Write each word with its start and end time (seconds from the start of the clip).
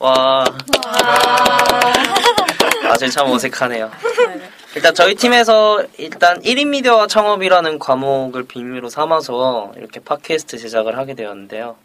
와. 0.00 0.44
아직 2.90 3.10
참 3.10 3.30
어색하네요. 3.30 3.90
일단 4.74 4.94
저희 4.94 5.14
팀에서 5.14 5.84
일단 5.98 6.40
1인 6.40 6.68
미디어와 6.68 7.06
창업이라는 7.06 7.78
과목을 7.78 8.44
빌미로 8.44 8.88
삼아서 8.88 9.72
이렇게 9.76 10.00
팟캐스트 10.00 10.56
제작을 10.58 10.96
하게 10.96 11.14
되었는데요. 11.14 11.76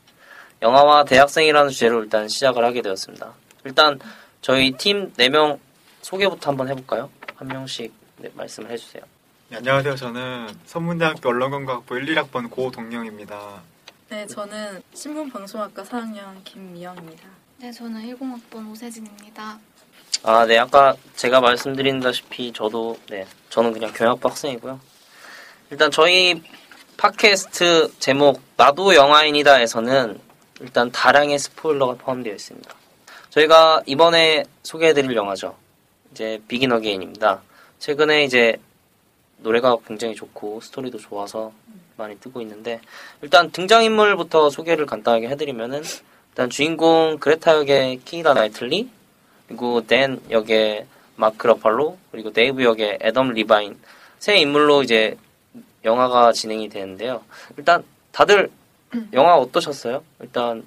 영화와 0.62 1.04
대학생이라는 1.04 1.70
주제로 1.70 2.02
일단 2.02 2.30
시작을 2.30 2.64
하게 2.64 2.82
되었습니다. 2.82 3.34
일단 3.66 4.00
저희 4.41 4.72
팀 4.72 5.12
4명 5.13 5.60
소개부터 6.02 6.52
한번 6.52 6.70
해볼까요? 6.70 7.10
한 7.36 7.48
명씩 7.49 7.93
네, 8.18 8.30
말씀을 8.34 8.71
해주세요. 8.71 9.04
네, 9.49 9.58
안녕하세요. 9.58 9.96
저는 9.98 10.48
선문대학교 10.66 11.30
언론건강학부 11.30 11.98
1, 11.98 12.16
1학번 12.16 12.49
고동영입니다. 12.49 13.62
네, 14.10 14.26
저는 14.27 14.82
신문방송학과 14.93 15.84
4학년 15.84 16.43
김미영입니다. 16.46 17.45
네, 17.66 17.71
저는 17.71 17.99
10학번 17.99 18.71
오세진입니다. 18.71 19.58
아, 20.21 20.46
네, 20.46 20.60
아까 20.60 20.96
제가 21.16 21.41
말씀드린다시피 21.41 22.54
저도, 22.54 22.96
네, 23.10 23.26
저는 23.49 23.74
그냥 23.74 23.91
경영학부 23.91 24.30
학생이고요. 24.30 24.80
일단 25.71 25.90
저희 25.90 26.43
팟캐스트 26.98 27.98
제목, 27.98 28.40
나도 28.55 28.93
영화인이다에서는 28.93 30.20
일단 30.60 30.91
다량의 30.91 31.40
스포일러가 31.40 31.96
포함되어 31.96 32.36
있습니다. 32.36 32.70
저희가 33.32 33.82
이번에 33.88 34.43
소개해드릴 34.62 35.16
영화죠. 35.16 35.55
이제 36.12 36.40
비긴 36.48 36.71
어게인입니다. 36.71 37.41
최근에 37.80 38.26
이제 38.26 38.58
노래가 39.38 39.76
굉장히 39.88 40.13
좋고 40.13 40.62
스토리도 40.62 40.99
좋아서 40.99 41.52
많이 41.98 42.16
뜨고 42.20 42.41
있는데 42.41 42.80
일단 43.24 43.49
등장인물부터 43.49 44.52
소개를 44.52 44.86
간단하게 44.86 45.30
해드리면은 45.30 45.82
일단 46.36 46.50
주인공 46.50 47.18
그레타 47.18 47.55
역의 47.55 48.02
키이라 48.04 48.34
나이틀리 48.34 48.90
그리고 49.48 49.88
댄 49.88 50.20
역의 50.30 50.86
마크 51.16 51.48
러팔로 51.48 51.98
그리고 52.12 52.34
데이브 52.34 52.62
역의 52.62 53.00
애덤 53.02 53.30
리바인 53.32 53.80
세 54.20 54.36
인물로 54.38 54.84
이제 54.84 55.18
영화가 55.86 56.34
진행이 56.34 56.68
되는데요. 56.68 57.24
일단 57.58 57.84
다들 58.12 58.52
영화 59.14 59.36
어떠셨어요? 59.38 60.04
일단 60.20 60.66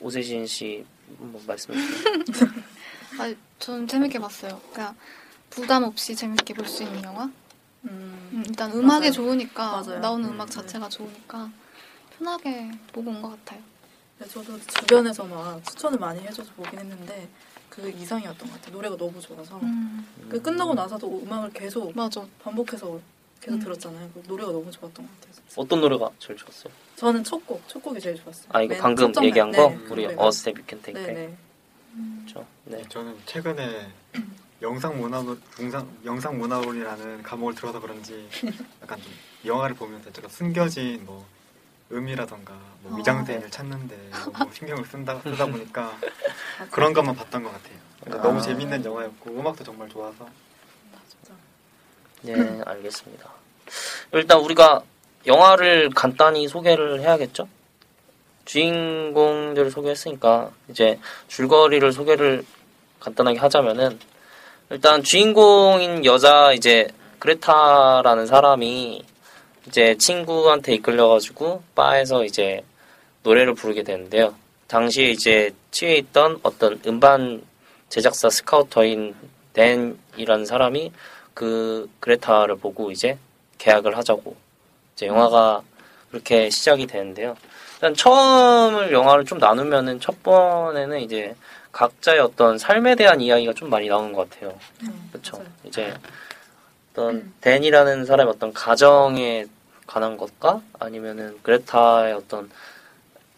오세진 0.00 0.46
씨 0.46 0.84
한번 1.18 1.42
말씀해 1.46 1.76
주세요. 2.24 2.50
아, 3.18 3.34
저는 3.58 3.88
재밌게 3.88 4.18
봤어요. 4.20 4.60
그냥 4.72 4.94
부담 5.50 5.82
없이 5.82 6.14
재밌게 6.14 6.54
볼 6.54 6.66
수 6.68 6.84
있는 6.84 7.02
영화. 7.02 7.24
음, 7.24 8.28
음, 8.32 8.44
일단 8.46 8.70
음악이 8.70 9.00
맞아요. 9.06 9.12
좋으니까 9.12 9.70
맞아요. 9.82 9.98
나오는 9.98 10.28
음, 10.28 10.34
음악 10.34 10.48
자체가 10.50 10.88
좋으니까 10.88 11.50
편하게 12.16 12.70
보고 12.92 13.10
온 13.10 13.20
것 13.22 13.30
같아요. 13.30 13.60
네, 14.18 14.26
저도 14.26 14.58
주변에서 14.66 15.24
막 15.24 15.64
추천을 15.64 15.98
많이 15.98 16.20
해줘서 16.20 16.50
보긴 16.54 16.78
했는데 16.80 17.28
그 17.70 17.88
이상이었던 17.88 18.48
것 18.48 18.54
같아요. 18.56 18.74
노래가 18.74 18.96
너무 18.96 19.20
좋아서 19.20 19.58
음, 19.62 20.06
그 20.28 20.40
끝나고 20.42 20.74
나서도 20.74 21.22
음악을 21.24 21.50
계속 21.52 21.94
맞아. 21.94 22.26
반복해서 22.42 22.98
계속 23.40 23.56
음. 23.56 23.60
들었잖아요. 23.60 24.10
그 24.12 24.22
노래가 24.26 24.50
너무 24.50 24.70
좋았던 24.70 25.06
것 25.06 25.20
같아요. 25.20 25.44
어떤 25.56 25.80
노래가 25.80 26.10
제일 26.18 26.36
좋았어요? 26.36 26.72
저는 26.96 27.22
첫 27.22 27.46
곡, 27.46 27.62
첫 27.68 27.80
곡이 27.80 28.00
제일 28.00 28.16
좋았어요. 28.16 28.46
아 28.52 28.60
이거 28.60 28.74
맨 28.74 28.82
방금. 28.82 29.12
얘기한 29.24 29.52
거 29.52 29.68
네, 29.68 29.78
그 29.84 29.92
우리 29.92 30.02
노래가. 30.02 30.24
어 30.24 30.30
스텝 30.32 30.58
유캔 30.58 30.82
네네. 30.82 31.36
그렇죠. 32.24 32.46
네. 32.64 32.82
저는 32.88 33.16
최근에 33.26 33.88
영상 34.60 35.00
문화론, 35.00 35.40
영상, 35.60 35.88
영상 36.04 36.38
문화론이라는 36.38 37.22
과목을 37.22 37.54
들어서 37.54 37.80
그런지 37.80 38.28
약간 38.82 39.00
좀 39.00 39.12
영화를 39.44 39.76
보면서 39.76 40.12
제가 40.12 40.28
숨겨진 40.28 41.04
뭐 41.06 41.24
음이라던가 41.90 42.54
뭐 42.82 42.92
어. 42.92 42.96
미장센을 42.96 43.50
찾는데 43.50 44.10
너무 44.32 44.52
신경을 44.54 44.84
쓴다, 44.84 45.20
쓰다 45.20 45.46
보니까 45.46 45.96
그런 46.70 46.92
것만 46.92 47.16
봤던 47.16 47.42
것 47.42 47.52
같아요. 47.52 47.78
그러니까 48.00 48.26
너무 48.26 48.38
아. 48.38 48.42
재밌는 48.42 48.84
영화였고 48.84 49.30
음악도 49.30 49.64
정말 49.64 49.88
좋아서. 49.88 50.28
네, 52.22 52.60
알겠습니다. 52.64 53.30
일단 54.12 54.40
우리가 54.40 54.82
영화를 55.26 55.90
간단히 55.90 56.48
소개를 56.48 57.00
해야겠죠? 57.00 57.48
주인공들을 58.44 59.70
소개했으니까 59.70 60.50
이제 60.68 60.98
줄거리를 61.28 61.92
소개를 61.92 62.44
간단하게 62.98 63.38
하자면은 63.38 63.98
일단 64.70 65.02
주인공인 65.02 66.04
여자 66.04 66.52
이제 66.52 66.88
그레타라는 67.18 68.26
사람이 68.26 69.04
이제 69.68 69.94
친구한테 69.98 70.74
이끌려가지고 70.74 71.62
바에서 71.74 72.24
이제 72.24 72.64
노래를 73.22 73.54
부르게 73.54 73.82
되는데요. 73.82 74.34
당시에 74.66 75.10
이제 75.10 75.54
취해 75.70 75.96
있던 75.96 76.40
어떤 76.42 76.80
음반 76.86 77.42
제작사 77.90 78.30
스카우터인 78.30 79.14
댄이라는 79.52 80.46
사람이 80.46 80.92
그 81.34 81.88
그레타를 82.00 82.56
보고 82.56 82.90
이제 82.90 83.18
계약을 83.58 83.96
하자고 83.96 84.36
이제 84.94 85.06
영화가 85.06 85.62
그렇게 86.10 86.48
시작이 86.48 86.86
되는데요. 86.86 87.36
일단 87.74 87.94
처음을 87.94 88.92
영화를 88.92 89.24
좀 89.24 89.38
나누면은 89.38 90.00
첫 90.00 90.22
번에는 90.22 91.00
이제 91.00 91.34
각자의 91.72 92.20
어떤 92.20 92.56
삶에 92.56 92.94
대한 92.94 93.20
이야기가 93.20 93.52
좀 93.52 93.68
많이 93.68 93.88
나오는 93.88 94.12
것 94.12 94.28
같아요. 94.30 94.58
음, 94.82 95.08
그렇죠. 95.12 95.44
이제 95.64 95.94
어떤 96.92 97.32
댄이라는 97.40 98.06
사람의 98.06 98.32
어떤 98.34 98.52
가정에 98.52 99.46
관한 99.88 100.16
것과 100.16 100.62
아니면은 100.78 101.36
그레타의 101.42 102.12
어떤 102.12 102.48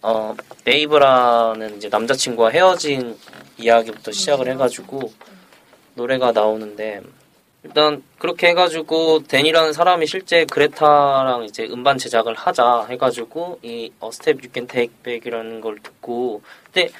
어 0.02 0.34
데이브라는 0.64 1.76
이제 1.76 1.88
남자친구와 1.88 2.50
헤어진 2.50 3.16
이야기부터 3.56 4.12
시작을 4.12 4.48
해가지고 4.48 5.12
노래가 5.94 6.32
나오는데 6.32 7.02
일단 7.62 8.02
그렇게 8.18 8.48
해가지고 8.48 9.24
댄이라는 9.24 9.72
사람이 9.72 10.06
실제 10.06 10.44
그레타랑 10.46 11.44
이제 11.44 11.68
음반 11.70 11.98
제작을 11.98 12.34
하자 12.34 12.86
해가지고 12.88 13.60
이 13.62 13.92
어, 14.00 14.10
스텝 14.10 14.42
유캔 14.42 14.66
테이크 14.66 14.92
백이라는 15.02 15.60
걸 15.60 15.78
듣고 15.80 16.42
근데 16.64 16.90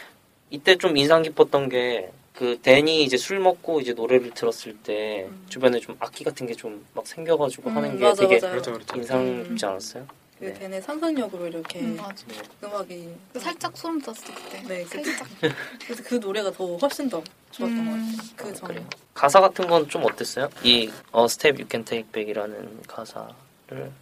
이때 0.51 0.77
좀 0.77 0.97
인상 0.97 1.23
깊었던 1.23 1.69
게 1.71 2.11
그 2.41 2.59
댄이 2.63 3.05
이제 3.05 3.19
술 3.19 3.39
먹고 3.39 3.83
이제 3.83 3.93
노래를 3.93 4.31
들었을 4.31 4.75
때 4.79 5.29
주변에 5.51 5.79
좀 5.79 5.95
악기 6.01 6.25
같은 6.25 6.47
게 6.47 6.55
좀 6.55 6.83
막 6.95 7.07
생겨가지고 7.07 7.69
음, 7.69 7.77
하는 7.77 7.99
게 7.99 8.05
맞아, 8.05 8.23
되게 8.27 8.41
맞아요. 8.41 8.53
그렇죠 8.53 8.73
그렇죠. 8.73 8.97
인상 8.97 9.45
깊지 9.45 9.67
않았어요? 9.67 10.07
그 10.39 10.45
네. 10.47 10.55
걔네 10.59 10.81
상상력으로 10.81 11.49
이렇게 11.49 11.81
음, 11.81 11.97
맞아. 11.99 12.25
음악이 12.65 13.11
살짝 13.39 13.77
소름 13.77 14.01
돋았어 14.01 14.33
그때. 14.35 14.63
네, 14.67 14.85
그- 14.85 15.05
살짝. 15.05 15.29
그래서 15.85 16.03
그 16.03 16.15
노래가 16.15 16.51
더 16.51 16.77
훨씬 16.79 17.11
더 17.11 17.23
좋았던 17.51 17.79
음. 17.79 17.85
것 17.85 17.91
같아요. 17.93 18.37
그 18.53 18.55
전에. 18.59 18.75
그래요. 18.75 18.89
가사 19.13 19.39
같은 19.41 19.67
건 19.69 19.87
좀 19.87 20.03
어땠어요? 20.07 20.49
이 20.63 20.91
어, 21.13 21.29
스텝 21.29 21.57
You 21.57 21.67
Can 21.71 21.85
Take 21.85 22.11
Back이라는 22.11 22.85
가사를 22.87 23.93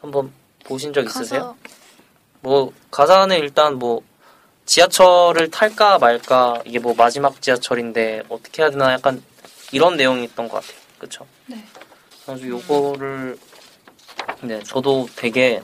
한번 0.00 0.30
보신 0.62 0.92
적 0.92 1.04
있으세요? 1.04 1.40
가사 1.40 1.54
뭐 2.42 2.72
가사는 2.92 3.36
일단 3.40 3.80
뭐 3.80 4.02
지하철을 4.70 5.50
탈까 5.50 5.98
말까 5.98 6.62
이게 6.64 6.78
뭐 6.78 6.94
마지막 6.96 7.42
지하철인데 7.42 8.22
어떻게 8.28 8.62
해야 8.62 8.70
되나 8.70 8.92
약간 8.92 9.20
이런 9.72 9.96
내용이었던 9.96 10.48
것 10.48 10.60
같아요. 10.60 10.80
그렇죠? 10.96 11.26
네. 11.46 11.64
그래서 12.24 12.46
요거를 12.46 13.36
네 14.42 14.62
저도 14.62 15.08
되게 15.16 15.60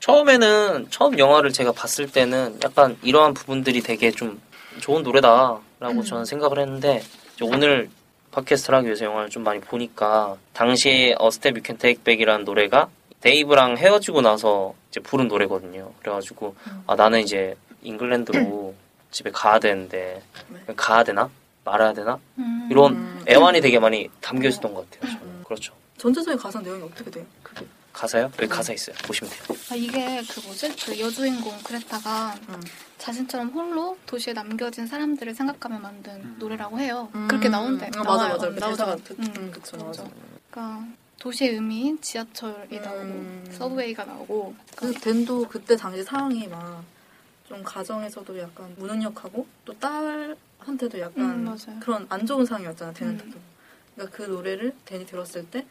처음에는 0.00 0.86
처음 0.88 1.18
영화를 1.18 1.52
제가 1.52 1.72
봤을 1.72 2.10
때는 2.10 2.60
약간 2.64 2.96
이러한 3.02 3.34
부분들이 3.34 3.82
되게 3.82 4.10
좀 4.10 4.40
좋은 4.80 5.02
노래다라고 5.02 5.60
음. 5.82 6.02
저는 6.02 6.24
생각을 6.24 6.60
했는데 6.60 7.02
오늘 7.42 7.90
팟캐스트를 8.30 8.78
하기 8.78 8.86
위해서 8.86 9.04
영화를 9.04 9.28
좀 9.28 9.44
많이 9.44 9.60
보니까 9.60 10.36
당시에 10.54 11.14
어 11.18 11.30
스텝 11.30 11.56
유캔 11.58 11.76
테이크 11.76 12.02
백이라는 12.02 12.46
노래가 12.46 12.88
데이브랑 13.20 13.76
헤어지고 13.76 14.22
나서 14.22 14.72
이제 14.90 15.00
부른 15.00 15.28
노래거든요. 15.28 15.92
그래가지고 16.00 16.54
아 16.86 16.94
나는 16.94 17.20
이제 17.20 17.54
잉글랜드로 17.84 18.74
집에 19.10 19.30
가야 19.30 19.58
되는데 19.60 20.22
네. 20.48 20.74
가야 20.74 21.04
되나 21.04 21.30
말아야 21.64 21.92
되나 21.92 22.18
음. 22.38 22.68
이런 22.70 22.94
음. 22.94 23.24
애환이 23.28 23.60
되게 23.60 23.78
많이 23.78 24.10
담겨 24.20 24.48
있었던 24.48 24.74
것 24.74 24.90
같아요. 24.90 25.12
저는. 25.12 25.26
음. 25.26 25.42
그렇죠. 25.46 25.72
전체적인 25.98 26.38
가사 26.38 26.60
내용이 26.60 26.82
어떻게 26.82 27.10
돼요? 27.10 27.24
그게. 27.42 27.64
가사요? 27.92 28.24
여기 28.24 28.42
음. 28.44 28.48
가사 28.48 28.72
있어요. 28.72 28.96
보시면 29.06 29.32
돼요. 29.32 29.58
아, 29.70 29.74
이게 29.76 30.20
그 30.28 30.40
뭐지? 30.40 30.74
그 30.84 30.98
여주인공 30.98 31.56
그레타가 31.62 32.34
음. 32.48 32.60
자신처럼 32.98 33.50
홀로 33.50 33.96
도시에 34.04 34.32
남겨진 34.32 34.86
사람들을 34.88 35.32
생각하며 35.34 35.78
만든 35.78 36.12
음. 36.16 36.36
노래라고 36.40 36.80
해요. 36.80 37.08
음. 37.14 37.28
그렇게 37.28 37.48
나온대. 37.48 37.88
아, 37.94 38.02
맞아. 38.02 38.36
맞아. 38.36 38.96
그- 38.96 39.14
음, 39.20 39.32
음, 39.36 39.50
그쵸, 39.52 39.76
맞아. 39.76 40.02
맞아. 40.02 40.14
그러니까 40.50 40.86
도시의 41.20 41.52
의미인 41.52 42.00
지하철이 42.00 42.80
나오고 42.80 43.00
음. 43.00 43.46
서브웨이가 43.56 44.04
나오고 44.04 44.54
그 44.74 44.92
댄도 44.92 45.46
그때 45.48 45.76
당시 45.76 46.02
상황이 46.02 46.48
막 46.48 46.82
좀 47.48 47.62
가정에서도 47.62 48.38
약간 48.38 48.74
무능력하고 48.78 49.46
또 49.64 49.78
딸한테도 49.78 50.98
약간 51.00 51.46
음. 51.46 51.80
그런 51.80 52.06
안 52.08 52.24
좋은 52.26 52.44
상황이었잖아 52.46 52.90
음. 52.90 52.94
댄한테도. 52.94 53.38
그러니까 53.94 54.16
그 54.16 54.22
노래를 54.22 54.74
댄이 54.84 55.06
들었을 55.06 55.48
때 55.50 55.66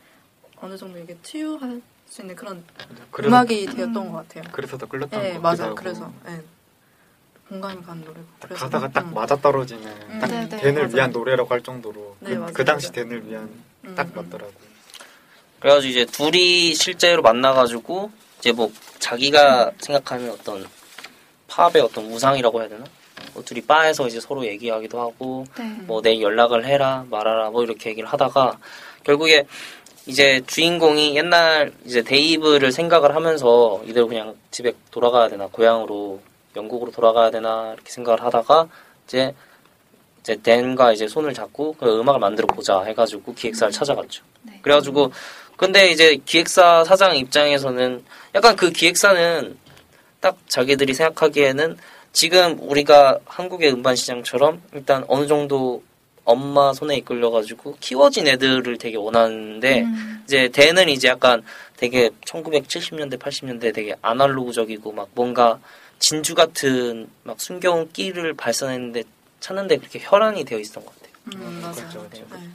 어느 0.58 0.78
정도 0.78 1.00
이게 1.00 1.18
치유할 1.24 1.82
수 2.08 2.22
있는 2.22 2.36
그런 2.36 2.64
그래서, 3.12 3.30
음악이 3.30 3.66
되었던 3.66 3.98
음. 3.98 4.12
것 4.12 4.18
같아요. 4.28 4.44
그래서 4.52 4.78
더 4.78 4.86
끌렸던 4.86 5.22
네, 5.22 5.34
것 5.34 5.40
맞아요. 5.42 5.64
하고. 5.64 5.76
그래서 5.76 6.14
네. 6.26 6.42
공감이 7.50 7.84
가는 7.84 8.02
노래고. 8.06 8.26
딱 8.40 8.48
그래서 8.48 8.66
가사가 8.66 8.88
딱 8.92 9.06
음. 9.08 9.14
맞아 9.14 9.36
떨어지는 9.36 9.86
음, 9.88 10.20
딱 10.20 10.28
네, 10.28 10.48
네, 10.48 10.58
댄을 10.58 10.84
맞아요. 10.84 10.96
위한 10.96 11.12
노래라고 11.12 11.50
할 11.50 11.62
정도로 11.62 12.16
네, 12.20 12.30
그, 12.30 12.36
맞아요, 12.36 12.54
그 12.54 12.66
당시 12.66 12.92
맞아요. 12.92 13.10
댄을 13.10 13.28
위한 13.30 13.64
음, 13.84 13.96
딱 13.96 14.08
음. 14.08 14.12
맞더라고. 14.16 14.54
그래가지고 15.60 15.90
이제 15.92 16.06
둘이 16.06 16.76
실제로 16.76 17.22
만나가지고 17.22 18.12
이제 18.40 18.52
뭐 18.52 18.72
자기가 19.00 19.72
생각하는 19.80 20.30
어떤 20.32 20.66
팝의 21.54 21.82
어떤 21.84 22.06
우상이라고 22.06 22.62
해야 22.62 22.70
되나? 22.70 22.84
뭐 23.34 23.44
둘이 23.44 23.62
바에서 23.62 24.08
이제 24.08 24.20
서로 24.20 24.46
얘기하기도 24.46 25.00
하고 25.00 25.46
네. 25.58 25.64
뭐내 25.86 26.20
연락을 26.20 26.66
해라 26.66 27.06
말아라 27.10 27.52
뭐 27.52 27.64
이렇게 27.64 27.92
얘기를 27.92 28.10
하다가 28.10 28.58
결국에 29.04 29.46
이제 30.06 30.42
주인공이 30.48 31.16
옛날 31.16 31.72
이제 31.86 32.02
데이브를 32.02 32.72
생각을 32.72 33.16
하면서 33.16 33.82
이대로 33.86 34.08
그냥 34.08 34.36
집에 34.52 34.74
돌아가야 34.92 35.30
되나 35.30 35.48
고향으로 35.48 36.20
영국으로 36.56 36.92
돌아가야 36.92 37.32
되나 37.32 37.72
이렇게 37.74 37.90
생각을 37.92 38.22
하다가 38.24 38.68
이제 39.08 39.34
이제 40.22 40.36
댄과 40.42 40.94
이제 40.94 41.08
손을 41.08 41.34
잡고 41.34 41.76
그 41.80 42.00
음악을 42.00 42.20
만들어 42.20 42.48
보자 42.48 42.82
해가지고 42.82 43.34
기획사를 43.34 43.72
찾아갔죠. 43.72 44.24
네. 44.44 44.60
그래가지고 44.62 45.12
근데 45.56 45.92
이제 45.92 46.18
기획사 46.26 46.84
사장 46.84 47.16
입장에서는 47.16 48.04
약간 48.36 48.56
그 48.56 48.72
기획사는 48.72 49.58
딱 50.24 50.38
자기들이 50.48 50.94
생각하기에는 50.94 51.78
지금 52.14 52.58
우리가 52.62 53.20
한국의 53.26 53.74
음반 53.74 53.98
시장처럼 53.98 54.62
일단 54.72 55.04
어느 55.10 55.28
정도 55.28 55.84
엄마 56.24 56.72
손에 56.72 56.96
이끌려가지고 56.96 57.76
키워진 57.82 58.28
애들을 58.28 58.78
되게 58.78 58.96
원하는데 58.96 59.82
음. 59.82 60.24
이제 60.24 60.48
대는 60.48 60.88
이제 60.88 61.10
약간 61.10 61.44
되게 61.76 62.10
1970년대 62.26 63.20
80년대 63.20 63.74
되게 63.74 63.96
아날로그적이고 64.02 64.94
막 64.94 65.10
뭔가 65.14 65.60
진주 66.00 66.36
같은 66.36 67.10
막 67.24 67.42
숨겨온 67.42 67.92
끼를 67.92 68.34
발산했는데 68.34 69.04
찾는데 69.42 69.76
그렇게 69.76 70.00
혈안이 70.02 70.46
되어 70.46 70.60
있었던 70.60 70.86
것 70.86 70.94
같아요. 70.96 71.14
음, 71.36 71.60
맞아요. 71.62 71.76
그렇죠, 71.76 72.00
그렇죠. 72.00 72.26
네. 72.32 72.48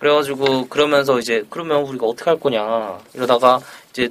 그래가지고 0.00 0.66
그러면서 0.66 1.20
이제 1.20 1.44
그러면 1.50 1.82
우리가 1.82 2.06
어떻게 2.06 2.30
할 2.30 2.40
거냐 2.40 2.98
이러다가 3.14 3.60
이제 3.90 4.10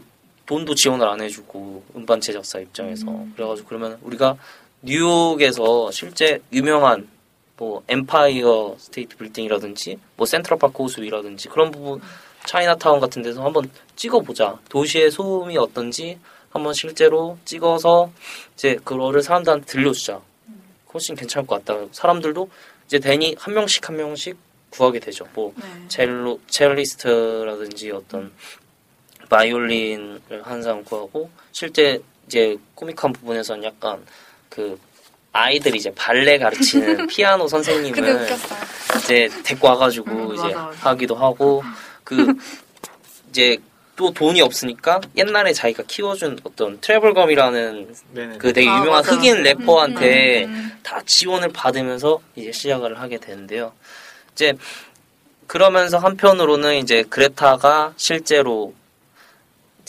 돈도 0.49 0.73
지원을 0.73 1.07
안 1.07 1.21
해주고 1.21 1.83
음반 1.95 2.19
제작사 2.19 2.57
입장에서. 2.57 3.07
음. 3.07 3.33
그래가지고 3.35 3.67
그러면 3.67 3.99
우리가 4.01 4.35
뉴욕에서 4.81 5.91
실제 5.91 6.41
유명한 6.51 7.07
뭐 7.55 7.83
엠파이어 7.87 8.75
스테이트 8.79 9.15
빌딩이라든지 9.17 9.99
뭐 10.17 10.25
센트럴 10.25 10.57
파크 10.57 10.81
호수이라든지 10.81 11.49
그런 11.49 11.69
부분 11.69 12.01
차이나타운 12.47 12.99
같은 12.99 13.21
데서 13.21 13.45
한번 13.45 13.69
찍어보자. 13.95 14.57
도시의 14.69 15.11
소음이 15.11 15.55
어떤지 15.55 16.17
한번 16.49 16.73
실제로 16.73 17.37
찍어서 17.45 18.11
이제 18.55 18.75
그거를 18.83 19.21
사람들한테 19.21 19.67
들려주자. 19.67 20.19
훨씬 20.91 21.15
괜찮을 21.15 21.45
것 21.45 21.63
같다. 21.63 21.79
사람들도 21.91 22.49
이제 22.87 22.97
댄이 22.97 23.35
한 23.37 23.53
명씩 23.53 23.87
한 23.87 23.97
명씩 23.97 24.35
구하게 24.71 24.99
되죠. 24.99 25.27
뭐 25.35 25.53
네. 25.57 25.63
첼로 25.89 26.39
첼리스트라든지 26.47 27.91
어떤 27.91 28.31
바이올린을 29.29 30.41
한 30.43 30.61
사람 30.61 30.83
구하고 30.83 31.29
실제 31.51 32.01
이제 32.27 32.57
코믹한 32.75 33.13
부분에서는 33.13 33.63
약간 33.63 34.05
그 34.49 34.79
아이들이 35.31 35.77
이제 35.77 35.91
발레 35.95 36.39
가르치는 36.39 37.07
피아노 37.07 37.47
선생님을. 37.47 38.27
이제 39.03 39.29
데리고 39.43 39.67
와가지고 39.67 40.11
음, 40.11 40.33
이제 40.33 40.43
맞아, 40.47 40.65
맞아. 40.65 40.89
하기도 40.89 41.15
하고 41.15 41.63
그 42.03 42.35
이제 43.29 43.57
또 43.95 44.11
돈이 44.11 44.41
없으니까 44.41 45.01
옛날에 45.17 45.53
자기가 45.53 45.83
키워준 45.87 46.39
어떤 46.43 46.79
트러블검이라는 46.79 47.93
네네. 48.13 48.37
그 48.37 48.53
되게 48.53 48.67
아, 48.69 48.79
유명한 48.79 49.01
맞아. 49.03 49.11
흑인 49.15 49.43
래퍼한테 49.43 50.45
음, 50.45 50.49
음, 50.49 50.79
다 50.83 51.01
지원을 51.05 51.49
받으면서 51.51 52.19
이제 52.35 52.51
시작을 52.51 52.99
하게 52.99 53.17
되는데요. 53.17 53.73
이제 54.33 54.53
그러면서 55.47 55.97
한편으로는 55.97 56.75
이제 56.77 57.03
그레타가 57.03 57.93
실제로 57.97 58.73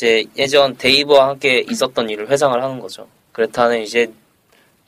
이제 0.00 0.24
예전 0.38 0.78
데이브와 0.78 1.28
함께 1.28 1.62
있었던 1.68 2.08
일을 2.08 2.30
회상을 2.30 2.62
하는 2.62 2.80
거죠. 2.80 3.06
그레타는 3.32 3.82
이제 3.82 4.10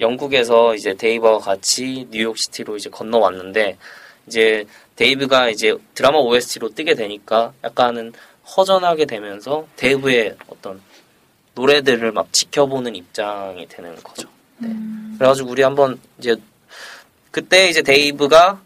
영국에서 0.01 0.75
이제 0.75 0.95
데이브와 0.95 1.39
같이 1.39 2.09
뉴욕시티로 2.11 2.79
이제 2.79 2.89
건너왔는데 2.89 3.77
이제 4.27 4.65
데이브가 4.97 5.51
이제 5.51 5.77
드라마 5.95 6.17
OST로 6.17 6.71
뜨게 6.71 6.95
되니까 6.95 7.53
약간은 7.63 8.15
허전하게 8.57 9.05
되면서 9.05 9.67
데이브의 9.77 10.37
어떤 10.47 10.81
노래들을 11.57 12.11
막 12.13 12.33
지켜보는 12.33 12.97
입장이 12.97 13.69
되는 13.69 13.95
거죠. 13.97 14.31
음. 14.63 15.17
그래가지고 15.19 15.51
우리 15.51 15.61
한번 15.61 16.01
이제 16.19 16.37
그때 17.31 17.69
이제 17.69 17.83
데이브가 17.83 18.63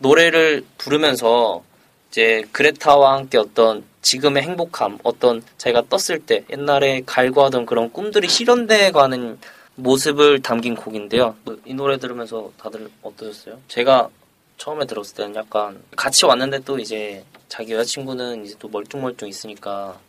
노래를 0.00 0.66
부르면서 0.76 1.64
이제 2.10 2.44
그레타와 2.52 3.14
함께 3.14 3.38
어떤 3.38 3.84
지금의 4.02 4.42
행복함, 4.42 4.98
어떤 5.02 5.42
자기가 5.58 5.84
떴을 5.88 6.20
때 6.24 6.44
옛날에 6.50 7.02
갈구하던 7.04 7.66
그런 7.66 7.92
꿈들이 7.92 8.28
실현돼 8.28 8.92
가는 8.92 9.38
모습을 9.74 10.40
담긴 10.40 10.74
곡인데요. 10.74 11.36
이 11.64 11.74
노래 11.74 11.98
들으면서 11.98 12.50
다들 12.58 12.90
어떠셨어요? 13.02 13.60
제가 13.68 14.08
처음에 14.56 14.86
들었을 14.86 15.14
때는 15.14 15.34
약간 15.36 15.80
같이 15.94 16.26
왔는데 16.26 16.60
또 16.60 16.78
이제 16.78 17.24
자기 17.48 17.72
여자친구는 17.72 18.44
이제 18.44 18.56
또 18.58 18.68
멀뚱멀뚱 18.68 19.28
있으니까 19.28 20.00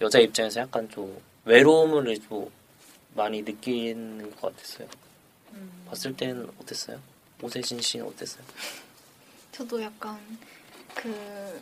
여자 0.00 0.18
입장에서 0.20 0.60
약간 0.60 0.88
좀 0.90 1.20
외로움을 1.44 2.18
좀 2.28 2.50
많이 3.14 3.42
느끼는 3.42 4.30
것 4.36 4.54
같았어요. 4.54 4.86
봤을 5.88 6.16
때는 6.16 6.48
어땠어요? 6.60 6.98
오세진 7.42 7.80
씨는 7.80 8.06
어땠어요? 8.06 8.44
저도 9.52 9.82
약간 9.82 10.18
그 10.96 11.60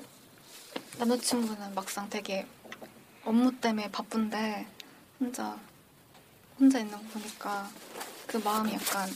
남자친구는 0.99 1.75
막상 1.75 2.09
되게 2.09 2.47
업무 3.25 3.53
때문에 3.61 3.91
바쁜데 3.91 4.67
혼자 5.21 5.59
혼자 6.59 6.79
있는 6.79 6.93
거 6.97 7.03
보니까 7.13 7.69
그 8.27 8.37
마음이 8.39 8.73
약간 8.75 9.09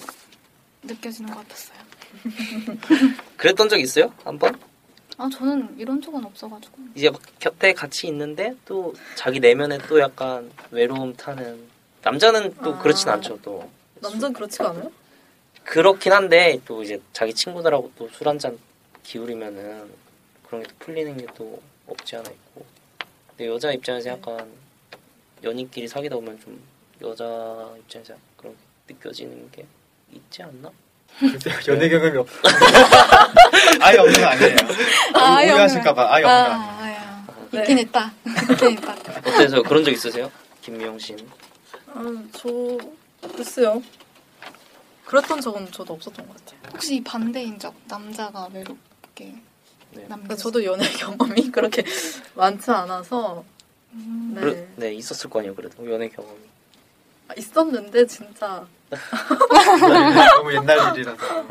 느껴지는 0.82 1.32
것 1.32 1.46
같았어요. 1.46 1.78
그랬던 3.37 3.68
적 3.68 3.78
있어요? 3.78 4.12
한 4.25 4.38
번? 4.38 4.58
아 5.16 5.28
저는 5.32 5.76
이런 5.78 6.00
적은 6.00 6.25
없어가지고 6.25 6.76
이제 6.94 7.10
막 7.10 7.20
곁에 7.40 7.72
같이 7.75 8.06
있는데 8.06 8.54
또 8.64 8.94
자기 9.16 9.40
내면에 9.40 9.78
또 9.88 9.98
약간 9.98 10.50
외로움 10.70 11.14
타는 11.14 11.68
남자는 12.02 12.54
또 12.62 12.75
아. 12.75 12.78
그렇진 12.78 13.08
않죠 13.08 13.38
또 13.42 13.68
남자는 14.00 14.32
그렇지가 14.32 14.70
않아요? 14.70 14.92
그렇긴 15.64 16.12
한데 16.12 16.60
또 16.64 16.82
이제 16.84 17.00
자기 17.12 17.34
친구들하고 17.34 17.92
또 17.96 18.06
술 18.06 18.28
한 18.28 18.38
잔 18.38 18.58
기울이면은 19.02 19.90
그런 20.48 20.62
게 20.62 20.68
또 20.68 20.74
풀리는 20.78 21.16
게 21.16 21.26
또 21.36 21.60
없지 21.86 22.16
않아 22.16 22.28
있고 22.30 22.64
근데 23.30 23.46
여자 23.46 23.72
입장에서 23.72 24.10
약간 24.10 24.50
연인끼리 25.42 25.86
사귀다 25.88 26.16
보면 26.16 26.38
좀 26.40 26.60
여자 27.02 27.24
입장에서 27.78 28.14
그런 28.36 28.54
게 28.86 28.94
느껴지는 28.94 29.50
게 29.52 29.64
있지 30.12 30.42
않나? 30.42 30.70
연애 31.68 31.88
경험이 31.88 32.18
없. 32.18 32.28
아예 33.80 33.98
없는 33.98 34.20
거 34.20 34.26
아니에요. 34.26 34.56
아, 35.14 35.36
아예 35.36 35.50
오해하실까봐 35.52 36.14
아예 36.14 36.24
없는 36.24 36.44
거 36.44 36.50
아니에요. 36.52 36.68
아, 36.68 36.82
아야 36.82 37.26
네. 37.50 37.60
있긴 37.60 37.78
있다 37.78 38.12
있긴 38.52 38.70
있다 38.72 38.92
어때서 39.24 39.62
그런 39.62 39.84
적 39.84 39.90
있으세요? 39.90 40.30
김미영 40.62 40.98
씨는? 40.98 41.26
아, 41.94 42.02
저 42.32 42.48
글쎄요. 43.34 43.82
그랬던 45.06 45.40
적은 45.40 45.70
저도 45.72 45.94
없었던 45.94 46.26
것 46.28 46.36
같아요. 46.44 46.60
혹시 46.72 46.96
이 46.96 47.02
반대인 47.02 47.58
적 47.58 47.74
남자가 47.88 48.48
외롭게 48.52 49.34
네. 49.92 50.02
남겨 50.02 50.14
그러니까 50.25 50.37
저도 50.37 50.64
연애 50.64 50.88
경험이 50.90 51.50
그렇게 51.52 51.85
많지 52.35 52.71
않아서 52.71 53.45
음. 53.92 54.33
네. 54.35 54.40
그래- 54.40 54.68
네 54.76 54.95
있었을 54.95 55.30
거 55.30 55.38
아니에요 55.40 55.54
그래도 55.54 55.90
연애 55.90 56.09
경험이 56.09 56.38
아, 57.28 57.35
있었는데 57.37 58.07
진짜 58.07 58.66
너무 60.37 60.54
옛날 60.54 60.78
일이라서. 60.97 61.47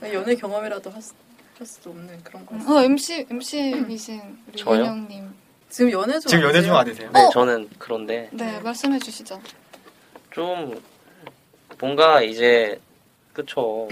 네. 0.00 0.12
연애 0.14 0.34
경험이라도 0.34 0.90
할, 0.90 1.00
수, 1.00 1.14
할 1.58 1.66
수도 1.66 1.90
없는 1.90 2.22
그런 2.22 2.44
거. 2.44 2.54
어 2.54 2.82
MC 2.82 3.26
MC이신 3.30 4.38
우리 4.48 4.58
저요? 4.58 4.80
윤영님. 4.80 5.32
지금 5.70 5.90
연애 5.90 6.12
중 6.20 6.28
지금 6.28 6.44
연애 6.44 6.62
중 6.62 6.76
아니세요? 6.76 7.10
네, 7.12 7.20
어. 7.24 7.30
저는 7.30 7.68
그런데 7.78 8.28
네 8.32 8.60
말씀해 8.60 8.98
주시죠. 8.98 9.40
좀 10.30 10.78
뭔가 11.80 12.20
이제 12.22 12.78
그쵸 13.34 13.88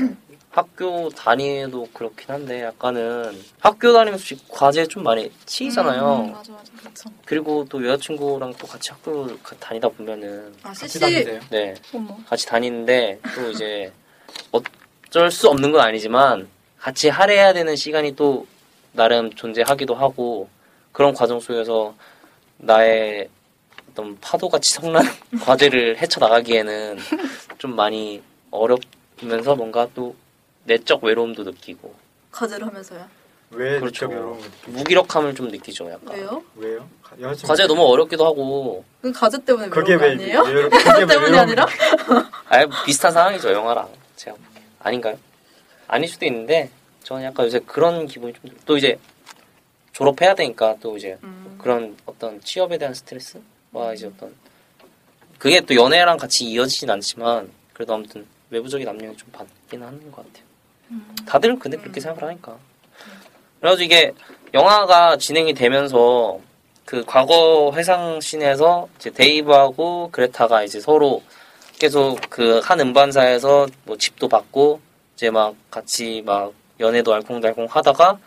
학교 0.51 1.09
다니도 1.11 1.89
그렇긴 1.93 2.31
한데 2.31 2.63
약간은 2.63 3.39
학교 3.59 3.93
다니면서 3.93 4.35
과제 4.49 4.87
좀 4.87 5.03
많이 5.03 5.31
치이잖아요. 5.47 6.25
음, 6.27 6.33
맞아 6.33 6.53
맞아. 6.53 6.73
그렇죠. 6.79 7.11
그리고 7.25 7.65
또 7.69 7.85
여자친구랑 7.87 8.55
또 8.59 8.67
같이 8.67 8.91
학교 8.91 9.27
가- 9.39 9.57
다니다 9.59 9.89
보면은 9.89 10.55
아 10.63 10.73
같이 10.73 11.01
다니세요? 11.01 11.41
네 11.51 11.75
어머. 11.95 12.17
같이 12.29 12.47
다니는데 12.47 13.19
또 13.35 13.51
이제 13.51 13.93
어쩔 14.51 15.31
수 15.31 15.49
없는 15.49 15.73
건 15.73 15.81
아니지만 15.81 16.49
같이 16.79 17.09
할애해야 17.09 17.53
되는 17.55 17.75
시간이 17.75 18.15
또 18.15 18.47
나름 18.93 19.33
존재하기도 19.33 19.95
하고 19.95 20.49
그런 20.93 21.15
과정 21.15 21.41
속에서 21.41 21.95
나의 22.59 23.29
어떤 23.91 24.19
파도같이 24.21 24.71
성난 24.75 25.03
과제를 25.45 25.97
헤쳐나가기에는 25.99 26.99
좀 27.59 27.75
많이 27.75 28.23
어렵 28.51 28.81
면서 29.29 29.55
뭔가 29.55 29.88
또 29.95 30.14
내적 30.64 31.02
외로움도 31.05 31.45
느끼고 31.45 31.95
과제를 32.31 32.67
하면서요. 32.67 33.07
왜 33.50 33.79
그렇죠. 33.81 34.09
그렇죠. 34.09 34.38
무기력함을 34.67 35.35
좀 35.35 35.49
느끼죠 35.49 35.91
약간 35.91 36.17
왜요? 36.17 36.43
왜요? 36.57 36.88
가- 37.02 37.14
여자친구 37.21 37.49
과제 37.49 37.67
너무 37.67 37.83
어렵기도 37.83 38.25
하고 38.25 38.83
그 39.02 39.12
과제 39.12 39.45
때문에 39.45 39.69
그게 39.69 39.99
거 39.99 40.07
아니에요? 40.07 40.41
왜- 40.43 40.69
그게 40.71 41.00
왜 41.00 41.07
때문이 41.07 41.38
아니라? 41.38 41.67
아예 42.49 42.67
비슷한 42.87 43.12
상황이죠 43.12 43.52
영화랑 43.52 43.88
제가 44.17 44.37
보기엔. 44.37 44.64
아닌가요? 44.81 45.19
아닐 45.87 46.09
수도 46.09 46.25
있는데 46.25 46.71
저는 47.05 47.25
약간 47.25 47.45
요새 47.45 47.59
그런 47.61 48.07
기분이 48.07 48.33
좀 48.33 48.50
또 48.64 48.76
이제 48.79 48.99
졸업해야 49.93 50.35
되니까 50.35 50.76
또 50.81 50.97
이제 50.97 51.19
음. 51.23 51.59
그런 51.61 51.95
어떤 52.07 52.41
취업에 52.41 52.79
대한 52.79 52.95
스트레스 52.95 53.38
와 53.73 53.93
이제 53.93 54.07
어떤 54.07 54.35
그게 55.38 55.61
또 55.61 55.75
연애랑 55.75 56.17
같이 56.17 56.45
이어지진 56.47 56.88
않지만 56.88 57.50
그래도 57.75 57.93
아무튼 57.95 58.25
외부적인 58.53 58.87
압력이 58.87 59.17
좀 59.17 59.29
받긴 59.33 59.83
하는 59.83 60.13
것 60.13 60.25
같아요. 60.27 60.45
음. 60.91 61.17
다들 61.27 61.59
근데 61.59 61.77
그렇게 61.77 62.01
생각을 62.01 62.29
하니까. 62.29 62.57
그래가지고 63.61 63.85
이게 63.85 64.13
영화가 64.53 65.17
진행이 65.17 65.55
되면서 65.55 66.39
그 66.85 67.05
과거 67.07 67.73
회상씬에서 67.75 68.89
이제 68.97 69.11
데이브하고 69.11 70.11
그레타가 70.13 70.63
이제 70.65 70.81
서로 70.81 71.23
계속 71.79 72.19
그 72.29 72.61
한 72.63 72.79
음반사에서 72.81 73.67
뭐 73.85 73.97
집도 73.97 74.29
받고 74.29 74.81
이제 75.17 75.31
막 75.31 75.55
같이 75.71 76.23
막 76.27 76.53
연애도 76.79 77.15
알콩달콩 77.15 77.67
하다가 77.67 78.19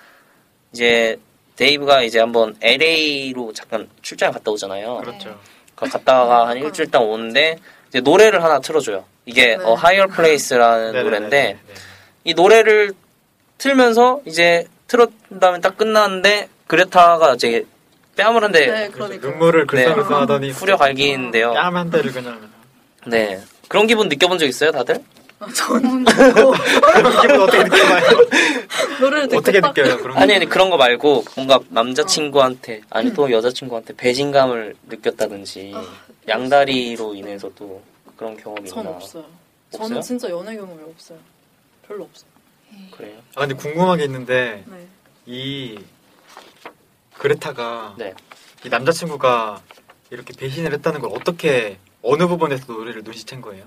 이제 0.74 1.20
데이브가 1.56 2.02
이제 2.04 2.20
한번 2.20 2.56
LA로 2.62 3.54
잠깐 3.54 3.88
출장을 4.02 4.34
갔다 4.34 4.52
오잖아요. 4.52 4.98
그렇죠. 4.98 5.40
그 5.76 5.88
갔다가 5.88 6.48
한 6.48 6.58
일주일 6.58 6.90
동안 6.90 7.10
오는데 7.10 7.58
노래를 8.02 8.44
하나 8.44 8.60
틀어줘요. 8.60 9.06
이게 9.26 9.56
네. 9.58 9.64
A 9.64 9.76
Higher 9.76 10.08
Place라는 10.16 10.86
네네네네. 10.92 11.04
노래인데 11.04 11.42
네. 11.68 11.74
이 12.24 12.34
노래를 12.34 12.94
틀면서 13.58 14.22
이제 14.26 14.68
틀었 14.88 15.10
다음에 15.40 15.60
딱 15.62 15.78
끝났는데 15.78 16.50
그레타가 16.68 17.34
이제 17.36 17.66
뺨을 18.18 18.44
한대 18.44 18.66
네, 18.68 18.90
그러니까. 18.90 19.28
눈물을 19.28 19.62
네. 19.62 19.66
글썽글썽하더니 19.68 20.52
후려 20.52 20.78
갈기는데요. 20.78 21.54
뺨 21.54 21.76
한 21.76 21.90
대를 21.90 22.12
그냥 22.12 22.40
네 23.06 23.40
그런 23.68 23.88
기분 23.88 24.10
느껴본 24.10 24.38
적 24.40 24.46
있어요, 24.46 24.72
다들? 24.72 24.98
아, 25.40 25.48
저는 25.52 26.06
기분 26.06 27.42
어떻게 27.42 27.64
느껴봐요? 27.64 28.10
노래를 29.02 29.28
듣고 29.28 29.40
어떻게 29.40 29.60
딱 29.62 29.74
느껴요? 29.76 29.98
그런 29.98 30.18
아니 30.18 30.28
거? 30.28 30.36
아니 30.36 30.46
그런 30.46 30.70
거 30.70 30.78
말고 30.78 31.26
뭔가 31.36 31.60
남자친구한테 31.70 32.82
아니 32.90 33.14
또 33.14 33.30
여자친구한테 33.32 33.96
배신감을 33.96 34.76
느꼈다든지 34.88 35.74
아, 35.76 35.84
양다리로 36.28 37.16
인해서 37.16 37.50
또 37.56 37.82
그런 38.16 38.38
경험이 38.38 38.70
전 38.70 38.80
있나? 38.80 38.92
없어요. 38.92 39.24
없어요? 39.74 39.88
저는 39.90 40.02
진짜 40.02 40.30
연애 40.30 40.56
경험이 40.56 40.84
없어요. 40.84 41.20
별로 41.88 42.06
없어요. 42.06 42.30
그래요? 42.92 43.18
아 43.36 43.42
근데 43.42 43.56
궁금한 43.56 43.98
게 43.98 44.06
있는데 44.06 44.64
네. 44.68 44.88
이 45.26 45.80
그레타가 47.18 47.96
네. 47.98 48.14
이 48.66 48.70
남자친구가 48.70 49.62
이렇게 50.12 50.34
배신을 50.34 50.72
했다는 50.74 51.02
걸 51.02 51.12
어떻게 51.14 51.78
어느 52.02 52.26
부분에서 52.28 52.72
노래를 52.72 53.04
눈치챈 53.04 53.42
거예요? 53.42 53.66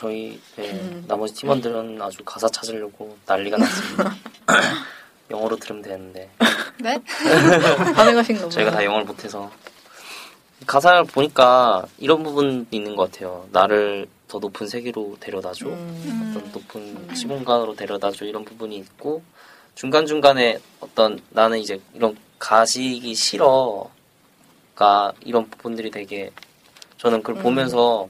저희 0.00 0.40
네, 0.56 0.70
음. 0.70 1.04
나머지 1.06 1.34
팀원들은 1.34 2.00
아주 2.00 2.24
가사 2.24 2.48
찾으려고 2.48 3.18
난리가 3.26 3.58
났습니다. 3.58 4.16
영어로 5.30 5.56
들으면 5.56 5.82
되는데 5.82 6.30
네? 6.80 6.98
반응하신가 7.94 8.40
봐요. 8.40 8.48
저희가 8.48 8.70
다 8.70 8.82
영어를 8.82 9.04
못해서 9.04 9.50
가사를 10.66 11.04
보니까 11.04 11.84
이런 11.98 12.22
부분이 12.22 12.68
있는 12.70 12.96
것 12.96 13.12
같아요. 13.12 13.46
나를 13.52 14.06
더 14.26 14.38
높은 14.38 14.68
세계로 14.68 15.18
데려다줘. 15.20 15.66
음. 15.66 16.34
어떤 16.34 16.50
높은 16.50 17.14
시공간으로 17.14 17.76
데려다줘 17.76 18.24
이런 18.24 18.46
부분이 18.46 18.76
있고 18.78 19.22
중간 19.74 20.06
중간에 20.06 20.56
어떤 20.80 21.20
나는 21.28 21.58
이제 21.58 21.78
이런 21.92 22.16
가시기 22.38 23.14
싫어가 23.14 23.90
이런 25.26 25.50
부분들이 25.50 25.90
되게 25.90 26.30
저는 26.96 27.22
그걸 27.22 27.36
음. 27.36 27.42
보면서 27.42 28.08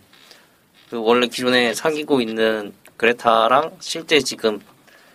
그 0.90 1.00
원래 1.00 1.28
기존에 1.28 1.72
사귀고 1.72 2.20
있는 2.20 2.72
그레타랑 2.96 3.76
실제 3.80 4.18
지금 4.20 4.60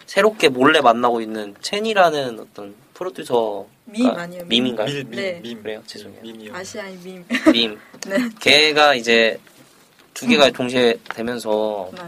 새롭게 0.05 0.47
몰래 0.49 0.79
만나고 0.81 1.19
있는 1.21 1.53
첸이라는 1.61 2.39
어떤 2.39 2.73
프로듀서 2.93 3.67
밈 3.85 4.07
아니에요? 4.07 4.45
밈? 4.45 4.63
밈인가요? 4.63 4.87
밈, 4.87 5.09
밈, 5.09 5.11
네. 5.11 5.39
밈. 5.43 5.61
그래요? 5.61 5.83
죄송해요. 5.85 6.21
밈이요. 6.21 6.55
아시아의 6.55 6.97
밈. 7.03 7.25
밈. 7.51 7.77
네. 8.07 8.17
걔가 8.39 8.95
이제 8.95 9.37
두 10.13 10.25
개가 10.27 10.49
동시에 10.51 10.97
되면서 11.13 11.89
네. 11.93 12.01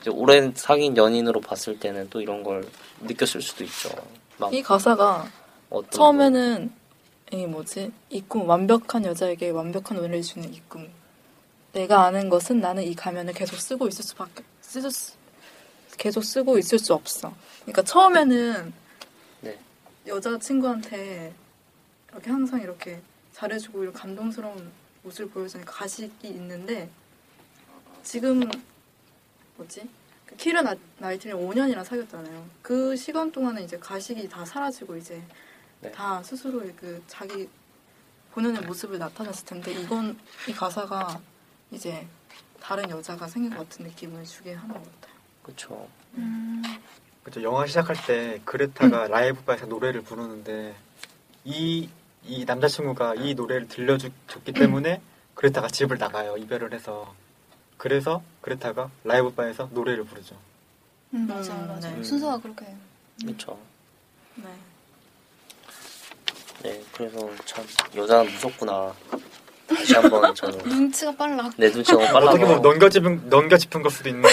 이제 0.00 0.10
오랜 0.10 0.52
사귄 0.56 0.96
연인으로 0.96 1.40
봤을 1.40 1.78
때는 1.78 2.08
또 2.10 2.20
이런 2.20 2.42
걸 2.42 2.66
느꼈을 3.02 3.40
수도 3.40 3.62
있죠. 3.64 3.90
막이 4.38 4.62
가사가 4.62 5.30
처음에는 5.90 6.72
이 7.32 7.46
뭐지 7.46 7.90
이 8.10 8.20
꿈 8.28 8.46
완벽한 8.48 9.04
여자에게 9.06 9.50
완벽한 9.50 9.96
운을 9.98 10.20
주는 10.22 10.52
이 10.52 10.60
꿈 10.68 10.90
내가 11.72 12.04
아는 12.04 12.28
것은 12.28 12.60
나는 12.60 12.82
이 12.82 12.94
가면을 12.94 13.32
계속 13.32 13.56
쓰고 13.56 13.88
있을 13.88 14.04
수밖에 14.04 14.44
쓰, 14.60 14.90
수- 14.90 15.14
계속 15.96 16.22
쓰고 16.24 16.58
있을 16.58 16.78
수 16.78 16.92
없어 16.94 17.34
그러니까 17.62 17.82
처음에는 17.82 18.72
네. 19.40 19.58
여자 20.06 20.38
친구한테 20.38 21.32
이렇게 22.10 22.30
항상 22.30 22.60
이렇게 22.60 23.00
잘해주고 23.32 23.82
이런 23.82 23.94
감동스러운 23.94 24.70
모습을 25.02 25.30
보여주니까 25.30 25.72
가식이 25.72 26.28
있는데 26.28 26.90
지금 28.02 28.40
뭐지 29.56 29.88
그 30.26 30.36
키르 30.36 30.60
나- 30.60 30.74
나이트를 30.98 31.34
5년이나 31.36 31.84
사귀었잖아요. 31.84 32.46
그 32.60 32.94
시간 32.96 33.30
동안은 33.32 33.62
이제 33.64 33.78
가식이 33.78 34.28
다 34.28 34.44
사라지고 34.44 34.96
이제 34.96 35.22
네. 35.80 35.90
다 35.90 36.22
스스로의 36.22 36.74
그 36.76 37.02
자기 37.06 37.48
본연의 38.32 38.62
모습을 38.62 38.98
나타냈을 38.98 39.44
텐데 39.46 39.72
이건 39.72 40.18
이 40.48 40.52
가사가 40.52 41.20
이제 41.72 42.06
다른 42.60 42.88
여자가 42.90 43.26
생긴 43.26 43.56
것 43.56 43.68
같은 43.68 43.86
느낌을 43.86 44.24
주게 44.24 44.52
하는 44.54 44.72
것 44.72 44.84
같아요. 45.00 45.16
그렇죠. 45.42 45.88
음. 46.14 46.62
그렇죠. 47.24 47.42
영화 47.42 47.66
시작할 47.66 47.96
때 48.06 48.40
그레타가 48.44 49.08
라이브 49.08 49.42
바에서 49.42 49.66
노래를 49.66 50.02
부르는데 50.02 50.76
이, 51.44 51.88
이 52.24 52.44
남자친구가 52.44 53.16
이 53.16 53.34
노래를 53.34 53.66
들려줬기 53.68 54.52
때문에 54.52 55.00
그레타가 55.34 55.68
집을 55.68 55.98
나가요. 55.98 56.36
이별을 56.36 56.72
해서. 56.72 57.14
그래서 57.76 58.22
그레타가 58.42 58.90
라이브 59.02 59.32
바에서 59.32 59.68
노래를 59.72 60.04
부르죠. 60.04 60.36
음, 61.14 61.26
맞아요, 61.26 61.62
음, 61.62 61.66
맞아요. 61.68 61.96
네. 61.96 62.02
순서가 62.04 62.38
그렇게. 62.38 62.66
그렇죠. 63.22 63.58
네. 64.36 64.44
네, 66.62 66.84
그래서 66.92 67.18
참 67.44 67.64
여자는 67.96 68.32
무섭구나. 68.32 68.94
다시 69.74 69.94
한번 69.94 70.34
저는 70.34 70.58
눈치가 70.64 71.14
빨라. 71.16 71.50
내 71.56 71.70
눈치 71.70 71.92
너무 71.92 72.04
빨라서 72.06 72.28
어떻게 72.28 72.44
보면 72.44 72.62
넘겨 72.62 72.88
짚은, 72.88 73.28
넘겨 73.28 73.56
짚은 73.56 73.82
걸 73.82 73.90
수도 73.90 74.08
있는데. 74.08 74.28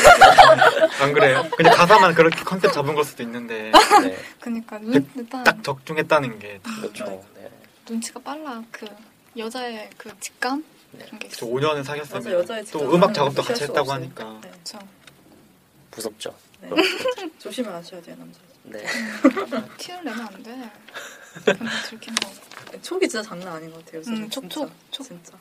안 1.02 1.14
그래요? 1.14 1.48
그냥 1.56 1.76
가사만 1.76 2.14
그렇게 2.14 2.44
컨셉 2.44 2.72
잡은 2.74 2.96
걸 2.96 3.04
수도 3.04 3.24
있는데. 3.24 3.72
네, 4.04 4.18
그니까 4.40 4.78
눈 4.80 5.08
일단 5.16 5.44
딱 5.44 5.64
적중했다는 5.64 6.40
게. 6.40 6.60
그렇죠. 6.82 7.06
네. 7.36 7.50
눈치가 7.90 8.20
빨라. 8.22 8.62
그 8.72 8.86
여자의 9.38 9.90
그 9.98 10.12
직감 10.20 10.64
네. 10.92 11.06
그런 11.06 11.20
게저 11.20 11.46
있어. 11.46 11.46
5년을 11.54 11.78
맞아 11.78 11.84
사귀었으면 11.84 12.34
여자의 12.40 12.66
또 12.66 12.94
음악 12.94 13.14
작업도 13.14 13.42
같이 13.44 13.64
했다고. 13.64 13.92
하니까. 13.92 14.24
네. 14.42 14.50
그렇죠. 14.50 14.80
무섭죠. 15.96 16.36
네. 16.62 16.70
조심을 17.40 17.74
하셔야 17.74 18.02
돼요 18.02 18.16
남자. 18.20 18.40
네. 18.64 18.84
티를 19.78 20.04
내면 20.04 20.22
안 20.22 20.44
돼. 20.44 20.70
근데 21.46 21.66
들킨 21.90 22.14
거. 22.16 22.30
촉이 22.82 23.08
진짜 23.08 23.22
장난 23.22 23.56
아닌 23.56 23.72
것 23.72 23.84
같아요. 23.86 24.02
음, 24.08 24.30
촉, 24.30 24.42
진짜. 24.42 24.56
촉, 24.56 24.72
촉. 24.92 25.04
진짜. 25.04 25.34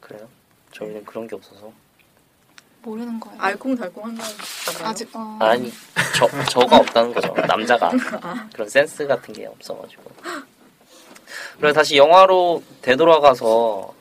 그래요? 0.00 0.28
저희는 0.72 1.04
그런 1.04 1.26
게 1.26 1.34
없어서 1.36 1.72
모르는 2.82 3.18
거예요. 3.18 3.40
알콩달콩한가요? 3.40 4.28
아직 4.82 5.08
어, 5.14 5.38
아니 5.40 5.72
저 6.16 6.28
저가 6.50 6.76
없다는 6.76 7.14
거죠. 7.14 7.32
남자가 7.46 7.90
그런 8.52 8.68
센스 8.68 9.06
같은 9.06 9.32
게 9.32 9.46
없어가지고. 9.46 10.02
그래서 11.58 11.74
다시 11.74 11.96
영화로 11.96 12.62
되돌아가서 12.82 13.94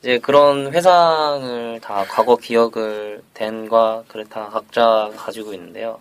이제 0.00 0.18
그런 0.18 0.72
회상을 0.72 1.80
다 1.80 2.04
과거 2.08 2.36
기억을 2.36 3.22
댄과 3.34 4.04
그레타 4.08 4.48
각자 4.48 5.10
가지고 5.16 5.54
있는데요. 5.54 6.00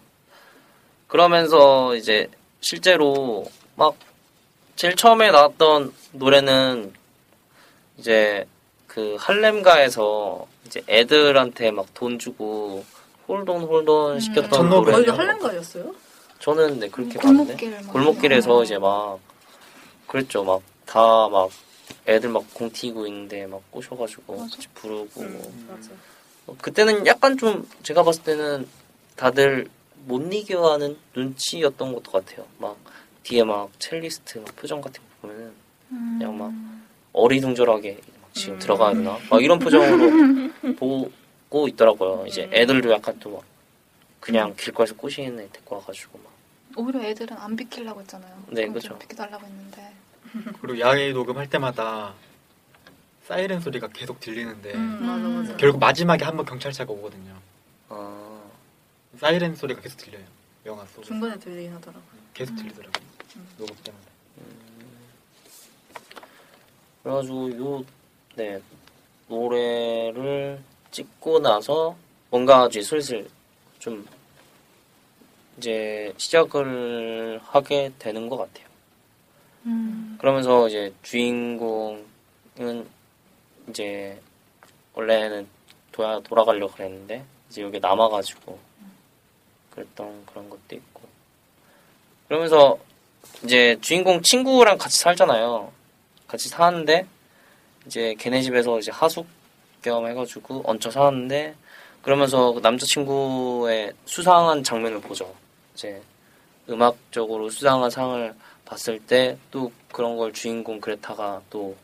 그러면서 1.07 1.95
이제 1.95 2.29
실제로 2.61 3.45
막 3.75 3.95
제일 4.75 4.95
처음에 4.95 5.31
나왔던 5.31 5.93
노래는 6.13 6.93
이제 7.97 8.47
그 8.87 9.15
할렘가에서 9.19 10.47
이제 10.65 10.81
애들한테 10.87 11.71
막 11.71 11.87
돈 11.93 12.17
주고 12.19 12.83
홀돈 13.27 13.63
홀돈 13.63 14.19
시켰던 14.19 14.49
전노래. 14.51 14.91
노래. 14.91 15.05
거기가 15.05 15.17
할렘가였어요? 15.17 15.95
저는 16.39 16.79
네 16.79 16.89
그렇게 16.89 17.17
봤는데 17.19 17.53
골목길 17.55 17.71
막 17.71 17.93
골목길에서 17.93 18.59
음. 18.59 18.63
이제 18.63 18.77
막 18.77 19.19
그랬죠 20.07 20.43
막다막 20.43 21.49
애들 22.07 22.29
막 22.29 22.43
공 22.53 22.69
튀고 22.71 23.07
있는데 23.07 23.47
막 23.47 23.61
꼬셔가지고 23.71 24.35
맞아. 24.37 24.55
같이 24.55 24.67
부르고 24.75 25.21
음, 25.21 25.67
맞아. 25.69 25.89
어, 26.47 26.57
그때는 26.61 27.05
약간 27.07 27.37
좀 27.37 27.67
제가 27.83 28.03
봤을 28.03 28.23
때는 28.23 28.67
다들 29.15 29.69
못 30.05 30.33
이겨하는 30.33 30.97
눈치였던 31.15 31.93
것도 31.93 32.11
같아요 32.11 32.45
막 32.57 32.75
뒤에 33.23 33.43
막 33.43 33.69
첼리스트 33.79 34.39
막 34.39 34.55
표정 34.55 34.81
같은 34.81 35.01
거 35.01 35.07
보면은 35.27 35.53
음. 35.91 36.15
그냥 36.19 36.37
막 36.37 36.51
어리둥절하게 37.13 37.99
막 38.21 38.33
지금 38.33 38.55
음. 38.55 38.59
들어가야 38.59 38.93
되나 38.93 39.17
막 39.29 39.43
이런 39.43 39.59
표정으로 39.59 40.51
보고 40.77 41.67
있더라고요 41.67 42.25
이제 42.27 42.45
음. 42.45 42.53
애들도 42.53 42.91
약간 42.91 43.17
또 43.19 43.31
막 43.31 43.43
그냥 44.19 44.55
길거리에서 44.55 44.95
꼬시는 44.95 45.37
애 45.41 45.49
데리고 45.51 45.75
와가지고 45.75 46.17
막 46.23 46.31
오히려 46.77 47.03
애들은 47.03 47.37
안 47.37 47.57
비키려고 47.57 47.99
했잖아요. 47.99 48.43
네, 48.47 48.61
그럼 48.61 48.73
그쵸. 48.75 48.87
좀 48.89 48.99
비켜달라고 48.99 49.45
했는데 49.45 49.93
그리고 50.61 50.79
야외 50.79 51.11
녹음할 51.11 51.49
때마다 51.49 52.13
사이렌 53.27 53.59
소리가 53.59 53.89
계속 53.89 54.21
들리는데 54.21 54.73
음, 54.75 55.05
맞아 55.05 55.27
맞아. 55.27 55.57
결국 55.57 55.79
마지막에 55.79 56.23
한 56.23 56.37
번 56.37 56.45
경찰차가 56.45 56.91
오거든요. 56.93 57.35
아, 57.89 58.41
사이렌 59.19 59.55
소리가 59.55 59.81
계속 59.81 59.97
들려요. 59.97 60.23
영화 60.65 60.85
속에 60.85 61.05
중간에 61.05 61.37
들리긴 61.37 61.73
하더라고. 61.73 62.01
계속 62.33 62.55
들리더라고요. 62.55 63.03
음. 63.35 63.47
녹음 63.57 63.75
때마다. 63.83 64.13
그래가지고 67.03 67.57
요, 67.57 67.85
네, 68.35 68.61
노래를 69.27 70.61
찍고 70.91 71.39
나서 71.39 71.95
뭔가 72.29 72.67
이제 72.67 72.81
슬슬 72.81 73.29
좀 73.79 74.07
이제 75.57 76.13
시작을 76.17 77.39
하게 77.43 77.91
되는 77.99 78.29
것 78.29 78.37
같아요. 78.37 78.67
음. 79.65 80.17
그러면서 80.19 80.67
이제 80.67 80.93
주인공은 81.03 82.87
이제 83.69 84.19
원래는 84.93 85.47
돌아, 85.91 86.19
돌아가려고 86.21 86.73
그랬는데 86.73 87.25
이제 87.49 87.61
여기 87.61 87.79
남아가지고 87.79 88.57
그랬던 89.71 90.25
그런 90.25 90.49
것도 90.49 90.75
있고 90.75 91.01
그러면서 92.27 92.79
이제 93.43 93.77
주인공 93.81 94.21
친구랑 94.21 94.77
같이 94.77 94.97
살잖아요. 94.99 95.71
같이 96.27 96.49
사는데 96.49 97.05
이제 97.85 98.15
걔네 98.17 98.41
집에서 98.41 98.79
이제 98.79 98.91
하숙 98.91 99.27
겸 99.81 100.07
해가지고 100.07 100.63
얹혀 100.65 100.91
사는데 100.91 101.55
그러면서 102.01 102.53
그 102.53 102.59
남자친구의 102.61 103.93
수상한 104.05 104.63
장면을 104.63 105.01
보죠. 105.01 105.35
이제 105.73 106.01
음악적으로 106.69 107.49
수상한 107.49 107.89
상을 107.89 108.33
봤을 108.65 108.99
때 108.99 109.37
또 109.51 109.71
그런 109.91 110.17
걸 110.17 110.33
주인공 110.33 110.81
그레타가 110.81 111.41
또 111.49 111.75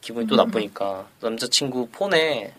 기분이 0.00 0.26
또 0.26 0.36
나쁘니까 0.36 1.06
남자친구 1.20 1.88
폰에 1.90 2.52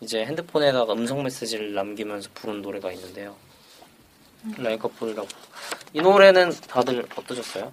이제 0.00 0.24
핸드폰에다가 0.24 0.92
음성 0.92 1.22
메시지를 1.22 1.74
남기면서 1.74 2.30
부른 2.34 2.62
노래가 2.62 2.92
있는데요. 2.92 3.34
라이커풀이라고. 4.56 5.28
이 5.94 6.00
노래는 6.00 6.52
다들 6.68 7.06
어떠셨어요? 7.16 7.72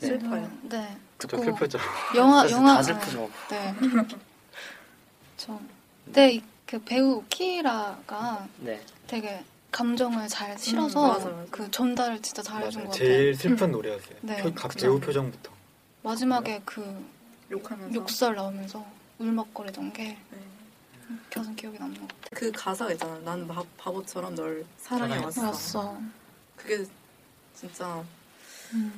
네. 0.00 0.06
슬퍼요. 0.08 0.50
네. 0.62 0.96
그쵸 1.16 1.28
듣고 1.36 1.44
슬프죠. 1.44 1.78
영화 2.16 2.48
영화 2.50 2.74
다 2.76 2.82
슬프죠. 2.82 3.30
네. 3.50 3.74
저 5.36 5.58
근데 6.04 6.40
그 6.66 6.78
배우 6.82 7.22
키라가 7.28 8.46
네. 8.58 8.80
되게 9.06 9.42
감정을 9.70 10.28
잘 10.28 10.58
실어서 10.58 11.02
음, 11.04 11.08
맞아, 11.12 11.28
맞아. 11.28 11.46
그 11.50 11.70
전달을 11.70 12.22
진짜 12.22 12.42
잘해준 12.42 12.80
맞아요. 12.82 12.90
것 12.90 12.92
같아요. 12.98 13.08
제일 13.08 13.34
슬픈 13.34 13.70
노래였어요. 13.72 14.16
네, 14.22 14.36
표- 14.42 14.54
각. 14.54 14.74
배우 14.74 14.98
표정부터. 15.00 15.50
마지막에 16.02 16.62
그 16.64 17.04
욕하면서. 17.50 17.94
욕설 17.94 18.34
나오면서 18.36 18.84
울먹거리던 19.18 19.92
게 19.92 20.04
네. 20.30 20.38
계속 21.30 21.54
기억에 21.56 21.78
남는 21.78 22.00
것 22.00 22.08
같아요. 22.08 22.30
그 22.34 22.52
가사가 22.52 22.92
있잖아. 22.92 23.18
난 23.20 23.46
바, 23.46 23.62
바보처럼 23.78 24.34
널 24.34 24.64
사랑해 24.78 25.18
왔어. 25.24 25.46
왔어. 25.46 25.98
그게 26.56 26.84
진짜 27.54 28.02
음. 28.74 28.92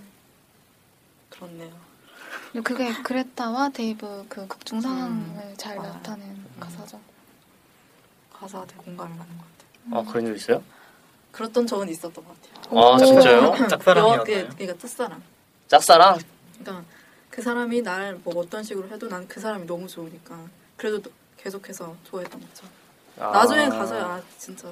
그렇네요. 1.30 1.72
그게 2.64 2.92
그레타와 3.02 3.68
데이브 3.70 4.26
그 4.28 4.46
극중 4.46 4.80
상황을 4.80 5.54
잘 5.56 5.76
맞아요. 5.76 5.92
나타낸 5.94 6.44
가사죠. 6.58 7.00
가사가 8.32 8.66
되게 8.66 8.80
공감이 8.82 9.16
가는 9.16 9.38
것 9.38 9.44
같아요. 9.44 10.00
아 10.00 10.10
그런 10.12 10.26
일 10.26 10.36
있어요? 10.36 10.62
그랬던 11.32 11.66
적은 11.66 11.88
있었던 11.90 12.12
것 12.24 12.34
같아요. 12.42 12.78
아 12.78 12.98
진짜요? 12.98 13.42
여- 13.42 13.68
짝사랑이었나요? 13.68 14.24
그, 14.24 14.48
그러니까 14.56 14.78
첫사랑. 14.78 15.22
짝사랑? 15.68 16.18
그러니까 16.58 16.84
그 17.30 17.42
사람이 17.42 17.82
날 17.82 18.18
뭐 18.24 18.38
어떤 18.38 18.62
식으로 18.64 18.88
해도 18.88 19.08
난 19.08 19.28
그 19.28 19.40
사람이 19.40 19.66
너무 19.66 19.86
좋으니까 19.86 20.48
그래도 20.76 21.02
또 21.02 21.10
계속해서 21.42 21.94
좋아했던 22.04 22.40
거죠. 22.40 22.66
아. 23.18 23.30
나중에 23.32 23.68
가서야 23.68 24.04
아 24.04 24.22
진짜 24.38 24.68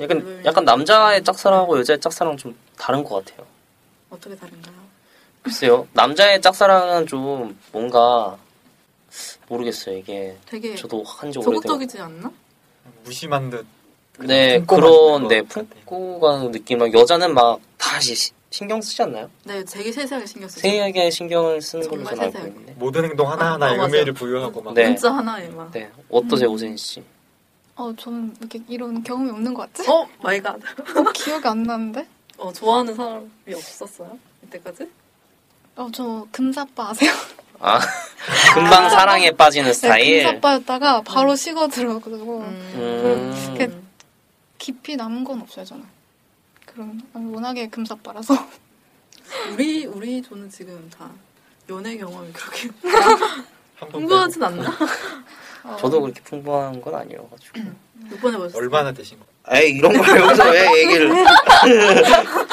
약간 0.00 0.42
약간 0.44 0.64
남자의 0.64 1.22
짝사랑하고 1.22 1.78
여자의 1.78 2.00
짝사랑 2.00 2.36
좀 2.36 2.56
다른 2.78 3.04
것 3.04 3.24
같아요. 3.24 3.46
어떻게 4.08 4.34
다른가요? 4.36 4.74
글쎄요. 5.42 5.86
남자의 5.92 6.40
짝사랑은 6.40 7.06
좀 7.06 7.58
뭔가 7.72 8.38
모르겠어요. 9.48 9.96
이게 9.98 10.36
되게 10.46 10.74
저도 10.74 11.02
한지 11.04 11.38
오래된. 11.38 11.54
조급적이지 11.54 12.00
않나? 12.00 12.30
무심한 13.04 13.50
듯. 13.50 13.66
네 14.20 14.62
그런 14.66 15.28
네. 15.28 15.42
품고 15.42 16.20
가는 16.20 16.50
느낌. 16.52 16.78
막 16.78 16.92
여자는 16.92 17.34
막 17.34 17.60
다시 17.78 18.32
신경 18.50 18.80
쓰지 18.82 19.02
않나요? 19.02 19.30
네, 19.44 19.64
되게 19.64 19.92
세세하게 19.92 20.26
신경 20.26 20.48
쓰죠. 20.48 20.60
세하게 20.62 21.10
신경을 21.10 21.62
쓰는 21.62 21.88
걸로 21.88 22.04
저는 22.04 22.20
알고 22.20 22.32
세세하게. 22.32 22.50
있는데. 22.50 22.72
모든 22.78 23.04
행동 23.04 23.30
하나하나에 23.30 23.78
아, 23.78 23.82
어. 23.82 23.86
의미를 23.86 24.12
부여하고 24.12 24.60
막. 24.60 24.74
네. 24.74 24.86
문자 24.88 25.12
하나에 25.14 25.48
막. 25.50 25.70
네 25.70 25.88
어떠세요 26.08 26.48
음. 26.48 26.54
오세인 26.54 26.76
씨? 26.76 27.02
어 27.76 27.92
저는 27.96 28.34
이렇게 28.40 28.60
이런 28.68 29.02
경험이 29.04 29.30
없는 29.30 29.54
것 29.54 29.72
같지? 29.72 29.88
oh 29.88 30.06
my 30.22 30.40
god. 30.40 30.58
기억이 31.14 31.46
안 31.46 31.62
나는데? 31.62 32.06
어 32.38 32.52
좋아하는 32.52 32.94
사람이 32.94 33.26
없었어요? 33.54 34.18
이때까지? 34.44 34.88
어 35.76 35.88
저 35.92 36.26
금사빠 36.32 36.90
아세요? 36.90 37.12
아 37.60 37.78
금방 38.54 38.90
사랑에 38.90 39.30
빠지는 39.30 39.68
네, 39.68 39.72
스타일. 39.72 40.24
금사빠였다가 40.24 41.02
바로 41.02 41.36
식어들어가지고 41.36 42.40
음. 42.40 43.54
그- 43.56 43.82
깊이 44.58 44.96
남은 44.96 45.22
건 45.24 45.40
없어요 45.40 45.64
저는. 45.64 45.84
그럼 46.72 47.00
워낙에 47.34 47.68
금사빠라서. 47.68 48.34
우리 49.52 49.86
우리 49.86 50.22
저는 50.22 50.50
지금 50.50 50.90
다 50.96 51.08
연애 51.68 51.96
경험이 51.96 52.32
그렇게 52.32 52.68
풍부하진 53.90 54.42
않나? 54.42 54.70
어, 55.62 55.76
저도 55.78 56.00
그렇게 56.00 56.20
풍부한 56.22 56.80
건 56.80 56.94
아니어가지고. 56.94 57.60
몇 58.10 58.20
번 58.20 58.34
해보셨어요? 58.34 58.60
얼마나 58.60 58.92
되신 58.92 59.18
거? 59.18 59.26
에이 59.54 59.70
이런 59.78 59.92
걸 59.96 60.20
여기서 60.20 60.50
왜 60.50 60.82
얘기를? 60.82 61.10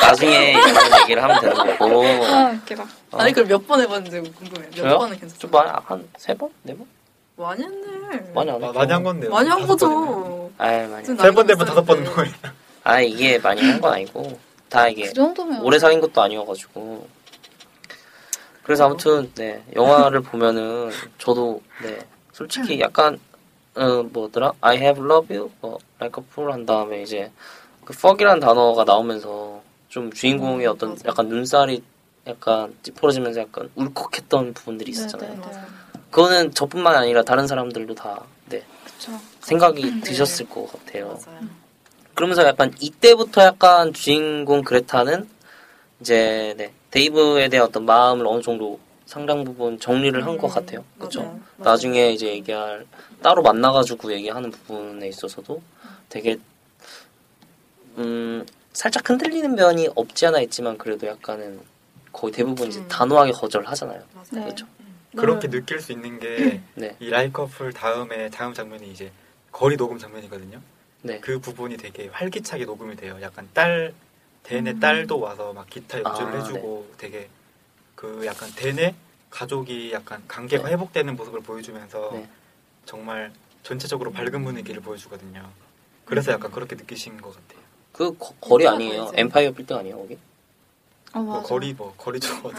나중에 0.02 0.52
이런 0.52 1.02
얘기를 1.02 1.24
하면 1.24 1.42
되는 1.42 1.78
거고. 1.78 2.04
아 2.06 2.52
웃기다. 2.52 2.84
어. 3.12 3.18
아니 3.18 3.34
그럼 3.34 3.48
몇 3.48 3.66
번 3.66 3.82
해봤는지 3.82 4.20
궁금해. 4.32 4.68
몇 4.70 4.76
저요? 4.76 4.98
번은 5.00 5.20
괜찮죠? 5.20 5.38
좀 5.40 5.52
많이 5.52 5.70
한세 5.86 6.34
번, 6.36 6.50
네 6.64 6.76
번? 6.76 6.86
많이 7.38 7.64
했네. 7.64 8.32
많이 8.34 8.52
안 8.52 8.62
아, 8.64 8.68
했죠. 8.68 8.80
많이 8.80 8.92
한 8.92 9.04
건데요. 9.04 9.32
많이 9.32 9.50
한. 9.50 9.66
거죠. 9.68 10.52
아이 10.58 10.88
많이. 10.88 11.06
좀 11.06 11.18
세번 11.18 11.46
나이가 11.48 11.48
되면 11.48 11.66
다섯 11.66 11.84
번 11.86 12.02
있었는데. 12.04 12.16
거예요. 12.32 12.56
아 12.88 13.02
이게 13.02 13.38
많이 13.38 13.62
한 13.62 13.82
건 13.82 13.94
아니고 13.94 14.40
다 14.70 14.88
이게 14.88 15.08
그 15.08 15.14
정도면 15.14 15.62
오래 15.62 15.78
사귄 15.78 16.00
것도 16.00 16.22
아니어가지고. 16.22 17.06
그래서 18.64 18.86
아무튼 18.86 19.30
네 19.36 19.62
영화를 19.76 20.22
보면은 20.22 20.90
저도 21.18 21.62
네 21.84 22.00
솔직히 22.32 22.80
약간 22.80 23.20
어 23.76 24.04
뭐더라 24.04 24.54
I 24.62 24.78
have 24.78 25.04
love 25.04 25.36
you 25.36 25.52
뭐 25.60 25.78
like 26.00 26.22
a 26.24 26.28
fool 26.32 26.54
한 26.54 26.66
다음에 26.66 27.02
이제 27.02 27.30
그 27.84 27.94
fuck이라는 27.94 28.40
단어가 28.40 28.86
나오면서 28.86 29.62
좀 29.90 30.12
주인공의 30.12 30.66
음, 30.68 30.72
어떤 30.72 30.90
맞아. 30.92 31.10
약간 31.10 31.28
눈살이 31.28 31.84
약간 32.26 32.74
찌푸러지면서 32.84 33.42
약간 33.42 33.70
울컥했던 33.76 34.54
부분들이 34.54 34.92
네, 34.94 34.98
있었잖아요. 34.98 35.30
네, 35.36 35.42
네. 35.42 35.52
그거는 36.10 36.54
저뿐만 36.54 36.96
아니라 36.96 37.22
다른 37.24 37.48
사람들도 37.48 37.96
다 37.96 38.22
네. 38.48 38.64
그쵸. 38.86 39.12
생각이 39.42 40.02
드셨을 40.02 40.48
것 40.50 40.72
같아요. 40.72 41.20
맞아요. 41.26 41.67
그러면서 42.18 42.44
약간 42.48 42.74
이때부터 42.80 43.44
약간 43.44 43.94
주인공 43.94 44.64
그레타는 44.64 45.30
이제 46.02 46.56
네, 46.58 46.74
데이브에 46.90 47.48
대한 47.48 47.68
어떤 47.68 47.86
마음을 47.86 48.26
어느 48.26 48.42
정도 48.42 48.80
상당 49.06 49.44
부분 49.44 49.80
정리를 49.80 50.26
한것 50.26 50.50
음, 50.50 50.56
같아요. 50.56 50.84
그렇죠. 50.98 51.40
나중에 51.58 52.10
이제 52.10 52.30
얘기할 52.30 52.88
따로 53.22 53.44
만나가지고 53.44 54.12
얘기하는 54.14 54.50
부분에 54.50 55.08
있어서도 55.08 55.62
되게 56.10 56.38
음 58.00 58.44
살짝 58.74 59.08
흔들리는 59.08 59.54
면이 59.54 59.90
없지 59.96 60.26
않아 60.26 60.42
있지만 60.42 60.76
그래도 60.80 61.06
약간은 61.06 61.62
거의 62.12 62.34
대부분 62.34 62.70
이제 62.70 62.80
음. 62.80 62.88
단호하게 62.88 63.34
거절하잖아요. 63.34 64.02
맞아요. 64.16 64.28
네. 64.32 64.44
그렇죠. 64.44 64.66
그렇게 65.16 65.48
느낄 65.50 65.80
수 65.82 65.92
있는 65.92 66.20
게이 66.20 66.62
네, 66.74 66.96
라이 67.00 67.32
커플 67.32 67.72
다음에 67.74 68.28
다음 68.32 68.56
장면이 68.56 68.92
이제 68.92 69.12
거리 69.52 69.78
녹음 69.78 70.00
장면이거든요. 70.00 70.60
네, 71.02 71.20
그 71.20 71.40
부분이 71.40 71.78
되게 71.78 72.08
활기차게 72.08 72.66
녹음이 72.66 72.96
돼요. 72.96 73.18
약간 73.22 73.48
딸 73.54 73.94
댄의 74.44 74.80
딸도 74.80 75.20
와서 75.20 75.54
막 75.54 75.70
기타 75.70 76.02
연주를 76.02 76.34
아, 76.34 76.38
해주고 76.38 76.94
되게 76.98 77.30
그 77.96 78.26
약간 78.26 78.50
댄의 78.56 78.96
가족이 79.30 79.92
약간 79.92 80.24
관계가 80.28 80.64
네. 80.66 80.74
회복되는 80.74 81.16
모습을 81.16 81.42
보여주면서 81.42 82.12
네. 82.14 82.28
정말 82.86 83.32
전체적으로 83.64 84.12
밝은 84.12 84.44
분위기를 84.44 84.82
보여주거든요. 84.82 85.50
그래서 86.06 86.32
약간 86.32 86.52
그렇게 86.52 86.76
느끼신 86.76 87.20
것 87.20 87.36
같아요. 87.36 87.66
그 87.92 88.18
거, 88.18 88.34
거리 88.40 88.64
인파가 88.64 88.76
아니에요. 88.76 89.12
엠파이어 89.16 89.52
빌딩 89.52 89.76
아니에요 89.76 89.98
거기? 89.98 90.18
어, 91.14 91.20
뭐. 91.20 91.42
거리 91.42 91.74
뭐 91.74 91.94
거리 91.98 92.20
쪽 92.20 92.42
네. 92.44 92.54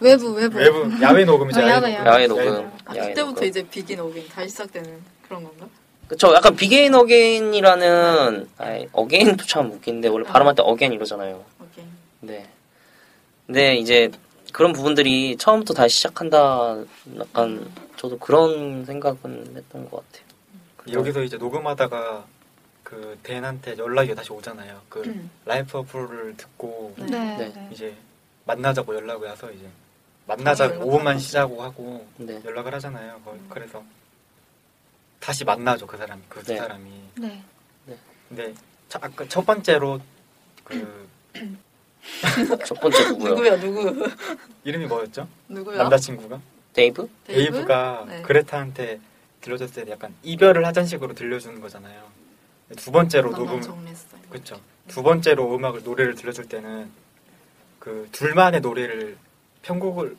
외부 0.00 0.32
외부. 0.32 0.58
외부 0.58 1.02
야외 1.02 1.24
녹음이죠. 1.24 1.60
아, 1.60 1.68
야외, 1.68 1.90
녹음. 1.96 2.06
야외 2.06 2.26
녹음. 2.28 2.70
아, 2.84 2.96
야외 2.96 3.08
그때부터 3.08 3.34
녹음. 3.34 3.44
이제 3.48 3.66
Begin 3.68 4.00
Again 4.00 4.28
다시 4.28 4.50
시작되는 4.50 5.02
그런 5.26 5.42
건가? 5.42 5.66
그쵸. 6.10 6.34
약간 6.34 6.56
Begin 6.56 6.92
Again이라는 6.92 8.48
아이, 8.58 8.88
again도 8.92 9.46
참 9.46 9.70
웃긴데 9.70 10.08
원래 10.08 10.26
발음할 10.26 10.56
때 10.56 10.62
again 10.64 10.92
이러잖아요. 10.92 11.44
오케이. 11.62 11.84
네. 12.18 12.48
근데 13.46 13.76
이제 13.76 14.10
그런 14.52 14.72
부분들이 14.72 15.36
처음부터 15.36 15.72
다시 15.72 15.98
시작한다. 15.98 16.78
약간 17.20 17.70
저도 17.96 18.18
그런 18.18 18.84
생각은 18.84 19.54
했던 19.56 19.88
것 19.88 20.02
같아요. 20.10 20.98
여기서 20.98 21.22
이제 21.22 21.36
녹음하다가 21.36 22.24
그 22.82 23.16
댄한테 23.22 23.78
연락이 23.78 24.12
다시 24.12 24.32
오잖아요. 24.32 24.80
그 24.88 25.02
음. 25.06 25.30
라이프 25.44 25.78
어프를 25.78 26.36
듣고 26.36 26.92
네. 26.98 27.06
네. 27.06 27.36
네. 27.36 27.52
네. 27.54 27.68
이제 27.70 27.94
만나자고 28.46 28.96
연락이 28.96 29.24
와서 29.24 29.48
이제 29.52 29.64
만나자 30.26 30.64
연락하고. 30.64 30.90
5분만 30.90 31.20
쉬자고 31.20 31.62
하고 31.62 32.04
네. 32.16 32.40
연락을 32.44 32.74
하잖아요. 32.74 33.20
거- 33.24 33.30
음. 33.30 33.46
그래서 33.48 33.80
다시 35.20 35.44
만나죠 35.44 35.86
그 35.86 35.96
사람이 35.96 36.22
그두 36.28 36.52
네. 36.52 36.58
사람이. 36.58 36.90
네. 37.16 37.42
근데 38.28 38.54
차- 38.88 38.98
아까 39.02 39.26
첫 39.28 39.44
번째로 39.44 40.00
그 40.64 41.08
첫 42.64 42.80
번째 42.80 43.08
누구요? 43.10 43.28
누구야 43.34 43.60
누구? 43.60 44.08
이름이 44.64 44.86
뭐였죠? 44.86 45.28
누구야? 45.48 45.76
남자친구가 45.78 46.40
데이브? 46.72 47.08
데이브? 47.26 47.52
데이브 47.52 47.64
가 47.66 48.04
네. 48.08 48.22
그레타한테 48.22 49.00
들려줬을 49.40 49.84
때 49.84 49.90
약간 49.90 50.14
이별을 50.22 50.64
하자는 50.66 50.86
식으로 50.88 51.14
들려주는 51.14 51.60
거잖아요. 51.60 52.08
두 52.76 52.90
번째로 52.92 53.30
녹음. 53.32 53.60
그렇죠. 54.30 54.60
두 54.86 55.02
번째로 55.02 55.54
음악을 55.54 55.82
노래를 55.82 56.14
들려줄 56.14 56.48
때는 56.48 56.90
그 57.78 58.08
둘만의 58.12 58.60
노래를 58.60 59.16
편곡을 59.62 60.16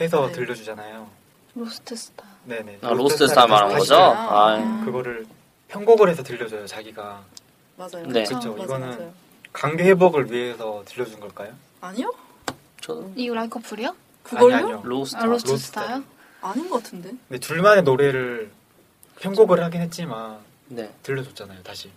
해서 0.00 0.26
네. 0.26 0.32
들려주잖아요. 0.32 1.08
Lost 1.54 1.94
Star. 1.94 2.24
네네. 2.46 2.78
아, 2.82 2.90
Lost 2.92 3.26
Star 3.28 3.46
말한 3.46 3.70
다시 3.70 3.90
거죠? 3.90 3.96
아, 4.00 4.56
음. 4.56 4.84
그거를 4.84 5.26
편곡을 5.68 6.08
해서 6.08 6.22
들려줘요 6.22 6.66
자기가. 6.66 7.20
맞아요. 7.76 8.06
네. 8.06 8.24
그렇죠. 8.24 8.52
맞아, 8.52 8.62
이거는 8.64 8.88
맞아요. 8.88 9.12
관계 9.52 9.84
회복을 9.84 10.30
위해서 10.30 10.82
들려준 10.86 11.20
걸까요? 11.20 11.52
아니요? 11.80 12.12
저 12.80 13.04
이거 13.16 13.34
Like 13.34 13.53
a 13.53 13.57
Fool이요? 13.57 13.94
그걸요? 14.22 14.54
아니, 14.54 14.64
아니요. 14.64 14.80
Lost 14.84 15.01
Star. 15.01 15.22
아, 15.22 15.24
Lost 15.26 15.50
Lost 15.50 15.66
Star요? 15.68 16.02
아닌 16.40 16.70
것 16.70 16.82
같은데. 16.82 17.10
근데 17.28 17.38
둘만의 17.40 17.82
노래를 17.82 18.50
편곡을 19.20 19.62
하긴 19.64 19.80
했지만 19.82 20.38
네. 20.68 20.90
들려줬잖아요 21.02 21.62
다시. 21.62 21.90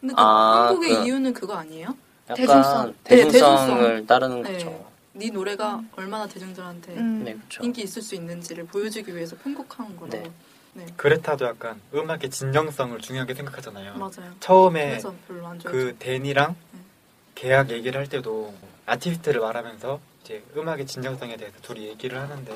근데 0.00 0.14
그 0.14 0.20
아, 0.20 0.66
한국의 0.68 0.96
그- 0.96 1.04
이유는 1.04 1.32
그거 1.32 1.54
아니에요? 1.54 1.88
약간 2.28 2.36
대중성. 2.36 2.86
네, 2.86 2.94
대중성을 3.04 3.78
대중성. 3.82 4.06
따르는 4.06 4.42
네. 4.42 4.52
거죠. 4.52 4.86
네 5.16 5.30
노래가 5.30 5.80
얼마나 5.96 6.26
대중들한테 6.26 6.92
음. 6.94 7.22
네, 7.24 7.34
그렇죠. 7.34 7.62
인기 7.62 7.82
있을 7.82 8.02
수 8.02 8.14
있는지를 8.16 8.66
보여주기 8.66 9.14
위해서 9.14 9.36
편곡한 9.36 9.96
거라고. 9.96 10.16
네. 10.16 10.30
네. 10.74 10.86
그레타도 10.96 11.44
약간 11.46 11.80
음악의 11.94 12.30
진정성을 12.30 12.98
중요하게 13.00 13.34
생각하잖아요. 13.34 13.94
맞아요. 13.94 14.34
처음에. 14.40 15.00
그 15.62 15.94
댄이랑 16.00 16.56
네. 16.72 16.80
계약 17.36 17.70
얘기를 17.70 18.00
할 18.00 18.08
때도 18.08 18.52
아티스트를 18.86 19.40
말하면서 19.40 20.00
이제 20.24 20.42
음악의 20.56 20.86
진정성에 20.86 21.36
대해서 21.36 21.56
둘이 21.62 21.86
얘기를 21.86 22.20
하는데 22.20 22.52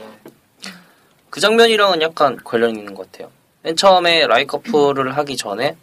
그 1.31 1.41
장면이랑은 1.41 2.03
약간 2.03 2.37
관련 2.43 2.75
있는 2.75 2.95
것 2.95 3.11
같아요. 3.13 3.31
맨 3.63 3.77
처음에 3.77 4.27
라이커플을 4.27 5.17
하기 5.17 5.37
전에 5.37 5.77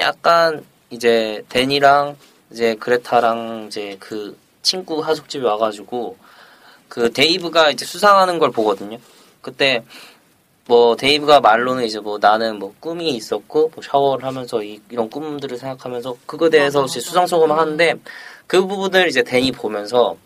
약간 0.00 0.64
이제 0.90 1.44
댄이랑 1.48 2.16
이제 2.50 2.74
그레타랑 2.74 3.66
이제 3.68 3.96
그 4.00 4.36
친구 4.66 4.98
하숙집에 5.00 5.46
와가지고 5.46 6.16
그 6.88 7.12
데이브가 7.12 7.70
이제 7.70 7.84
수상하는 7.84 8.40
걸 8.40 8.50
보거든요. 8.50 8.98
그때 9.40 9.84
뭐 10.66 10.96
데이브가 10.96 11.40
말로는 11.40 11.84
이제 11.84 12.00
뭐 12.00 12.18
나는 12.18 12.58
뭐 12.58 12.74
꿈이 12.80 13.10
있었고 13.10 13.70
뭐 13.72 13.82
샤워를 13.82 14.26
하면서 14.26 14.64
이, 14.64 14.80
런 14.90 15.08
꿈들을 15.08 15.56
생각하면서 15.56 16.16
그거에 16.26 16.50
대해서 16.50 16.84
이제. 16.84 16.98
수상소감을 16.98 17.56
하는데 17.56 17.94
그 18.48 18.66
부분을 18.66 19.06
이제 19.06 19.22
댄이 19.22 19.52
보면서 19.52 20.16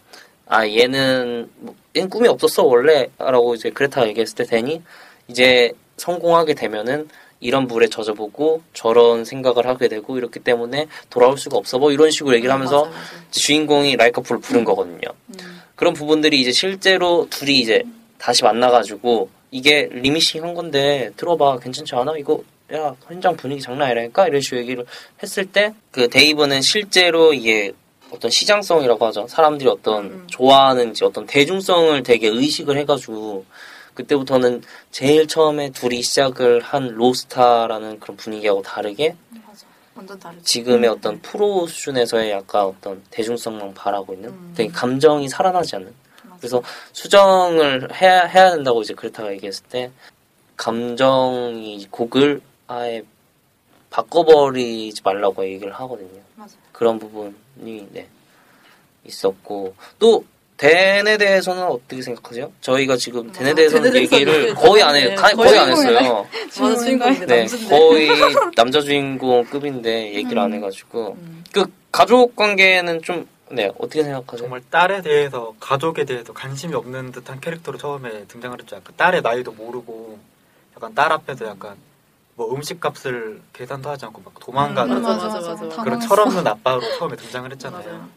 아 0.46 0.66
얘는 0.66 1.50
뭐, 1.56 1.74
얘는 1.94 2.08
꿈이 2.08 2.26
없었어 2.26 2.64
원래라고 2.64 3.54
이제 3.54 3.68
그레타가 3.68 4.08
얘기했을 4.08 4.36
때 4.36 4.44
댄이 4.44 4.82
이제 5.28 5.70
성공하게 5.98 6.54
되면은 6.54 7.10
이런 7.40 7.66
물에 7.66 7.88
젖어보고 7.88 8.62
저런 8.74 9.24
생각을 9.24 9.66
하게 9.66 9.88
되고 9.88 10.16
이렇기 10.18 10.40
때문에 10.40 10.86
돌아올 11.08 11.38
수가 11.38 11.56
없어 11.56 11.78
뭐 11.78 11.90
이런 11.90 12.10
식으로 12.10 12.34
얘기를 12.36 12.52
하면서 12.52 12.82
맞아요, 12.82 12.90
맞아요. 12.92 13.04
이제 13.30 13.40
주인공이 13.40 13.96
라이커풀을 13.96 14.40
부른 14.40 14.64
거거든요. 14.64 15.00
음. 15.28 15.60
그런 15.74 15.94
부분들이 15.94 16.40
이제 16.40 16.52
실제로 16.52 17.26
둘이 17.30 17.58
이제 17.58 17.82
다시 18.18 18.44
만나가지고 18.44 19.30
이게 19.50 19.88
리미싱 19.90 20.44
한 20.44 20.54
건데 20.54 21.10
들어봐 21.16 21.58
괜찮지 21.58 21.94
않아? 21.94 22.12
이거 22.18 22.42
야 22.72 22.94
현장 23.08 23.34
분위기 23.36 23.60
장난 23.62 23.88
아니라니까 23.88 24.28
이런 24.28 24.40
식으로 24.42 24.60
얘기를 24.60 24.84
했을 25.22 25.46
때 25.46 25.72
그 25.90 26.08
데이브는 26.08 26.60
실제로 26.62 27.32
이게 27.32 27.72
어떤 28.12 28.30
시장성이라고 28.30 29.06
하죠. 29.06 29.26
사람들이 29.28 29.68
어떤 29.68 30.04
음. 30.04 30.24
좋아하는지 30.28 31.04
어떤 31.04 31.26
대중성을 31.26 32.02
되게 32.02 32.28
의식을 32.28 32.76
해가지고 32.78 33.44
그때부터는 34.00 34.62
제일 34.90 35.26
처음에 35.26 35.70
둘이 35.70 36.02
시작을 36.02 36.60
한 36.60 36.88
로스타라는 36.88 38.00
그런 38.00 38.16
분위기하고 38.16 38.62
다르게 38.62 39.16
맞아. 39.46 39.66
완전 39.94 40.18
다르죠. 40.18 40.42
지금의 40.42 40.90
음. 40.90 40.94
어떤 40.96 41.20
프로 41.20 41.66
수준에서의 41.66 42.30
약간 42.30 42.62
어떤 42.62 43.02
대중성만 43.10 43.74
바라고 43.74 44.14
있는 44.14 44.30
음. 44.30 44.52
되게 44.56 44.70
감정이 44.70 45.28
살아나지 45.28 45.76
않는 45.76 45.94
맞아. 46.24 46.36
그래서 46.38 46.62
수정을 46.92 47.94
해야, 47.94 48.24
해야 48.24 48.50
된다고 48.52 48.82
이제 48.82 48.94
그레타가 48.94 49.32
얘기했을 49.32 49.64
때 49.66 49.90
감정이 50.56 51.86
곡을 51.90 52.40
아예 52.66 53.02
바꿔버리지 53.90 55.02
말라고 55.02 55.44
얘기를 55.44 55.72
하거든요. 55.72 56.20
맞아. 56.36 56.56
그런 56.72 56.98
부분이 56.98 57.88
네 57.90 58.08
있었고 59.04 59.74
또 59.98 60.24
댄에 60.60 61.16
대해서는 61.16 61.62
어떻게 61.64 62.02
생각하세요? 62.02 62.52
저희가 62.60 62.96
지금 62.98 63.32
댄에 63.32 63.52
아, 63.52 63.54
대해서는 63.54 63.96
얘기를 63.96 64.42
얘기- 64.48 64.54
거의 64.54 64.82
안 64.82 64.94
해, 64.94 65.08
네, 65.08 65.14
가- 65.14 65.30
거의 65.30 65.48
거의 65.48 65.58
안. 65.58 65.70
했어요. 65.70 66.26
맞아 66.60 66.76
주인공인데 66.84 67.24
네, 67.26 67.36
남자인데. 67.46 67.68
거의 67.78 68.08
남자 68.56 68.80
주인공급인데 68.82 70.14
얘기를 70.14 70.38
안 70.38 70.52
음. 70.52 70.56
해가지고 70.58 71.16
음. 71.18 71.44
그 71.52 71.64
가족 71.90 72.36
관계는 72.36 73.02
좀 73.02 73.26
네 73.52 73.68
어떻게 73.80 74.04
생각하세요? 74.04 74.44
정말 74.46 74.60
딸에 74.70 75.02
대해서 75.02 75.52
가족에 75.58 76.04
대해서 76.04 76.32
관심이 76.32 76.72
없는 76.72 77.10
듯한 77.10 77.40
캐릭터로 77.40 77.78
처음에 77.78 78.26
등장을 78.28 78.56
했죠. 78.60 78.76
약간 78.76 78.94
딸의 78.96 79.22
나이도 79.22 79.50
모르고 79.50 80.20
약간 80.76 80.94
딸 80.94 81.10
앞에서 81.12 81.46
약간 81.48 81.74
뭐 82.36 82.54
음식값을 82.54 83.40
계산도 83.52 83.90
하지 83.90 84.04
않고 84.04 84.22
막 84.24 84.34
도망가는 84.38 84.98
음, 84.98 85.02
맞아, 85.02 85.26
맞아, 85.26 85.52
맞아. 85.64 85.82
그런. 85.82 85.98
철없는 85.98 86.46
아빠로 86.46 86.80
처음에 86.96 87.16
등장을 87.16 87.50
했잖아요. 87.50 88.08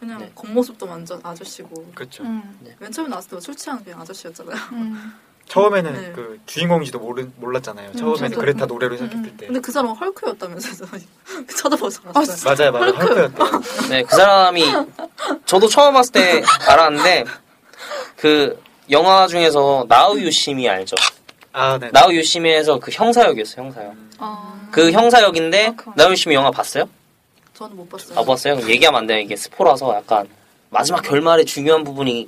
그냥 0.00 0.18
네. 0.18 0.32
겉모습도 0.34 0.86
완전 0.86 1.20
아저씨고 1.22 1.92
그렇죠. 1.94 2.22
음. 2.24 2.58
맨 2.78 2.90
처음에 2.90 3.10
나왔을 3.10 3.30
때술 3.30 3.54
취한 3.54 3.84
그냥 3.84 4.00
아저씨였잖아요. 4.00 4.56
음. 4.72 5.14
처음에는 5.46 5.92
네. 5.92 6.12
그 6.12 6.40
주인공인지도 6.46 7.00
모르, 7.00 7.28
몰랐잖아요. 7.36 7.92
처음에는 7.92 8.30
저도. 8.30 8.40
그레타 8.40 8.66
노래로 8.66 8.96
시작했을 8.96 9.24
음. 9.24 9.36
때. 9.36 9.46
근데 9.46 9.60
그 9.60 9.72
사람은 9.72 9.96
헐크였다면서요. 9.96 10.88
쳐다보지 11.56 11.98
아, 12.06 12.12
않았어요. 12.14 12.54
맞아요, 12.54 12.72
맞아요. 12.72 12.92
헐크였대요. 12.92 13.62
네, 13.90 14.02
그 14.04 14.16
사람이 14.16 14.64
저도 15.46 15.66
처음 15.68 15.94
봤을 15.94 16.12
때 16.12 16.42
알았는데 16.68 17.24
그 18.16 18.62
영화 18.90 19.26
중에서 19.26 19.86
나우유 19.88 20.30
심이 20.30 20.68
알죠? 20.68 20.94
아, 21.52 21.78
네. 21.78 21.90
나우 21.92 22.12
유시미에서 22.12 22.78
그 22.78 22.92
형사역이었어요. 22.92 23.64
형사역. 23.64 23.92
음. 23.92 24.10
아. 24.18 24.68
그 24.70 24.92
형사역인데 24.92 25.74
아, 25.84 25.92
나우 25.96 26.12
유시미 26.12 26.34
영화 26.36 26.50
봤어요? 26.52 26.88
저는 27.60 27.76
못 27.76 27.90
봤어요. 27.90 28.18
아 28.18 28.24
봤어요? 28.24 28.56
그럼 28.56 28.70
얘기하면 28.70 29.00
안 29.00 29.06
돼요. 29.06 29.18
이게 29.18 29.36
스포라서 29.36 29.94
약간 29.94 30.26
마지막 30.70 31.02
결말에 31.02 31.44
중요한 31.44 31.84
부분이 31.84 32.26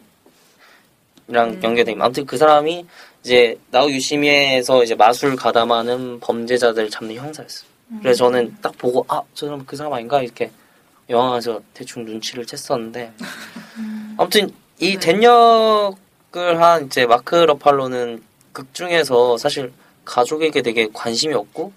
랑 1.29 1.51
음. 1.53 1.61
연계돼. 1.63 1.97
아무튼 1.99 2.27
그 2.27 2.37
사람이 2.37 2.85
이제 3.25 3.59
나우 3.71 3.89
유시미에서 3.91 4.85
이제 4.85 4.95
마술 4.95 5.35
가담하는 5.35 6.21
범죄자들 6.21 6.91
잡는 6.91 7.15
형사였어요. 7.15 7.67
그래서 8.01 8.25
저는 8.25 8.59
딱 8.61 8.77
보고 8.77 9.07
아 9.09 9.23
저 9.33 9.47
사람 9.47 9.65
그 9.65 9.75
사람 9.75 9.95
아닌가 9.95 10.21
이렇게 10.21 10.51
영화에서 11.09 11.63
대충 11.73 12.05
눈치를 12.05 12.45
챘었는데 12.45 13.13
아무튼 14.19 14.51
이 14.81 14.99
네. 14.99 14.99
댄역을 14.99 16.61
한 16.61 16.87
이제 16.87 17.07
마크 17.07 17.37
러팔로는 17.37 18.23
극 18.53 18.75
중에서 18.75 19.39
사실 19.39 19.73
가족에게 20.05 20.61
되게 20.61 20.89
관심이 20.93 21.33
없고 21.33 21.73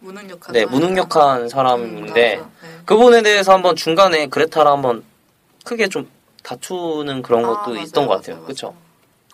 무능력한 0.00 0.52
네 0.52 0.60
사람. 0.60 0.74
무능력한 0.74 1.48
사람인데 1.48 2.36
음. 2.38 2.50
네. 2.62 2.68
그 2.84 2.96
부분에 2.96 3.22
대해서 3.22 3.52
한번 3.52 3.76
중간에 3.76 4.26
그레타랑 4.26 4.74
한번 4.74 5.04
크게 5.64 5.88
좀 5.88 6.08
다투는 6.42 7.22
그런 7.22 7.44
아, 7.44 7.48
것도 7.48 7.70
맞아요, 7.72 7.82
있던 7.84 8.06
것 8.06 8.14
같아요. 8.14 8.42
그렇죠? 8.44 8.74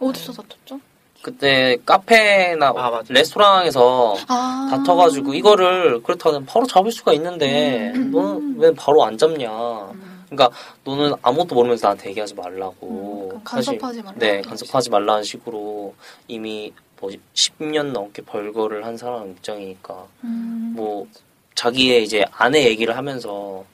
어디서 0.01 0.33
다퉜죠? 0.33 0.81
그때 1.23 1.79
카페나 1.87 2.75
아. 2.77 3.03
레스토랑에서 3.09 4.17
아. 4.29 4.69
다퉈가지고 4.71 5.35
이거를 5.35 6.03
그렇다면 6.03 6.45
바로 6.45 6.67
잡을 6.67 6.93
수가 6.93 7.13
있는데 7.15 7.93
음. 7.95 8.11
너는 8.11 8.57
왜 8.59 8.75
바로 8.75 9.05
안 9.05 9.17
잡냐? 9.17 9.51
음. 9.51 10.15
그러니까 10.29 10.51
너는 10.85 11.15
아무것도 11.23 11.55
모르면서 11.55 11.87
나한테 11.87 12.11
얘기하지 12.11 12.35
말라고. 12.35 13.31
음, 13.35 13.41
사실 13.49 13.79
간섭하지 13.79 14.03
말라. 14.03 14.17
네, 14.19 14.43
간섭하지 14.43 14.91
말라는 14.91 15.23
식으로 15.23 15.95
이미 16.27 16.73
뭐 17.05 17.11
10년 17.35 17.93
넘게 17.93 18.23
벌거를 18.23 18.87
한 18.87 18.97
사람 18.97 19.31
입장이니까 19.31 20.07
음. 20.25 20.73
뭐 20.75 21.07
자기의 21.55 22.03
이제 22.03 22.25
아내 22.33 22.65
얘기를 22.65 22.97
하면서 22.97 23.65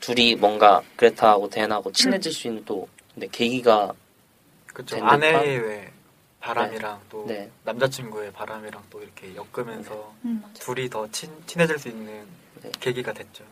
둘이 0.00 0.34
뭔가 0.34 0.82
그레타하고 0.96 1.48
댄하고 1.48 1.90
친해질 1.92 2.30
수 2.30 2.48
있는 2.48 2.62
또 2.66 2.86
근데 3.14 3.26
계기가 3.32 3.92
그쵸. 4.66 4.96
된? 4.96 5.04
아내의 5.04 5.58
왜 5.60 5.92
바람이랑 6.40 7.00
또 7.08 7.24
네. 7.26 7.50
남자친구의 7.64 8.32
바람이랑 8.32 8.82
또 8.90 9.02
이렇게 9.02 9.34
엮으면서 9.34 10.14
음, 10.26 10.40
맞아. 10.42 10.62
둘이 10.62 10.90
더 10.90 11.10
친, 11.10 11.30
친해질 11.46 11.78
수 11.78 11.88
있는 11.88 12.26
네. 12.62 12.70
계기가 12.80 13.14
됐죠. 13.14 13.44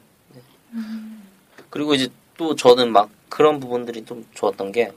음. 0.72 1.26
그리고 1.70 1.94
이제 1.94 2.08
또 2.36 2.54
저는 2.54 2.92
막 2.92 3.08
그런 3.30 3.60
부분들이 3.60 4.04
좀 4.04 4.26
좋았던 4.34 4.72
게 4.72 4.92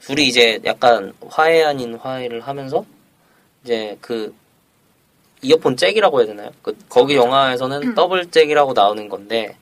둘이 0.00 0.28
이제 0.28 0.60
약간 0.64 1.12
화해 1.28 1.64
아닌 1.64 1.96
화해를 1.96 2.40
하면서 2.40 2.84
이제 3.64 3.96
그 4.00 4.34
이어폰 5.42 5.76
잭이라고 5.76 6.20
해야 6.20 6.26
되나요? 6.26 6.50
그 6.62 6.76
거기 6.88 7.16
영화에서는 7.16 7.94
더블 7.94 8.30
잭이라고 8.30 8.72
나오는 8.72 9.08
건데 9.08 9.56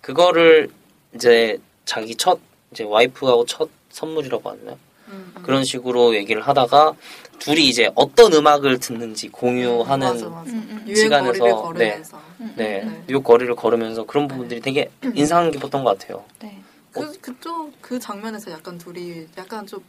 그거를 0.00 0.70
이제 1.14 1.58
자기 1.84 2.14
첫 2.14 2.38
이제 2.70 2.84
와이프하고 2.84 3.44
첫 3.46 3.68
선물이라고 3.90 4.50
하나요? 4.50 4.78
음, 5.08 5.32
음. 5.36 5.42
그런 5.42 5.64
식으로 5.64 6.14
얘기를 6.14 6.42
하다가 6.42 6.94
둘이 7.38 7.68
이제 7.68 7.90
어떤 7.94 8.32
음악을 8.32 8.78
듣는지 8.78 9.28
공유하는 9.28 10.06
맞아, 10.06 10.28
맞아. 10.28 10.50
음, 10.50 10.84
음. 10.86 10.94
시간에서, 10.94 11.38
거리를 11.38 11.54
걸으면서 11.54 12.22
음, 12.40 12.52
네, 12.56 12.84
네. 12.84 13.04
뉴욕 13.06 13.22
거리를 13.22 13.54
걸으면서 13.54 14.04
그런 14.04 14.26
부분들이 14.28 14.60
되게 14.60 14.90
인상 15.14 15.50
깊었던 15.50 15.84
것 15.84 15.98
같아요. 15.98 16.24
네. 16.40 16.60
그 16.92 17.12
그쪽 17.20 17.70
그 17.80 17.98
장면에서 17.98 18.50
약간 18.50 18.78
둘이 18.78 19.26
약간 19.36 19.66
좀 19.66 19.80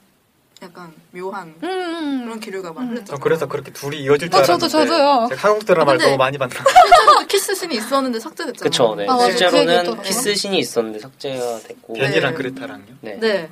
약간 0.63 0.91
묘한 1.11 1.53
음, 1.61 1.69
음. 1.69 2.23
그런 2.25 2.39
기류가 2.39 2.73
막 2.73 2.81
음. 2.81 3.05
그래서 3.21 3.47
그렇게 3.47 3.71
둘이 3.71 3.97
이어질 4.01 4.29
줄 4.29 4.39
아, 4.39 4.43
저도, 4.43 4.65
알았는데 4.65 4.69
저도요. 4.69 5.27
제가 5.29 5.41
한국 5.49 5.65
드라마를 5.65 6.01
아, 6.01 6.05
너무 6.05 6.17
많이 6.17 6.37
봤나 6.37 6.55
실제로도 6.65 7.27
키스 7.27 7.53
신이 7.55 7.75
있었는데 7.75 8.19
삭제됐잖아요. 8.19 8.63
그쵸, 8.63 8.95
네. 8.95 9.05
아. 9.07 9.17
그 9.17 9.23
실제로는 9.25 9.73
있더라고요. 9.73 10.01
키스 10.01 10.33
신이 10.35 10.57
있었는데 10.59 10.99
삭제가 10.99 11.59
됐고. 11.59 11.93
댄이랑 11.93 12.31
네. 12.31 12.37
그레타랑요. 12.37 12.85
네. 13.01 13.17
네. 13.19 13.49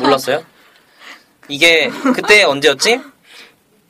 몰랐어요? 0.00 0.42
이게 1.48 1.90
그때 2.14 2.42
언제였지? 2.44 3.00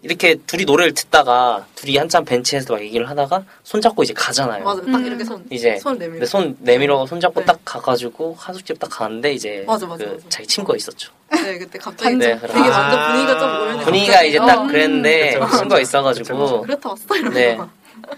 이렇게 0.05 0.35
둘이 0.47 0.67
노래를 0.67 0.93
듣다가 0.93 1.67
둘이 1.75 1.97
한참 1.97 2.27
벤치에서 2.27 2.75
막 2.75 2.83
얘기를 2.83 3.09
하다가 3.09 3.43
손잡고 3.63 4.03
이제 4.03 4.13
가잖아요. 4.13 4.63
맞아. 4.63 4.83
딱 4.83 4.89
음. 4.89 5.07
이렇게 5.07 5.25
손 5.25 5.47
이제 5.51 5.79
손. 5.79 5.99
근데 5.99 6.27
손 6.27 6.55
내밀어 6.61 7.07
손잡고 7.07 7.41
네. 7.41 7.47
딱 7.47 7.59
가가지고 7.65 8.35
하숙집 8.39 8.79
딱 8.79 8.89
가는데 8.89 9.33
이제 9.33 9.65
맞아, 9.67 9.87
맞아, 9.87 10.05
그 10.05 10.11
맞아. 10.11 10.29
자기 10.29 10.47
친구가 10.47 10.77
있었죠. 10.77 11.11
네, 11.33 11.59
그때 11.59 11.79
갑자기 11.79 12.17
네, 12.17 12.39
되게 12.39 12.55
완전 12.55 12.99
아. 12.99 13.13
분위기가 13.13 13.39
좀 13.39 13.49
오연해. 13.63 13.85
분위기가 13.85 14.13
갑자기. 14.13 14.29
이제 14.29 14.39
딱 14.39 14.59
어, 14.59 14.67
그랬는데 14.67 15.39
그쵸. 15.39 15.57
친구가 15.57 15.81
있어가지고 15.81 16.61
그렇다 16.63 16.89
왔어 16.91 17.17
이러면서. 17.17 17.39
네. 17.39 17.59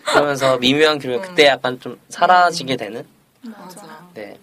그러면서 0.02 0.58
미묘한 0.58 0.98
기분 0.98 1.18
음. 1.18 1.22
그때 1.22 1.46
약간 1.46 1.78
좀 1.78 1.96
사라지게 2.08 2.76
되는 2.76 3.06
맞아. 3.42 3.80
맞아. 3.80 4.08
네. 4.14 4.36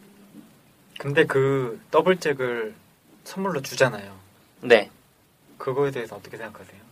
근데 0.98 1.26
그 1.26 1.82
더블 1.92 2.18
잭을 2.22 2.74
선물로 3.26 3.62
주잖아요. 3.62 4.14
네. 4.62 4.90
그거에 5.58 5.92
대해서 5.92 6.16
어떻게 6.16 6.38
생각하세요? 6.38 6.83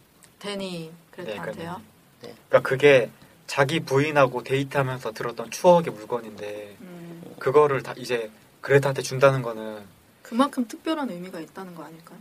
데니 0.41 0.91
그레타한테요. 1.11 1.81
그러니까 2.19 2.61
그게 2.61 3.09
자기 3.45 3.79
부인하고 3.81 4.43
데이트하면서 4.43 5.11
들었던 5.11 5.51
추억의 5.51 5.93
물건인데 5.93 6.75
음, 6.81 7.35
그거를 7.37 7.83
다 7.83 7.93
이제 7.97 8.31
그레타한테 8.61 9.01
준다는 9.01 9.41
거는 9.41 9.83
그만큼 10.23 10.67
특별한 10.67 11.09
의미가 11.09 11.39
있다는 11.39 11.75
거 11.75 11.83
아닐까요? 11.83 12.17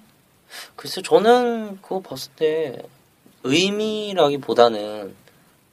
글쎄 0.76 1.00
저는 1.02 1.80
그거 1.80 2.00
봤을 2.00 2.32
때 2.36 2.82
의미라기보다는 3.44 5.14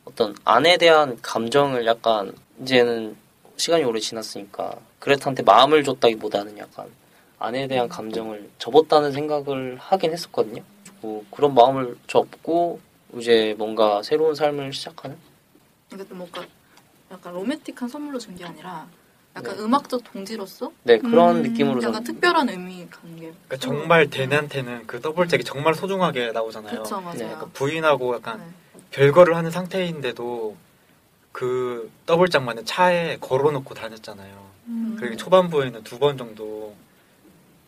어떤 0.05 0.36
안에 0.45 0.77
대한 0.77 1.17
감정을 1.21 1.86
약간 1.86 2.33
이제는 2.62 3.17
시간이 3.57 3.83
오래 3.83 3.99
지났으니까 3.99 4.77
그레타한테 4.99 5.43
마음을 5.43 5.83
줬다기보다는 5.83 6.57
약간 6.60 6.88
안에 7.39 7.67
대한 7.67 7.89
감정을 7.89 8.49
접었다는 8.57 9.12
생각을 9.12 9.77
하긴 9.79 10.13
했었거든요. 10.13 10.63
뭐 11.01 11.25
그런 11.31 11.53
마음을 11.53 11.97
접고 12.07 12.79
이제 13.15 13.55
뭔가 13.57 14.01
새로운 14.03 14.36
삶을 14.36 14.73
시작하는 14.73 15.17
그러니까 15.89 16.10
좀 16.10 16.17
뭔가 16.19 16.45
약간 17.12 17.33
로맨틱한 17.33 17.88
선물로 17.89 18.19
준 18.19 18.36
게 18.36 18.43
아니라 18.45 18.88
약간 19.36 19.55
네. 19.55 19.62
음악적 19.63 20.03
동지로서 20.03 20.71
네 20.83 20.97
그런 20.97 21.38
음, 21.38 21.41
느낌으로 21.43 21.81
약간 21.83 22.03
좀 22.03 22.15
특별한 22.15 22.49
의미 22.49 22.88
가는 22.89 23.15
게. 23.15 23.31
그러니까 23.47 23.57
정말 23.60 24.10
데니한테는 24.10 24.88
그 24.88 24.99
더블잭이 24.99 25.43
정말 25.43 25.75
소중하게 25.75 26.31
나오잖아요. 26.31 26.83
그쵸 26.83 26.99
맞아요. 26.99 27.13
네, 27.13 27.19
그러니까 27.25 27.45
부인하고 27.53 28.15
약간 28.15 28.39
네. 28.39 28.79
별거를 28.91 29.36
하는 29.36 29.51
상태인데도 29.51 30.55
그 31.31 31.91
더블잭만은 32.07 32.65
차에 32.65 33.17
걸어놓고 33.21 33.73
다녔잖아요. 33.75 34.47
음. 34.67 34.95
그리고 34.99 35.15
초반부에는 35.17 35.83
두 35.83 35.99
번 35.99 36.17
정도 36.17 36.75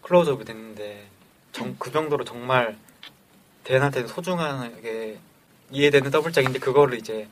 클로즈업이 0.01 0.43
됐는데 0.45 1.05
정, 1.51 1.75
그 1.77 1.91
정도로 1.91 2.23
정말 2.25 2.77
대한한테는 3.69 4.07
소중하게 4.07 5.19
이해되는 5.69 6.09
더블잭인데 6.09 6.57
그거를 6.57 6.97
이제 6.97 7.27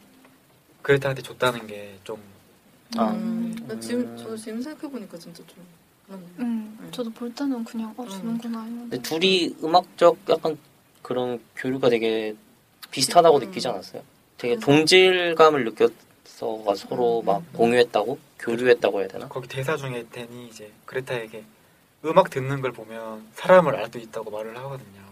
그레타한테 0.84 1.24
줬다는 1.24 1.66
게좀 1.66 2.22
아. 2.96 3.10
음, 3.10 3.56
나 3.68 3.74
음. 3.74 3.82
지금 3.82 4.16
저도 4.16 4.38
지금 4.38 4.62
생각해 4.62 4.92
보니까 4.92 5.18
진짜 5.18 5.42
좀 5.48 5.66
그렇네요. 6.06 6.30
음, 6.40 6.90
저도 6.92 7.10
볼 7.10 7.34
때는 7.34 7.64
그냥 7.64 7.92
어 7.98 8.08
주는구나 8.08 8.64
근데 8.66 9.02
둘이 9.02 9.56
음악적 9.64 10.20
약간 10.30 10.58
그런 11.02 11.42
교류가 11.56 11.90
되게 11.90 12.36
비슷하다고 12.92 13.40
음. 13.40 13.44
느끼지 13.46 13.68
않았어요? 13.68 14.04
되게 14.38 14.58
동질감을 14.60 15.66
느꼈어가 15.66 16.76
서로 16.76 17.22
음, 17.22 17.26
막 17.26 17.40
음. 17.40 17.48
공유했다고 17.54 18.20
교류했다고 18.38 19.00
해야 19.00 19.08
되나? 19.08 19.28
거기 19.28 19.48
대사 19.48 19.76
중에 19.76 20.06
데니 20.12 20.50
이제 20.50 20.72
그레타에게 20.86 21.44
음악 22.06 22.30
듣는 22.30 22.62
걸 22.62 22.74
보면 22.74 23.26
사람을 23.34 23.76
알 23.76 23.90
수 23.92 23.98
있다고 23.98 24.30
말을 24.30 24.56
하거든요. 24.56 25.08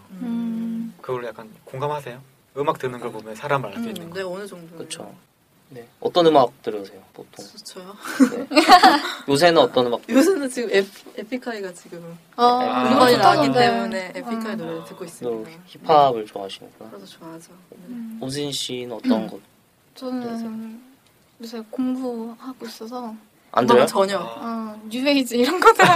음. 0.98 1.02
그걸 1.02 1.26
약간 1.26 1.50
공감하세요? 1.66 2.22
음악 2.58 2.80
듣는 2.80 3.00
걸 3.00 3.12
보면 3.12 3.36
사람을 3.36 3.70
알 3.70 3.74
수 3.76 3.90
있는 3.90 4.02
음, 4.04 4.10
거. 4.10 4.16
네 4.16 4.22
어느 4.22 4.48
정도. 4.48 4.76
그렇죠. 4.78 5.14
네. 5.70 5.86
어떤 6.00 6.28
음악 6.28 6.62
들으세요 6.62 7.02
보통? 7.14 7.44
저요. 7.64 7.96
네. 8.32 8.48
요새는 9.28 9.62
어떤 9.62 9.88
음악? 9.88 10.08
요새는 10.08 10.48
지금 10.50 10.70
에, 10.72 10.86
에픽하이가 11.18 11.74
지금 11.74 12.18
아, 12.36 12.46
아, 12.46 12.84
음반이 12.92 13.16
좋다던데. 13.16 13.18
나왔기 13.18 13.54
때문에 13.54 14.12
에픽하이 14.16 14.52
아. 14.54 14.56
노래 14.56 14.72
를 14.74 14.84
듣고 14.86 15.00
또 15.00 15.06
있습니다. 15.06 15.52
힙합을 15.66 16.26
좋아하시는구나. 16.28 16.90
그래서 16.92 17.06
좋아하죠. 17.08 17.52
음. 17.88 18.20
오진 18.22 18.52
씨는 18.52 18.96
어떤 18.96 19.28
거? 19.28 19.40
저는 19.96 20.82
요새 21.42 21.62
공부하고 21.72 22.66
있어서 22.68 23.14
안 23.56 23.65
들어요? 23.65 23.86
전혀. 23.86 24.18
아, 24.20 24.76
어, 24.76 24.82
뉴에이지 24.89 25.38
이런 25.38 25.60
거 25.60 25.72
들어요. 25.74 25.96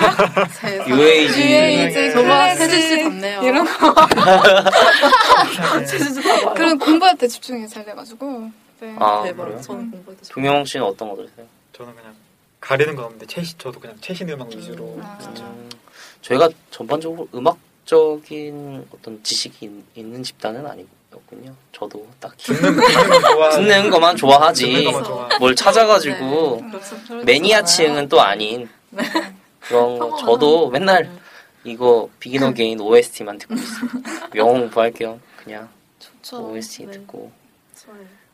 세상. 0.51 0.89
UAG. 0.89 1.37
뉴에이지 1.37 2.11
정말 2.13 2.55
클래식 2.57 2.71
세진 2.71 2.97
씨 2.97 3.03
닮네요. 3.03 3.41
이런 3.43 3.65
거 3.65 3.95
세진 5.85 6.13
씨 6.13 6.21
닮아요. 6.21 6.53
그런 6.53 6.79
공부할 6.79 7.17
때 7.17 7.27
집중이 7.27 7.67
잘 7.67 7.83
돼가지고 7.85 8.49
네. 8.79 8.95
아 8.97 9.23
대박. 9.23 9.45
그래요? 9.45 9.61
저는 9.61 9.91
공부할 9.91 10.17
때 10.21 10.29
동영 10.33 10.63
씨는 10.65 10.85
어떤 10.85 11.09
거 11.09 11.15
들으세요? 11.17 11.45
저는 11.73 11.95
그냥 11.95 12.15
가리는 12.61 12.95
건 12.95 13.05
없는데 13.05 13.25
최신 13.27 13.57
저도 13.57 13.79
그냥 13.79 13.97
최신 14.01 14.29
음악 14.29 14.49
위주로 14.49 14.95
음. 14.97 15.01
아. 15.03 15.17
진짜 15.21 15.43
음, 15.43 15.69
저희가 16.21 16.49
전반적으로 16.71 17.27
음악적인 17.35 18.87
어떤 18.93 19.21
지식이 19.23 19.65
있- 19.65 19.97
있는 19.97 20.23
집단은 20.23 20.65
아니고 20.65 20.87
아니었군요. 21.11 21.55
저도 21.71 22.07
딱히 22.19 22.53
듣는 22.53 23.89
것만 23.89 24.15
좋아하지. 24.15 24.87
뭘 25.39 25.55
찾아가지고 25.55 26.61
네. 26.61 26.69
그렇죠. 26.69 27.25
매니아층은 27.25 28.09
또 28.09 28.21
아닌 28.21 28.69
네. 28.89 29.03
그런 29.59 29.99
거. 29.99 30.15
저도 30.17 30.69
맨날 30.69 31.09
이거 31.63 32.09
Begin 32.19 32.43
Again 32.43 32.79
OST만 32.79 33.37
듣고 33.37 33.55
있어요. 33.55 33.89
영어 34.35 34.53
공부할 34.53 34.91
겸 34.93 35.19
그냥 35.43 35.69
좋죠. 35.99 36.51
OST 36.51 36.85
네. 36.85 36.91
듣고. 36.93 37.31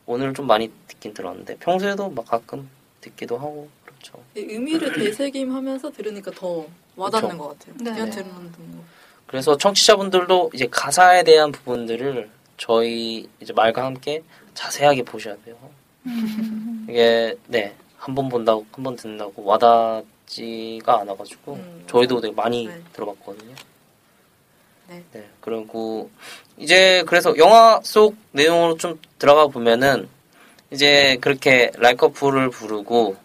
오늘 0.07 0.33
좀 0.33 0.45
많이 0.45 0.71
듣긴 0.87 1.13
들었는데 1.13 1.57
평소에도 1.57 2.09
막 2.09 2.25
가끔 2.25 2.69
듣기도 3.01 3.37
하고 3.37 3.69
그렇죠. 3.83 4.21
이 4.35 4.41
의미를 4.41 4.93
되새김하면서 4.93 5.91
들으니까 5.91 6.31
더 6.31 6.65
와닿는 6.95 7.29
그쵸. 7.31 7.41
것 7.41 7.59
같아요. 7.59 7.75
네. 7.79 7.91
그냥 7.91 8.05
네. 8.05 8.11
들으면 8.11 8.51
듣는 8.51 8.75
거. 8.77 8.83
그래서 9.25 9.57
청취자분들도 9.57 10.51
이제 10.53 10.67
가사에 10.69 11.23
대한 11.23 11.51
부분들을 11.51 12.29
저희 12.57 13.27
이제 13.41 13.53
말과 13.53 13.83
함께 13.85 14.23
자세하게 14.53 15.03
보셔야 15.03 15.35
돼요. 15.43 15.57
음. 16.05 16.85
이게 16.89 17.35
네 17.47 17.75
한 18.05 18.13
번 18.13 18.29
본다고 18.29 18.65
한 18.71 18.83
번 18.83 18.95
듣는다고 18.95 19.43
와닿지가 19.43 20.99
않아가지고 21.01 21.53
음, 21.55 21.83
저희도 21.89 22.21
되게 22.21 22.33
많이 22.35 22.67
네. 22.67 22.79
들어봤거든요. 22.93 23.55
네. 24.89 25.03
그리고 25.41 26.11
이제 26.57 27.03
그래서 27.07 27.35
영화 27.37 27.81
속 27.83 28.15
내용으로 28.31 28.77
좀 28.77 28.99
들어가 29.17 29.47
보면은 29.47 30.07
이제 30.69 31.17
그렇게 31.19 31.71
Like 31.77 32.02
a 32.02 32.08
Fool을 32.08 32.51
부르고 32.51 33.15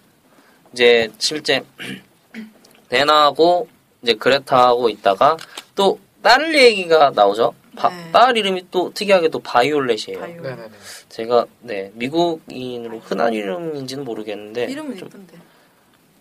이제 0.73 1.11
실제 1.19 1.63
댄하고 2.89 3.69
이제 4.03 4.15
그레타하고 4.15 4.89
있다가 4.89 5.37
또딸 5.75 6.55
얘기가 6.55 7.11
나오죠. 7.11 7.55
바- 7.81 7.89
네. 7.89 8.13
딸 8.13 8.37
이름이 8.37 8.67
또 8.71 8.93
특이하게 8.93 9.29
또 9.29 9.39
바이올렛이에요. 9.41 10.21
네네네. 10.21 10.71
제가 11.09 11.47
네 11.61 11.91
미국인으로 11.95 12.99
흔한 13.01 13.33
이름인지는 13.33 14.05
모르겠는데 14.05 14.65
이름은 14.65 14.97
좀 14.99 15.09
예쁜데. 15.09 15.39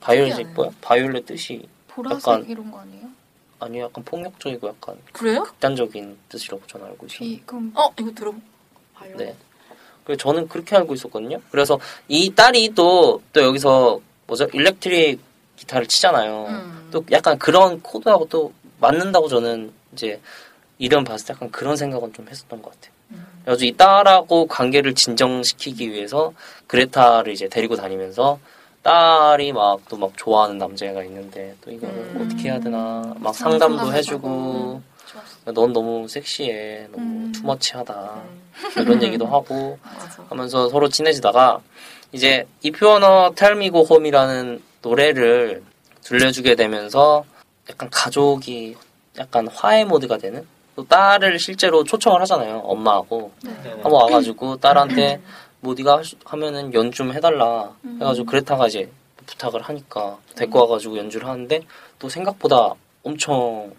바이올렛이 0.01 0.31
특이하네요. 0.35 0.55
뭐야? 0.55 0.69
바이올렛 0.81 1.25
뜻이 1.25 1.67
보라색 1.87 2.17
약간- 2.27 2.45
이런 2.49 2.71
거 2.71 2.79
아니에요? 2.79 3.07
아니 3.59 3.79
약간 3.79 4.03
폭력적이고 4.05 4.67
약간 4.69 4.95
그래요? 5.11 5.43
극단적인 5.43 6.17
뜻이라고 6.29 6.63
저는 6.67 6.85
알고 6.87 7.05
있어요. 7.07 7.19
비 7.19 7.41
그럼 7.45 7.71
어 7.75 7.89
이거 7.99 8.11
들어. 8.15 8.33
바이오. 8.95 9.17
네. 9.17 9.35
그래서 10.05 10.17
저는 10.23 10.47
그렇게 10.47 10.75
알고 10.77 10.93
있었거든요. 10.93 11.39
그래서 11.51 11.77
이 12.07 12.33
딸이 12.33 12.69
또, 12.73 13.21
또 13.33 13.41
여기서 13.43 13.99
뭐죠? 14.27 14.47
일렉트릭 14.53 15.19
기타를 15.57 15.87
치잖아요. 15.87 16.45
음. 16.47 16.87
또 16.91 17.03
약간 17.11 17.37
그런 17.37 17.81
코드하고 17.81 18.27
또 18.29 18.53
맞는다고 18.79 19.27
저는 19.27 19.71
이제 19.93 20.19
이름 20.79 21.03
봤을 21.03 21.27
때 21.27 21.33
약간 21.33 21.51
그런 21.51 21.75
생각은 21.77 22.13
좀 22.13 22.27
했었던 22.29 22.61
것 22.61 22.71
같아요. 22.73 22.93
음. 23.11 23.25
그래서 23.45 23.65
이 23.65 23.73
딸하고 23.73 24.47
관계를 24.47 24.95
진정시키기 24.95 25.91
위해서 25.91 26.33
그레타를 26.67 27.33
이제 27.33 27.47
데리고 27.49 27.75
다니면서 27.75 28.39
딸이 28.81 29.51
막 29.51 29.81
또막 29.89 30.13
좋아하는 30.15 30.57
남자애가 30.57 31.03
있는데 31.03 31.55
또 31.61 31.69
이거를 31.69 31.93
음. 31.93 32.25
어떻게 32.25 32.49
해야 32.49 32.59
되나 32.59 33.13
막 33.19 33.35
상담 33.35 33.71
상담도. 33.75 33.93
해주고 33.93 34.81
좋았어. 35.05 35.51
넌 35.53 35.73
너무 35.73 36.07
섹시해 36.07 36.87
너무 36.93 37.03
음. 37.03 37.31
투머치하다 37.33 37.93
음. 38.77 38.81
이런 38.81 39.03
얘기도 39.03 39.25
하고. 39.27 39.77
하면서 40.29 40.69
서로 40.69 40.87
친해지다가 40.87 41.59
이제 42.13 42.47
If 42.65 42.83
You 42.85 43.01
Wanna 43.03 43.35
Tell 43.35 43.57
Me 43.57 43.69
Go 43.71 43.85
Home이라는 43.89 44.61
노래를 44.81 45.61
들려주게 46.03 46.55
되면서 46.55 47.25
약간 47.69 47.89
가족이 47.91 48.77
약간 49.17 49.47
화해 49.49 49.83
모드가 49.83 50.17
되는 50.17 50.47
또 50.79 50.85
딸을 50.87 51.39
실제로 51.39 51.83
초청을 51.83 52.21
하잖아요 52.21 52.59
엄마하고 52.59 53.31
네네. 53.43 53.81
한번 53.81 53.91
와가지고 53.91 54.55
딸한테 54.57 55.19
뭐 55.59 55.73
네가 55.77 56.01
하면은 56.23 56.73
연 56.73 56.89
좀 56.93 57.11
해달라 57.13 57.75
해가지고 57.99 58.25
그레타가 58.25 58.67
이제 58.67 58.89
부탁을 59.25 59.61
하니까 59.61 60.17
데리고 60.35 60.59
와가지고 60.61 60.97
연주를 60.97 61.27
하는데 61.27 61.61
또 61.99 62.07
생각보다 62.07 62.73
엄청 63.03 63.73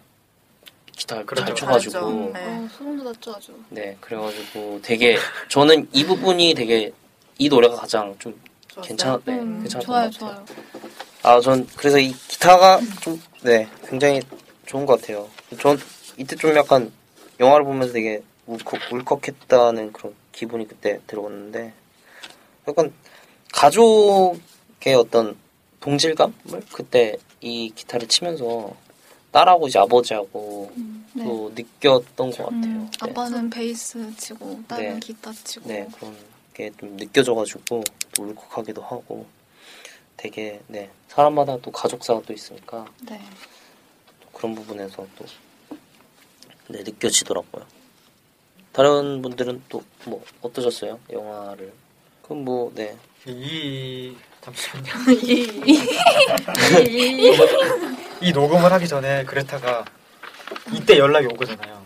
기타를 0.94 1.24
잘 1.24 1.26
그렇죠. 1.26 1.54
쳐가지고 1.54 1.92
잘했죠. 1.92 2.32
네. 2.34 2.46
어, 2.46 2.68
소름 2.76 2.98
돋았죠 3.02 3.34
아주. 3.34 3.52
네, 3.70 3.96
그래가지고 4.02 4.80
되게 4.82 5.16
저는 5.48 5.88
이 5.92 6.04
부분이 6.04 6.52
되게 6.52 6.92
이 7.38 7.48
노래가 7.48 7.76
가장 7.76 8.14
좀 8.18 8.38
좋았어요. 8.68 8.86
괜찮, 8.88 9.22
네, 9.24 9.32
음, 9.38 9.60
괜찮았던 9.62 9.86
좋아요 9.86 10.10
것 10.10 10.18
같아요. 10.18 10.44
좋아요. 10.44 10.86
아, 11.22 11.40
전 11.40 11.66
그래서 11.76 11.98
이 11.98 12.12
기타가 12.28 12.78
좀, 13.00 13.20
네, 13.40 13.66
굉장히 13.88 14.20
좋은 14.66 14.84
것 14.84 15.00
같아요. 15.00 15.26
전 15.58 15.78
이때 16.16 16.36
좀 16.36 16.54
약간 16.56 16.92
영화를 17.38 17.64
보면서 17.64 17.92
되게 17.92 18.22
울컥, 18.46 18.80
울컥했다는 18.92 19.92
그런 19.92 20.14
기분이 20.32 20.66
그때 20.68 21.00
들어왔는데 21.06 21.72
약간 22.68 22.92
가족의 23.52 24.94
어떤 24.96 25.36
동질감을 25.80 26.62
그때 26.72 27.16
이 27.40 27.70
기타를 27.74 28.08
치면서 28.08 28.74
딸하고 29.32 29.68
이제 29.68 29.78
아버지하고 29.78 30.72
음, 30.76 31.06
네. 31.14 31.24
또 31.24 31.52
느꼈던 31.54 32.30
것 32.32 32.36
같아요. 32.38 32.50
음, 32.50 32.90
네. 32.90 32.98
아빠는 33.10 33.48
베이스 33.48 34.14
치고 34.16 34.64
딸은 34.68 34.94
네. 34.94 35.00
기타 35.00 35.32
치고 35.32 35.68
네, 35.68 35.86
그런 35.96 36.16
게 36.52 36.70
좀 36.78 36.96
느껴져가지고 36.96 37.60
또 37.64 37.82
울컥하기도 38.18 38.82
하고 38.82 39.24
되게 40.16 40.60
네 40.66 40.90
사람마다 41.08 41.56
또 41.62 41.70
가족사가 41.70 42.20
또 42.26 42.32
있으니까 42.34 42.84
네. 43.02 43.18
또 44.20 44.28
그런 44.32 44.54
부분에서 44.54 45.06
또 45.16 45.24
네, 46.70 46.82
느껴지더라고요. 46.82 47.64
다른 48.72 49.20
분들은 49.22 49.64
또 49.68 49.82
뭐 50.06 50.24
어떠셨어요? 50.40 50.98
영화를 51.12 51.72
그럼 52.22 52.44
뭐 52.44 52.72
네. 52.74 52.96
이 53.26 54.16
잠시만요. 54.40 54.92
이- 55.22 55.62
이- 55.66 57.36
이 58.22 58.32
녹음을 58.32 58.72
하기 58.72 58.88
전에 58.88 59.24
그레타가 59.24 59.84
이때 60.72 60.96
연락이 60.98 61.26
온 61.26 61.36
거잖아요. 61.36 61.84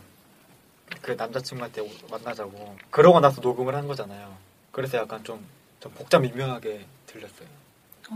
그 1.03 1.11
남자친구한테 1.13 1.81
오- 1.81 1.91
만나자고. 2.09 2.77
그러고 2.91 3.19
나서 3.21 3.41
녹음을 3.41 3.75
한 3.75 3.87
거잖아요. 3.89 4.37
그래서 4.71 4.99
약간 4.99 5.23
좀, 5.25 5.45
좀 5.81 5.91
복잡 5.93 6.21
미묘하게 6.21 6.87
들렸어요. 7.07 7.49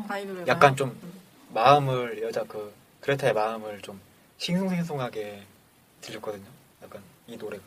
아이돌 0.08 0.46
약간 0.46 0.76
좀 0.76 0.96
마음을 1.52 2.22
여자 2.22 2.44
그 2.44 2.72
그레타의 3.00 3.32
마음을 3.34 3.80
좀 3.82 4.00
싱숭생숭하게 4.38 5.42
들렸거든요. 6.02 6.44
약간 6.82 7.02
이 7.26 7.36
노래가 7.36 7.64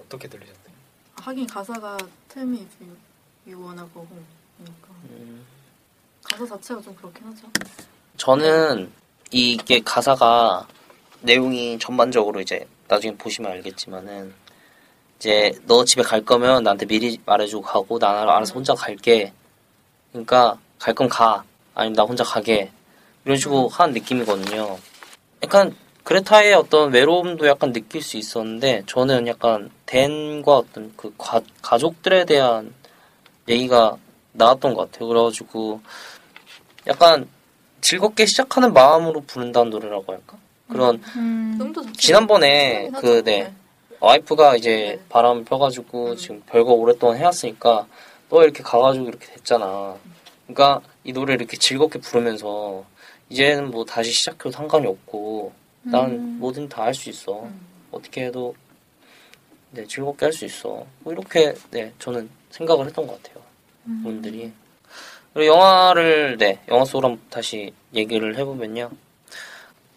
어떻게 0.00 0.28
들리셨어요? 0.28 0.70
하긴 1.16 1.46
가사가 1.46 1.96
Tell 2.32 2.48
me 2.48 2.62
if 2.62 2.84
you, 2.84 2.96
you 3.46 3.62
wanna 3.62 3.86
go 3.92 4.00
home 4.02 4.24
그러니까 4.58 4.88
음, 5.10 5.44
가사 6.22 6.46
자체가 6.46 6.80
좀 6.82 6.94
그렇긴 6.96 7.26
하죠. 7.28 7.46
저는 8.16 8.90
이게 9.30 9.80
가사가 9.80 10.66
내용이 11.22 11.78
전반적으로 11.78 12.40
이제 12.40 12.66
나중에 12.88 13.14
보시면 13.16 13.50
알겠지만은 13.52 14.34
이제 15.18 15.52
너 15.66 15.84
집에 15.84 16.02
갈 16.02 16.24
거면 16.24 16.62
나한테 16.62 16.86
미리 16.86 17.20
말해주고 17.26 17.62
가고 17.62 17.98
나 17.98 18.22
알아서 18.22 18.54
혼자 18.54 18.74
갈게. 18.74 19.32
그러니까 20.12 20.58
갈 20.78 20.94
건 20.94 21.08
가. 21.08 21.44
아니면 21.74 21.94
나 21.94 22.02
혼자 22.04 22.24
가게. 22.24 22.70
이런 23.24 23.36
식으로 23.36 23.68
하는 23.68 23.94
느낌이거든요. 23.94 24.78
약간 25.42 25.76
그레타의 26.04 26.54
어떤 26.54 26.92
외로움도 26.92 27.46
약간 27.46 27.72
느낄 27.72 28.02
수 28.02 28.16
있었는데 28.16 28.84
저는 28.86 29.26
약간 29.26 29.70
댄과 29.86 30.56
어떤 30.56 30.92
그 30.96 31.14
가, 31.18 31.40
가족들에 31.62 32.24
대한 32.24 32.74
얘기가 33.48 33.96
나왔던 34.32 34.74
것 34.74 34.90
같아요. 34.90 35.08
그래가지고 35.08 35.80
약간 36.86 37.28
즐겁게 37.80 38.26
시작하는 38.26 38.72
마음으로 38.72 39.22
부른다는 39.22 39.70
노래라고 39.70 40.12
할까? 40.12 40.38
그런 40.68 41.02
음, 41.16 41.72
자체가 41.74 41.92
지난번에 41.96 42.90
그, 42.90 42.96
하죠. 42.96 43.22
네. 43.22 43.52
와이프가 43.98 44.56
이제 44.56 44.98
네. 44.98 45.00
바람을 45.08 45.44
펴가지고 45.44 46.12
음. 46.12 46.16
지금 46.16 46.42
별거 46.46 46.72
오랫동안 46.72 47.16
해왔으니까 47.18 47.86
너 48.28 48.42
이렇게 48.42 48.62
가가지고 48.62 49.08
이렇게 49.08 49.26
됐잖아. 49.26 49.96
그러니까 50.46 50.80
이 51.04 51.12
노래 51.12 51.34
이렇게 51.34 51.56
즐겁게 51.56 51.98
부르면서 51.98 52.84
이제는 53.28 53.70
뭐 53.70 53.84
다시 53.84 54.12
시작해도 54.12 54.50
상관이 54.50 54.86
없고 54.86 55.52
난 55.82 56.10
음. 56.12 56.36
뭐든 56.40 56.68
다 56.68 56.82
할 56.84 56.94
수 56.94 57.08
있어. 57.10 57.42
음. 57.42 57.60
어떻게 57.90 58.24
해도 58.26 58.54
네 59.70 59.86
즐겁게 59.86 60.26
할 60.26 60.32
수 60.32 60.44
있어. 60.44 60.84
뭐 61.00 61.12
이렇게 61.12 61.54
네 61.70 61.92
저는 61.98 62.28
생각을 62.50 62.86
했던 62.86 63.06
것 63.06 63.22
같아요. 63.22 63.42
음. 63.86 64.02
분들이 64.02 64.52
그리고 65.32 65.54
영화를 65.54 66.36
네 66.38 66.58
영화 66.68 66.84
속으로 66.84 67.16
다시 67.30 67.72
얘기를 67.94 68.36
해보면요 68.36 68.90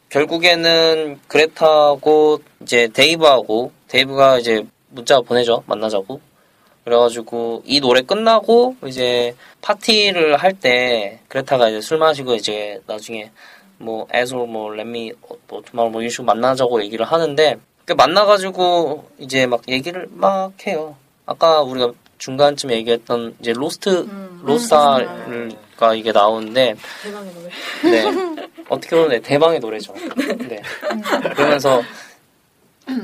결국에는 0.10 1.20
그레타하고 1.28 2.40
이제 2.62 2.88
데이브하고 2.90 3.72
데이브가 3.88 4.38
이제 4.40 4.64
문자 4.90 5.20
보내죠 5.22 5.64
만나자고 5.66 6.22
그래가지고 6.84 7.64
이 7.66 7.80
노래 7.80 8.02
끝나고 8.02 8.76
이제 8.86 9.36
파티를 9.62 10.38
할 10.38 10.54
때 10.54 11.20
그레타가 11.30 11.70
이제 11.70 11.82
술 11.82 11.98
마시고 11.98 12.36
이제 12.36 12.80
나중에 12.86 13.32
뭐 13.84 14.08
asshole 14.14 14.48
뭐 14.48 14.72
let 14.72 14.97
me 14.97 15.14
뭐 15.48 15.62
정말 15.70 15.90
뭐 15.90 16.08
식으로 16.08 16.26
만나자고 16.26 16.84
얘기를 16.84 17.06
하는데 17.06 17.58
그 17.86 17.94
만나가지고 17.94 19.10
이제 19.20 19.46
막 19.46 19.62
얘기를 19.68 20.08
막 20.12 20.54
해요 20.66 20.96
아까 21.26 21.62
우리가 21.62 21.92
중간쯤에 22.18 22.76
얘기했던 22.76 23.36
이제 23.40 23.52
Lost 23.54 23.90
음. 23.90 24.42
로스타가 24.44 25.94
이게 25.96 26.12
나오는데 26.12 26.76
대박의 27.04 27.34
노래. 27.34 27.50
네. 27.84 28.36
어떻게 28.70 28.96
보면 28.96 29.10
네, 29.10 29.20
대방의 29.20 29.60
노래죠. 29.60 29.94
네. 30.48 30.62
그러면서 31.36 31.82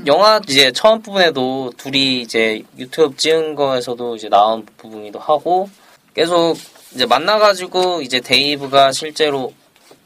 영화 0.05 0.39
이제 0.47 0.71
처음 0.71 1.01
부분에도 1.01 1.71
둘이 1.77 2.21
이제 2.21 2.63
유튜브 2.77 3.15
찍은 3.15 3.55
거에서도 3.55 4.15
이제 4.15 4.29
나온 4.29 4.65
부분이기도 4.77 5.19
하고 5.19 5.69
계속 6.13 6.55
이제 6.93 7.05
만나가지고 7.05 8.01
이제 8.01 8.19
데이브가 8.19 8.91
실제로 8.91 9.53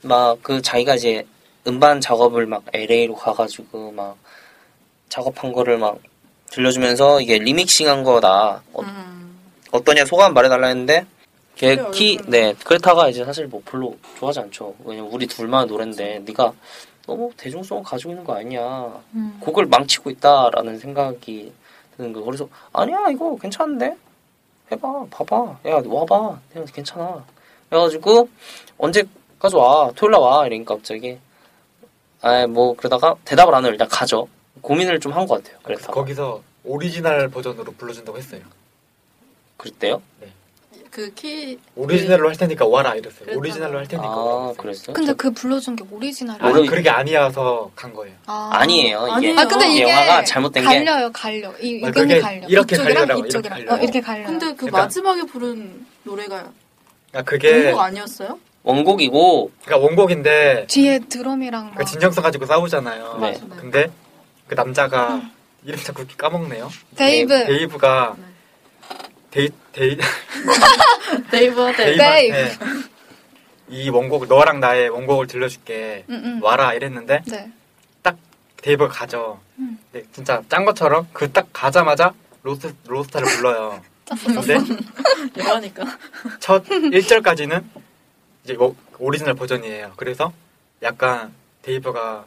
막 0.03 0.37
그 0.41 0.61
자기가 0.61 0.95
이제 0.95 1.25
음반 1.67 2.01
작업을 2.01 2.45
막 2.45 2.63
LA로 2.73 3.15
가가지고 3.15 3.91
막 3.91 4.17
작업한 5.09 5.53
거를 5.53 5.77
막 5.77 5.99
들려주면서 6.51 7.21
이게 7.21 7.39
remixing한 7.39 8.03
거다. 8.03 8.61
어, 8.73 8.81
음. 8.81 9.39
어떠냐 9.71 10.05
소감 10.05 10.33
말해달라 10.33 10.67
했는데 10.67 11.05
걔 11.55 11.75
그래, 11.75 11.89
키, 11.91 12.17
얼굴은. 12.17 12.29
네 12.31 12.53
그레타가 12.63 13.09
이제 13.09 13.23
사실 13.23 13.47
뭐 13.47 13.61
별로 13.65 13.97
좋아하지 14.19 14.41
않죠. 14.41 14.75
왜냐면 14.83 15.11
우리 15.11 15.25
둘만의 15.25 15.67
노래인데 15.67 16.23
네가 16.25 16.53
너무 17.05 17.31
대중성을 17.37 17.83
가지고 17.83 18.11
있는 18.11 18.23
거 18.23 18.35
아니냐. 18.35 19.01
음. 19.13 19.37
곡을 19.39 19.65
망치고 19.65 20.09
있다라는 20.09 20.79
생각이 20.79 21.51
드는 21.97 22.13
거. 22.13 22.21
그래서 22.21 22.47
아니야 22.71 23.07
이거 23.09 23.35
괜찮은데 23.37 23.95
해봐 24.71 25.05
봐봐 25.11 25.59
야 25.67 25.81
와봐 25.85 26.39
괜찮아. 26.73 27.23
그래가지고 27.69 28.29
언제 28.77 29.03
까지 29.43 29.57
와 29.57 29.91
토요일 29.93 30.11
날 30.13 30.21
와 30.21 30.47
이러니까 30.47 30.75
갑자기 30.75 31.17
아 32.21 32.47
뭐 32.47 32.73
그러다가 32.77 33.15
대답을 33.25 33.53
안 33.53 33.65
해요. 33.65 33.71
일단 33.73 33.89
가죠. 33.89 34.29
고민을 34.61 35.01
좀 35.01 35.11
한 35.11 35.27
것 35.27 35.43
같아요. 35.43 35.59
그래서 35.63 35.91
거기서 35.91 36.41
오리지널 36.63 37.27
버전으로 37.29 37.73
불러준다고 37.73 38.17
했어요. 38.17 38.39
그랬대요. 39.57 40.01
그 40.89 41.11
키. 41.13 41.59
오리지널로 41.75 42.29
할 42.29 42.37
테니까 42.37 42.65
와라 42.67 42.93
이랬어요. 42.95 43.19
그랬다고. 43.25 43.39
오리지널로 43.39 43.79
할 43.79 43.87
테니까 43.87 44.07
아. 44.09 44.53
그랬어요? 44.57 44.93
근데 44.93 45.11
그 45.13 45.31
불러준 45.31 45.75
게 45.75 45.83
오리지널이 45.91 46.39
아니 46.39 46.53
모르- 46.53 46.69
그게 46.69 46.89
아니어서 46.89 47.69
간 47.75 47.93
거예요. 47.93 48.15
아. 48.27 48.49
아니에요. 48.53 49.01
이게 49.07 49.11
아니에요. 49.11 49.39
아 49.39 49.45
근데 49.45 49.67
이 49.67 49.73
이게 49.73 49.81
영화가 49.83 50.23
잘못된 50.23 50.63
게 50.63 50.69
갈려요, 50.69 51.11
갈려. 51.11 51.51
이 51.59 51.83
아, 51.83 51.87
의견이 51.87 52.19
갈려. 52.21 52.47
이렇게 52.47 52.77
갈리더라고요, 52.77 53.25
이쪽이랑 53.25 53.59
이렇게 53.59 53.73
어, 53.73 53.77
이렇게 53.83 53.99
갈려. 54.01 54.25
근데 54.27 54.45
그 54.51 54.55
그러니까- 54.55 54.77
마지막에 54.77 55.23
부른 55.23 55.85
노래가 56.03 56.49
그러니까 57.11 57.29
그게 57.29 57.73
아니었어요? 57.75 58.39
원곡이고 58.63 59.51
그러니까 59.65 59.85
원곡인데 59.85 60.67
뒤에 60.67 60.99
드럼이랑 60.99 61.71
막 61.71 61.78
그 61.78 61.85
진정성 61.85 62.23
가지고 62.23 62.45
싸우잖아요. 62.45 63.17
네. 63.21 63.31
네. 63.31 63.39
근데 63.57 63.91
그 64.47 64.55
남자가 64.55 65.21
이름 65.63 65.79
자꾸 65.81 66.01
이렇게 66.01 66.15
까먹네요. 66.17 66.69
데이브, 66.95 67.45
데이브가 67.45 68.15
네. 68.17 68.23
데이 69.31 69.49
데이 69.73 69.97
데이브 71.31 71.73
데이브. 71.75 71.97
데이브한테 71.97 72.51
이 73.69 73.89
원곡 73.89 74.27
너랑 74.27 74.59
나의 74.59 74.89
원곡을 74.89 75.27
들려줄게 75.27 76.05
응, 76.09 76.21
응. 76.23 76.39
와라 76.43 76.73
이랬는데 76.73 77.21
네. 77.27 77.51
데이브가 78.63 78.93
가죠. 78.93 79.41
음. 79.59 79.77
네, 79.91 80.03
진짜 80.13 80.41
짠 80.47 80.63
것처럼 80.63 81.05
그 81.11 81.29
딱 81.33 81.47
가자마자 81.51 82.13
로스 82.43 82.73
로스타를 82.87 83.27
불러요. 83.27 83.81
근데 84.07 84.55
영화니까. 85.37 85.83
첫 86.39 86.63
1절까지는 86.65 87.61
이제 88.43 88.53
뭐 88.55 88.75
오리지널 88.99 89.35
버전이에요. 89.35 89.93
그래서 89.95 90.33
약간 90.81 91.33
데이브가 91.61 92.25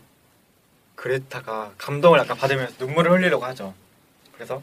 그레타가 0.95 1.73
감동을 1.77 2.19
약간 2.19 2.37
받으면서 2.37 2.75
눈물을 2.85 3.13
흘리려고 3.13 3.45
하죠. 3.47 3.75
그래서 4.35 4.63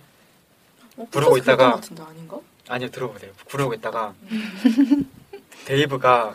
어, 0.97 1.08
부르고 1.12 1.38
있다가-? 1.38 1.80
아니요 2.70 2.89
들어보세요. 2.89 3.32
부르고 3.47 3.74
있다가 3.76 4.14
데이브가 5.66 6.34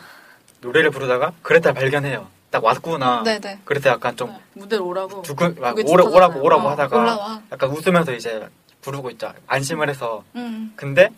노래를 0.61 0.91
부르다가 0.91 1.33
그레타 1.41 1.73
발견해요. 1.73 2.27
딱 2.49 2.63
왔구나. 2.63 3.23
네네. 3.23 3.59
그래서 3.65 3.89
약간 3.89 4.15
좀 4.15 4.35
무대로 4.53 4.87
오라고. 4.87 5.21
두근 5.21 5.55
막 5.59 5.75
오라? 5.85 6.03
오라고 6.05 6.41
오라고 6.41 6.67
어, 6.67 6.71
하다가 6.71 6.97
올라와. 6.97 7.41
약간 7.51 7.69
웃으면서 7.69 8.13
이제 8.13 8.47
부르고 8.81 9.09
있죠. 9.11 9.31
안심을 9.47 9.89
해서 9.89 10.23
응. 10.35 10.71
근데 10.75 11.09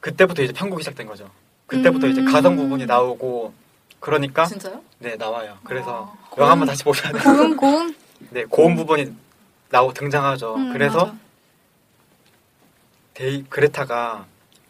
그때부터 0.00 0.42
이제 0.42 0.52
편곡이 0.52 0.82
시작된 0.82 1.06
거죠. 1.06 1.30
그때부터 1.66 2.06
이제 2.08 2.20
음. 2.20 2.30
가성 2.30 2.56
부분이 2.56 2.86
나오고 2.86 3.52
그러니까 4.00 4.44
진짜요? 4.46 4.80
네 4.98 5.16
나와요. 5.16 5.56
그래서 5.64 6.14
아, 6.14 6.34
영화 6.38 6.52
한번 6.52 6.68
다시 6.68 6.84
보셔야 6.84 7.12
돼요. 7.12 7.22
고음 7.22 7.56
고음. 7.56 7.94
네 8.30 8.44
고음 8.44 8.76
부분이 8.76 9.14
나오 9.70 9.92
등장하죠. 9.92 10.54
음, 10.56 10.72
그래서 10.72 11.06
맞아. 11.06 11.16
데이 13.14 13.44
그레타가 13.48 14.26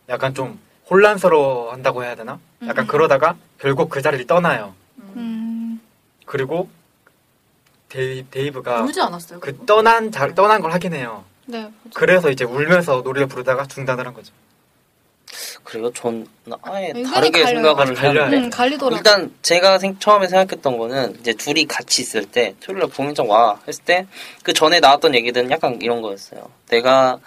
약간 0.09 0.35
좀 0.35 0.59
혼란스러워 0.91 1.73
한다고 1.73 2.05
해야 2.05 2.15
되나? 2.15 2.39
약간 2.67 2.85
음. 2.85 2.87
그러다가 2.87 3.37
결국 3.59 3.89
그 3.89 4.03
자리를 4.03 4.27
떠나요. 4.27 4.75
음. 4.99 5.13
음. 5.17 5.81
그리고 6.27 6.69
데이, 7.89 8.27
데이브가 8.31 8.83
울지 8.83 9.01
않았어요? 9.01 9.41
그 9.41 9.53
그거? 9.53 9.67
떠난 9.67 10.11
자, 10.11 10.33
떠난 10.35 10.61
걸 10.61 10.73
하긴 10.73 10.93
해요. 10.95 11.25
네. 11.47 11.63
맞아. 11.63 11.73
그래서 11.95 12.31
이제 12.31 12.45
울면서 12.45 13.03
노래를 13.03 13.29
부르다가 13.29 13.67
중단을 13.67 14.07
한 14.07 14.15
거죠. 14.15 14.33
그래요. 15.65 15.91
전 15.93 16.27
아예 16.63 16.93
다르게 16.93 17.43
갈려요. 17.43 17.75
생각을. 17.75 17.97
하는데 17.97 18.37
응, 18.37 18.51
갈리더라고. 18.51 18.97
일단 18.97 19.35
제가 19.43 19.79
생- 19.79 19.99
처음에 19.99 20.29
생각했던 20.29 20.77
거는 20.79 21.17
이제 21.21 21.33
둘이 21.33 21.65
같이 21.67 22.03
있을 22.03 22.25
때 22.27 22.55
토요일 22.61 22.81
날 22.81 22.91
공연장 22.91 23.29
와 23.31 23.59
했을 23.67 23.83
때 23.85 24.07
그 24.43 24.53
전에 24.53 24.79
나왔던 24.81 25.15
얘기들은 25.15 25.51
약간 25.51 25.79
이런 25.81 26.03
거였어요. 26.03 26.51
내가 26.69 27.19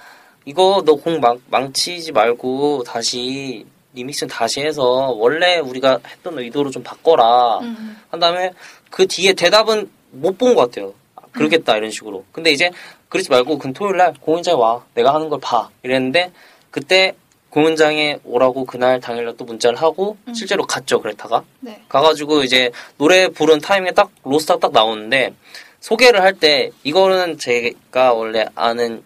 이거 0.46 0.84
너 0.86 0.96
공 0.96 1.20
망치지 1.50 2.12
말고 2.12 2.84
다시 2.84 3.66
리믹스 3.94 4.28
다시 4.28 4.62
해서 4.62 4.84
원래 5.18 5.58
우리가 5.58 6.00
했던 6.08 6.38
의도로 6.38 6.70
좀 6.70 6.84
바꿔라 6.84 7.60
응, 7.64 7.98
한 8.12 8.20
다음에 8.20 8.52
그 8.92 9.08
뒤에 9.08 9.34
대답은 9.34 9.90
못 10.12 10.38
본 10.38 10.54
것 10.56 10.62
같아요. 10.70 10.94
아, 11.16 11.22
그러겠다 11.32 11.76
이런 11.78 11.90
식으로. 11.92 12.24
근데 12.32 12.52
이제 12.52 12.70
그러지 13.10 13.30
말고 13.32 13.58
그 13.58 13.74
토요일 13.74 13.98
날 13.98 14.14
공연장에 14.22 14.56
와 14.62 14.84
내가 14.94 15.14
하는 15.16 15.28
걸 15.30 15.40
봐 15.40 15.70
이랬는데 15.82 16.32
그때 16.70 17.16
공연장에 17.50 18.20
오라고 18.24 18.66
그날 18.66 19.00
당일날 19.00 19.36
또 19.38 19.46
문자를 19.46 19.82
하고 19.82 20.18
음. 20.28 20.34
실제로 20.34 20.66
갔죠 20.66 21.02
그레타가 21.02 21.44
네. 21.62 21.82
가가지고 21.90 22.44
이제 22.44 22.72
노래 22.98 23.28
부른 23.30 23.60
타이밍에 23.60 23.92
딱 23.92 24.10
로스터 24.24 24.60
딱 24.60 24.72
나오는데 24.74 25.34
소개를 25.80 26.22
할 26.22 26.34
때 26.34 26.72
이거는 26.84 27.38
제가 27.38 28.14
원래 28.14 28.46
아는 28.56 29.04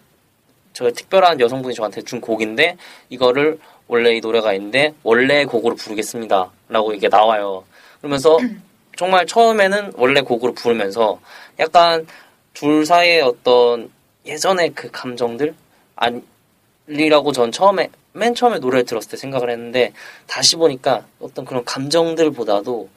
저 0.73 0.89
특별한 0.91 1.39
여성분이 1.39 1.75
저한테 1.75 2.01
준 2.01 2.21
곡인데 2.21 2.77
이거를 3.09 3.59
원래 3.87 4.15
이 4.15 4.21
노래가 4.21 4.53
있는데 4.53 4.93
원래 5.03 5.45
곡으로 5.45 5.75
부르겠습니다라고 5.75 6.93
이게 6.93 7.09
나와요. 7.09 7.65
그러면서 7.99 8.37
정말 8.97 9.25
처음에는 9.27 9.93
원래 9.95 10.21
곡으로 10.21 10.53
부르면서 10.53 11.19
약간 11.59 12.07
둘 12.53 12.85
사이의 12.85 13.21
어떤 13.21 13.91
예전의 14.25 14.71
그 14.75 14.89
감정들 14.91 15.53
아니라고 15.95 17.31
전 17.31 17.51
처음에 17.51 17.89
맨 18.13 18.35
처음에 18.35 18.59
노래를 18.59 18.85
들었을 18.85 19.11
때 19.11 19.17
생각을 19.17 19.49
했는데 19.49 19.93
다시 20.27 20.55
보니까 20.55 21.05
어떤 21.19 21.45
그런 21.45 21.63
감정들보다도 21.63 22.89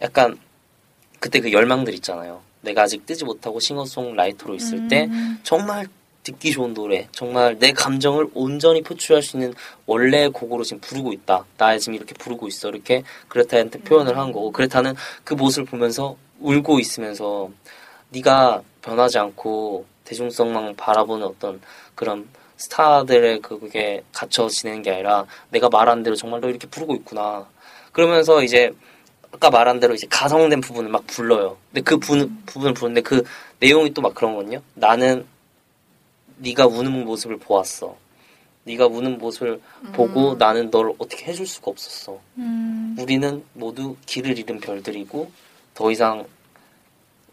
약간 0.00 0.38
그때 1.20 1.40
그 1.40 1.52
열망들 1.52 1.94
있잖아요. 1.94 2.40
내가 2.62 2.82
아직 2.82 3.04
뜨지 3.06 3.24
못하고 3.24 3.60
싱어송라이터로 3.60 4.54
있을 4.54 4.88
때 4.88 5.04
음. 5.04 5.38
정말 5.42 5.86
듣기 6.22 6.52
좋은 6.52 6.72
노래, 6.72 7.08
정말 7.10 7.58
내 7.58 7.72
감정을 7.72 8.28
온전히 8.34 8.82
표출할 8.82 9.22
수 9.22 9.36
있는 9.36 9.52
원래의 9.86 10.30
곡으로 10.30 10.62
지금 10.62 10.80
부르고 10.80 11.12
있다. 11.12 11.44
나 11.56 11.76
지금 11.78 11.94
이렇게 11.94 12.14
부르고 12.14 12.46
있어. 12.48 12.68
이렇게 12.68 13.02
그레타한테 13.28 13.80
표현을 13.80 14.16
한 14.16 14.30
거고 14.30 14.52
그레타는 14.52 14.94
그 15.24 15.34
모습을 15.34 15.64
보면서 15.64 16.16
울고 16.40 16.78
있으면서 16.78 17.50
네가 18.10 18.62
변하지 18.82 19.18
않고 19.18 19.86
대중성만 20.04 20.76
바라보는 20.76 21.26
어떤 21.26 21.60
그런 21.94 22.28
스타들의 22.62 23.40
그게 23.40 24.02
갇혀 24.12 24.48
지내는 24.48 24.82
게 24.82 24.92
아니라 24.92 25.26
내가 25.50 25.68
말한 25.68 26.02
대로 26.04 26.14
정말로 26.14 26.48
이렇게 26.48 26.68
부르고 26.68 26.94
있구나. 26.94 27.48
그러면서 27.90 28.42
이제 28.42 28.72
아까 29.32 29.50
말한 29.50 29.80
대로 29.80 29.94
이제 29.94 30.06
가성된 30.08 30.60
부분을 30.60 30.88
막 30.90 31.04
불러요. 31.06 31.56
근데 31.72 31.80
그 31.82 31.98
부, 31.98 32.28
부분을 32.46 32.74
부르는데 32.74 33.00
그 33.00 33.24
내용이 33.58 33.92
또 33.94 34.00
막 34.02 34.14
그런 34.14 34.34
거거든요. 34.34 34.60
나는 34.74 35.26
네가 36.36 36.66
우는 36.66 37.04
모습을 37.04 37.38
보았어. 37.38 37.96
네가 38.64 38.86
우는 38.86 39.18
모습을 39.18 39.60
보고 39.92 40.34
나는 40.36 40.70
널 40.70 40.92
어떻게 40.98 41.26
해줄 41.26 41.46
수가 41.48 41.70
없었어. 41.72 42.20
음. 42.38 42.96
우리는 42.98 43.44
모두 43.54 43.96
길을 44.06 44.38
잃은 44.38 44.60
별들이고 44.60 45.32
더 45.74 45.90
이상 45.90 46.26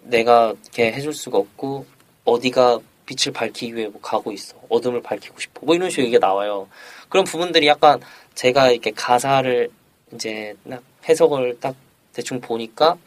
내가 0.01 0.55
이렇게 0.63 0.91
해줄 0.91 1.13
수가 1.13 1.37
없고 1.37 1.85
어디가 2.25 2.79
빛을 3.09 3.33
밝히기 3.33 3.75
위해 3.75 3.87
뭐 3.87 3.99
가고 4.01 4.31
있어. 4.31 4.55
어둠을 4.69 5.01
밝히고 5.01 5.39
싶어. 5.39 5.65
뭐 5.65 5.73
이런 5.73 5.89
식으로 5.89 6.05
얘기가 6.05 6.27
나와요. 6.27 6.67
그런 7.09 7.25
부분들이 7.25 7.65
약간 7.65 7.99
제가 8.35 8.69
이렇게 8.69 8.91
가사를 8.91 9.69
이제 10.13 10.55
딱 10.69 10.83
해석을 11.07 11.57
딱 11.59 11.75
대충 12.13 12.39
보니까 12.39 12.97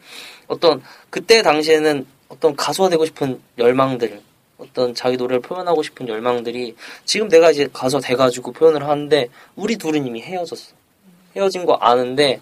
어떤 0.47 0.83
그때 1.09 1.41
당시에는 1.41 2.05
어떤 2.27 2.55
가수가 2.55 2.89
되고 2.89 3.05
싶은 3.05 3.41
열망들 3.57 4.21
어떤 4.57 4.93
자기 4.93 5.15
노래를 5.15 5.41
표현하고 5.41 5.83
싶은 5.83 6.07
열망들이 6.07 6.75
지금 7.05 7.29
내가 7.29 7.51
이제 7.51 7.69
가서 7.71 7.99
돼가지고 7.99 8.51
표현을 8.51 8.85
하는데 8.85 9.29
우리 9.55 9.77
둘은 9.77 10.05
이미 10.05 10.21
헤어졌어. 10.21 10.73
헤어진 11.35 11.65
거 11.65 11.75
아는데 11.75 12.41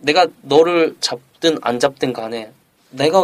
내가 0.00 0.26
너를 0.42 0.96
잡든 1.00 1.58
안 1.60 1.78
잡든 1.78 2.12
간에 2.12 2.52
내가 2.90 3.22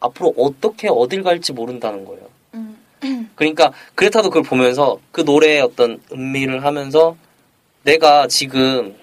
앞으로 0.00 0.32
어떻게 0.36 0.88
어딜 0.88 1.22
갈지 1.22 1.52
모른다는 1.52 2.04
거예요. 2.04 2.37
음. 3.04 3.30
그러니까 3.34 3.72
그레타도 3.94 4.30
그걸 4.30 4.42
보면서 4.42 4.98
그 5.12 5.22
노래의 5.22 5.60
어떤 5.60 6.00
음미를 6.12 6.64
하면서 6.64 7.16
내가 7.82 8.26
지금 8.28 8.96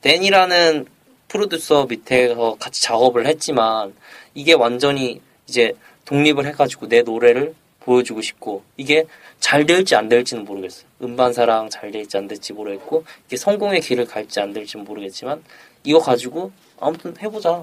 댄이라는 0.00 0.86
프로듀서 1.28 1.86
밑에서 1.86 2.56
같이 2.58 2.82
작업을 2.82 3.26
했지만 3.26 3.94
이게 4.34 4.52
완전히 4.52 5.20
이제 5.48 5.72
독립을 6.04 6.46
해가지고 6.46 6.88
내 6.88 7.02
노래를 7.02 7.54
보여주고 7.80 8.22
싶고 8.22 8.62
이게 8.76 9.04
잘 9.40 9.66
될지 9.66 9.96
안 9.96 10.08
될지는 10.08 10.44
모르겠어요. 10.44 10.86
음반사랑 11.02 11.68
잘 11.70 11.90
될지 11.90 12.16
안 12.16 12.28
될지 12.28 12.52
모르겠고 12.52 13.04
이게 13.26 13.36
성공의 13.36 13.80
길을 13.80 14.06
갈지 14.06 14.40
안 14.40 14.52
될지는 14.52 14.84
모르겠지만 14.84 15.42
이거 15.84 15.98
가지고 15.98 16.52
아무튼 16.78 17.14
해보자 17.20 17.62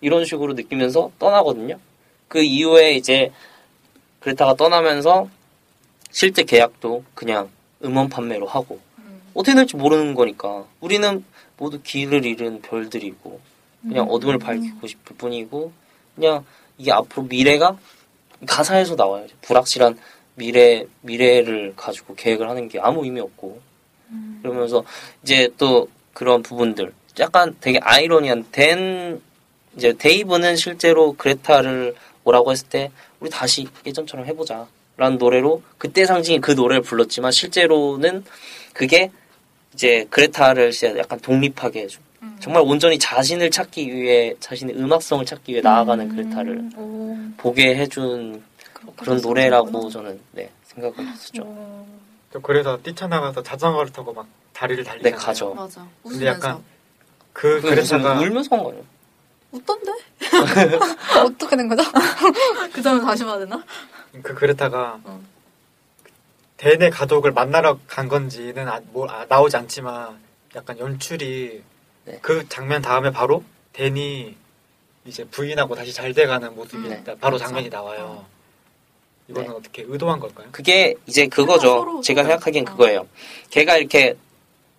이런 0.00 0.24
식으로 0.24 0.52
느끼면서 0.54 1.10
떠나거든요. 1.18 1.78
그 2.28 2.42
이후에 2.42 2.92
이제 2.92 3.30
그레타가 4.22 4.54
떠나면서 4.54 5.28
실제 6.10 6.44
계약도 6.44 7.04
그냥 7.14 7.50
음원 7.84 8.08
판매로 8.08 8.46
하고. 8.46 8.78
어떻게 9.34 9.54
될지 9.54 9.76
모르는 9.76 10.14
거니까. 10.14 10.64
우리는 10.80 11.24
모두 11.56 11.80
길을 11.82 12.24
잃은 12.24 12.62
별들이고 12.62 13.40
그냥 13.82 14.06
어둠을 14.08 14.38
밝히고 14.38 14.86
싶을 14.86 15.16
뿐이고 15.16 15.72
그냥 16.14 16.44
이게 16.78 16.92
앞으로 16.92 17.24
미래가 17.24 17.78
가사에서 18.46 18.94
나와요. 18.94 19.26
불확실한 19.42 19.98
미래 20.34 20.84
미래를 21.00 21.74
가지고 21.76 22.14
계획을 22.14 22.48
하는 22.48 22.68
게 22.68 22.78
아무 22.80 23.04
의미 23.04 23.20
없고. 23.20 23.60
그러면서 24.42 24.84
이제 25.22 25.48
또 25.56 25.88
그런 26.12 26.42
부분들. 26.42 26.92
약간 27.18 27.56
되게 27.60 27.78
아이러니한 27.82 28.46
댄 28.52 29.20
이제 29.76 29.94
데이브는 29.94 30.56
실제로 30.56 31.14
그레타를 31.14 31.94
오라고 32.24 32.52
했을 32.52 32.68
때 32.68 32.90
우리 33.22 33.30
다시 33.30 33.68
예전처럼 33.86 34.26
해보자 34.26 34.66
라는 34.96 35.16
노래로 35.16 35.62
그때 35.78 36.04
상징이 36.04 36.40
그 36.40 36.50
노래를 36.50 36.82
불렀지만 36.82 37.30
실제로는 37.30 38.24
그게 38.74 39.10
이제 39.72 40.06
그레타를 40.10 40.72
약간 40.98 41.18
독립하게 41.20 41.82
해준 41.82 42.02
정말 42.40 42.62
온전히 42.66 42.98
자신을 42.98 43.50
찾기 43.52 43.94
위해 43.94 44.34
자신의 44.40 44.76
음악성을 44.76 45.24
찾기 45.24 45.52
위해 45.52 45.62
나아가는 45.62 46.08
그레타를 46.08 46.70
오. 46.76 47.16
보게 47.36 47.76
해준 47.76 48.42
그런 48.96 49.20
노래라고. 49.20 49.88
저는 49.88 50.20
네 50.32 50.50
생각을 50.64 50.98
했었죠. 51.06 51.42
오. 51.42 51.86
또 52.32 52.40
그래서 52.40 52.76
뛰쳐나가서 52.82 53.42
자전거를 53.44 53.92
타고 53.92 54.12
막 54.12 54.26
다리를 54.52 54.82
달리잖아요. 54.82 55.16
네 55.16 55.24
가죠. 55.24 55.54
맞아. 55.54 55.86
근데 56.02 56.16
웃으면서. 56.16 56.26
약간 56.26 56.64
그그 57.32 57.68
그레타가 57.68 58.18
울면서 58.20 58.56
한 58.56 58.64
거예요. 58.64 58.82
웃던데? 59.52 59.92
어떻게 61.24 61.56
된 61.56 61.68
거죠? 61.68 61.82
그 62.72 62.82
점을 62.82 63.00
다시 63.04 63.24
봐야 63.24 63.38
되나? 63.38 63.62
그 64.22 64.34
그레타가 64.34 65.00
어. 65.04 65.22
댄의 66.56 66.90
가족을 66.90 67.32
만나러 67.32 67.78
간 67.86 68.08
건지는 68.08 68.68
아, 68.68 68.80
뭐, 68.92 69.08
아, 69.08 69.26
나오지 69.28 69.56
않지만 69.56 70.18
약간 70.54 70.78
연출이 70.78 71.62
네. 72.04 72.18
그 72.22 72.48
장면 72.48 72.82
다음에 72.82 73.10
바로 73.10 73.44
댄이 73.72 74.36
이제 75.04 75.24
부인하고 75.24 75.74
다시 75.74 75.92
잘 75.92 76.14
돼가는 76.14 76.54
모습이 76.54 76.88
네. 76.88 77.02
바로 77.04 77.16
그렇죠. 77.36 77.38
장면이 77.38 77.68
나와요. 77.68 78.24
이거는 79.28 79.48
네. 79.50 79.54
어떻게 79.54 79.84
의도한 79.86 80.20
걸까요? 80.20 80.48
그게 80.52 80.94
이제 81.06 81.26
그거죠. 81.26 82.00
제가. 82.02 82.22
생각하기엔 82.22 82.68
어. 82.68 82.70
그거예요. 82.72 83.08
걔가 83.50 83.76
이렇게 83.76 84.16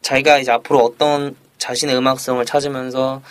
자기가 0.02 0.40
이제 0.40 0.52
앞으로 0.52 0.80
어떤 0.80 1.36
자신의 1.58 1.96
음악성을 1.96 2.46
찾으면서 2.46 3.22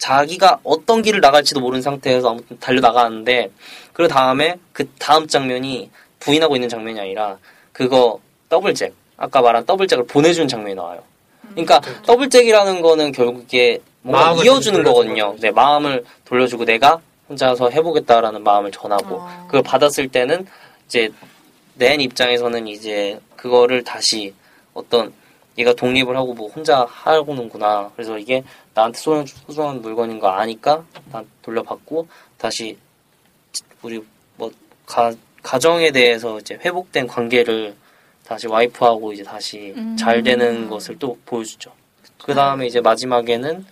자기가 0.00 0.60
어떤 0.64 1.02
길을 1.02 1.20
나갈지도 1.20 1.60
모르는 1.60 1.82
상태에서 1.82 2.30
아무튼 2.30 2.58
달려 2.58 2.80
나가는데 2.80 3.50
그 3.92 4.08
다음에 4.08 4.56
그 4.72 4.88
다음 4.98 5.28
장면이 5.28 5.90
부인하고 6.18 6.56
있는 6.56 6.68
장면이 6.68 6.98
아니라 6.98 7.38
그거 7.72 8.18
더블잭 8.48 8.94
아까 9.16 9.42
말한 9.42 9.66
더블잭을 9.66 10.06
보내주는 10.06 10.48
장면이 10.48 10.74
나와요. 10.74 11.02
그러니까 11.50 11.80
그렇죠. 11.80 12.02
더블잭이라는 12.02 12.80
거는 12.80 13.12
결국에 13.12 13.78
뭔가 14.02 14.26
마음을 14.26 14.46
이어주는 14.46 14.82
거거든요. 14.82 15.32
거죠. 15.32 15.40
네, 15.42 15.50
마음을 15.50 16.04
돌려주고 16.24 16.64
내가 16.64 17.00
혼자서 17.28 17.68
해보겠다라는 17.68 18.42
마음을 18.42 18.70
전하고 18.72 19.16
어. 19.16 19.44
그걸 19.46 19.62
받았을 19.62 20.08
때는 20.08 20.46
이제 20.86 21.10
낸 21.74 22.00
입장에서는 22.00 22.66
이제 22.66 23.20
그거를 23.36 23.84
다시 23.84 24.32
어떤 24.72 25.12
얘가 25.58 25.74
독립을 25.74 26.16
하고 26.16 26.32
뭐 26.32 26.48
혼자 26.48 26.86
하고는구나. 26.88 27.90
그래서 27.94 28.18
이게 28.18 28.42
나한테 28.80 28.98
소중한, 28.98 29.26
소중한 29.26 29.82
물건인 29.82 30.18
거 30.18 30.28
아니까 30.28 30.84
난 31.12 31.26
돌려받고 31.42 32.08
다시 32.38 32.78
우리 33.82 34.02
뭐 34.36 34.50
가, 34.86 35.12
가정에 35.42 35.90
대해서 35.90 36.38
이제 36.38 36.54
회복된 36.54 37.06
관계를 37.06 37.74
다시 38.24 38.46
와이프하고 38.46 39.12
이제 39.12 39.22
다시 39.22 39.74
음. 39.76 39.96
잘 39.96 40.22
되는 40.22 40.68
것을 40.68 40.98
또 40.98 41.18
보여주죠. 41.26 41.72
그 42.22 42.34
다음에 42.34 42.66
이제 42.66 42.80
마지막에는 42.80 43.66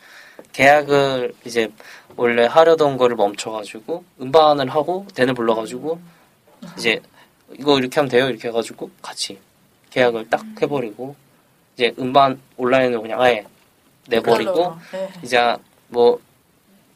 계약을 0.52 1.34
이제 1.44 1.70
원래 2.16 2.46
하려던 2.46 2.96
거를 2.96 3.16
멈춰가지고 3.16 4.04
음반을 4.20 4.68
하고 4.68 5.06
댄을 5.14 5.34
불러가지고 5.34 6.00
이제 6.76 7.00
이거 7.59 7.78
이렇게 7.78 7.96
하면 7.96 8.11
돼요 8.11 8.28
이렇게 8.28 8.48
해가지고 8.48 8.90
같이 9.00 9.38
계약을 9.90 10.28
딱 10.28 10.44
해버리고 10.61 11.14
이제 11.74 11.94
음반 11.98 12.40
온라인으로 12.56 13.02
그냥 13.02 13.20
아예 13.20 13.44
내버리고 14.09 14.74
네. 14.92 15.09
이제 15.22 15.56
뭐 15.88 16.18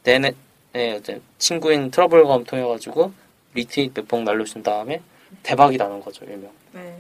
내내 0.03 0.33
네, 0.73 0.97
이제 0.97 1.21
친구인 1.39 1.91
트러블검 1.91 2.45
통해가지고 2.45 3.13
리트윗 3.55 3.93
몇 3.95 4.09
번 4.09 4.25
날려준 4.25 4.63
다음에 4.63 5.01
대박이 5.43 5.77
나는 5.77 6.01
거죠 6.01 6.25
일명. 6.25 6.51
네. 6.73 6.99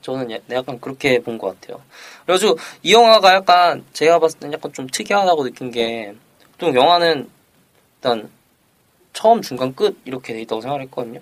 저는 0.00 0.30
야- 0.32 0.38
약간 0.50 0.80
그렇게 0.80 1.20
본 1.20 1.36
것 1.38 1.60
같아요. 1.60 1.82
그래가지고 2.24 2.56
이 2.82 2.92
영화가 2.94 3.34
약간 3.34 3.84
제가 3.92 4.18
봤을 4.18 4.38
땐 4.40 4.52
약간 4.52 4.72
좀 4.72 4.86
특이하다고 4.86 5.44
느낀 5.44 5.70
게 5.70 6.14
보통 6.52 6.74
영화는 6.74 7.28
일단 7.96 8.30
처음 9.12 9.42
중간 9.42 9.74
끝 9.74 9.98
이렇게 10.06 10.32
돼 10.32 10.40
있다고 10.42 10.62
생각했거든요. 10.62 11.20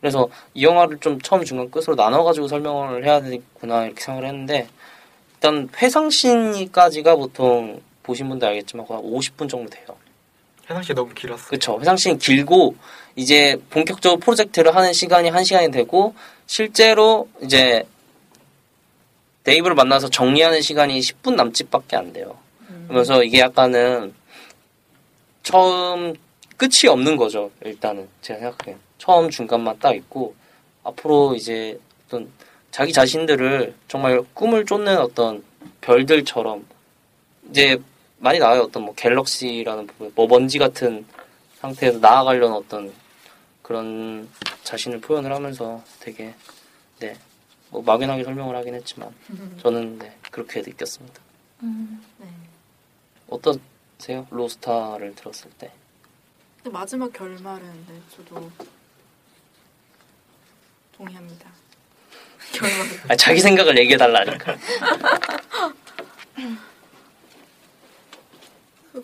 그래서 0.00 0.28
이 0.54 0.64
영화를 0.64 0.98
좀 0.98 1.20
처음 1.20 1.44
중간 1.44 1.68
끝으로 1.70 1.94
나눠가지고 1.96 2.46
설명을 2.46 3.04
해야 3.04 3.20
되구나 3.20 3.86
이렇게 3.86 4.00
생각을 4.02 4.28
했는데 4.28 4.68
일단 5.42 5.68
회상신까지가 5.76 7.16
보통 7.16 7.82
보신 8.04 8.28
분들 8.28 8.46
알겠지만 8.46 8.86
거의 8.86 9.02
50분 9.02 9.48
정도 9.48 9.68
돼요. 9.68 9.86
씨 10.84 10.94
너무 10.94 11.12
길었어. 11.12 11.48
그쵸. 11.48 11.78
회상시는 11.80 12.18
길고, 12.18 12.76
이제 13.16 13.60
본격적으로 13.68 14.20
프로젝트를 14.20 14.74
하는 14.76 14.92
시간이 14.92 15.30
한 15.30 15.42
시간이 15.42 15.72
되고, 15.72 16.14
실제로 16.46 17.28
이제 17.42 17.82
데이브를 19.42 19.74
만나서 19.74 20.08
정리하는 20.08 20.62
시간이 20.62 21.00
10분 21.00 21.34
남짓밖에 21.34 21.96
안 21.96 22.12
돼요. 22.12 22.38
그러면서 22.86 23.24
이게 23.24 23.40
약간은 23.40 24.14
처음 25.42 26.14
끝이 26.56 26.88
없는 26.88 27.16
거죠. 27.16 27.50
일단은 27.64 28.08
제가 28.22 28.38
생각하기엔 28.38 28.78
처음 28.98 29.28
중간만 29.28 29.80
딱 29.80 29.96
있고 29.96 30.36
앞으로 30.84 31.34
이제 31.34 31.78
어떤 32.06 32.30
자기 32.72 32.92
자신들을 32.92 33.74
정말 33.86 34.24
꿈을 34.32 34.64
쫓는 34.64 34.98
어떤 34.98 35.44
별들처럼 35.82 36.66
이제 37.50 37.80
많이 38.18 38.38
나와요. 38.38 38.62
어떤 38.62 38.84
뭐 38.84 38.94
갤럭시라는 38.94 39.86
부분, 39.86 40.12
뭐 40.14 40.26
먼지 40.26 40.58
같은 40.58 41.04
상태에서 41.60 41.98
나아가려는 41.98 42.56
어떤 42.56 42.92
그런 43.60 44.28
자신을 44.64 45.02
표현을 45.02 45.32
하면서 45.32 45.84
되게 46.00 46.34
네. 46.98 47.14
뭐 47.68 47.82
막연하게 47.82 48.24
설명을 48.24 48.56
하긴 48.56 48.74
했지만 48.74 49.14
저는 49.60 49.98
네, 49.98 50.16
그렇게 50.30 50.62
느꼈습니다. 50.62 51.20
음. 51.64 52.02
네. 52.18 52.26
어떠세요? 53.28 54.26
로스타를 54.30 55.14
들었을 55.14 55.50
때? 55.58 55.70
근데 56.56 56.70
마지막 56.70 57.12
결말은 57.12 57.86
네, 57.86 58.00
저도 58.16 58.50
동의합니다. 60.96 61.61
아, 63.08 63.16
자기 63.16 63.40
생각을 63.40 63.78
얘기해 63.78 63.96
달라니까. 63.96 64.56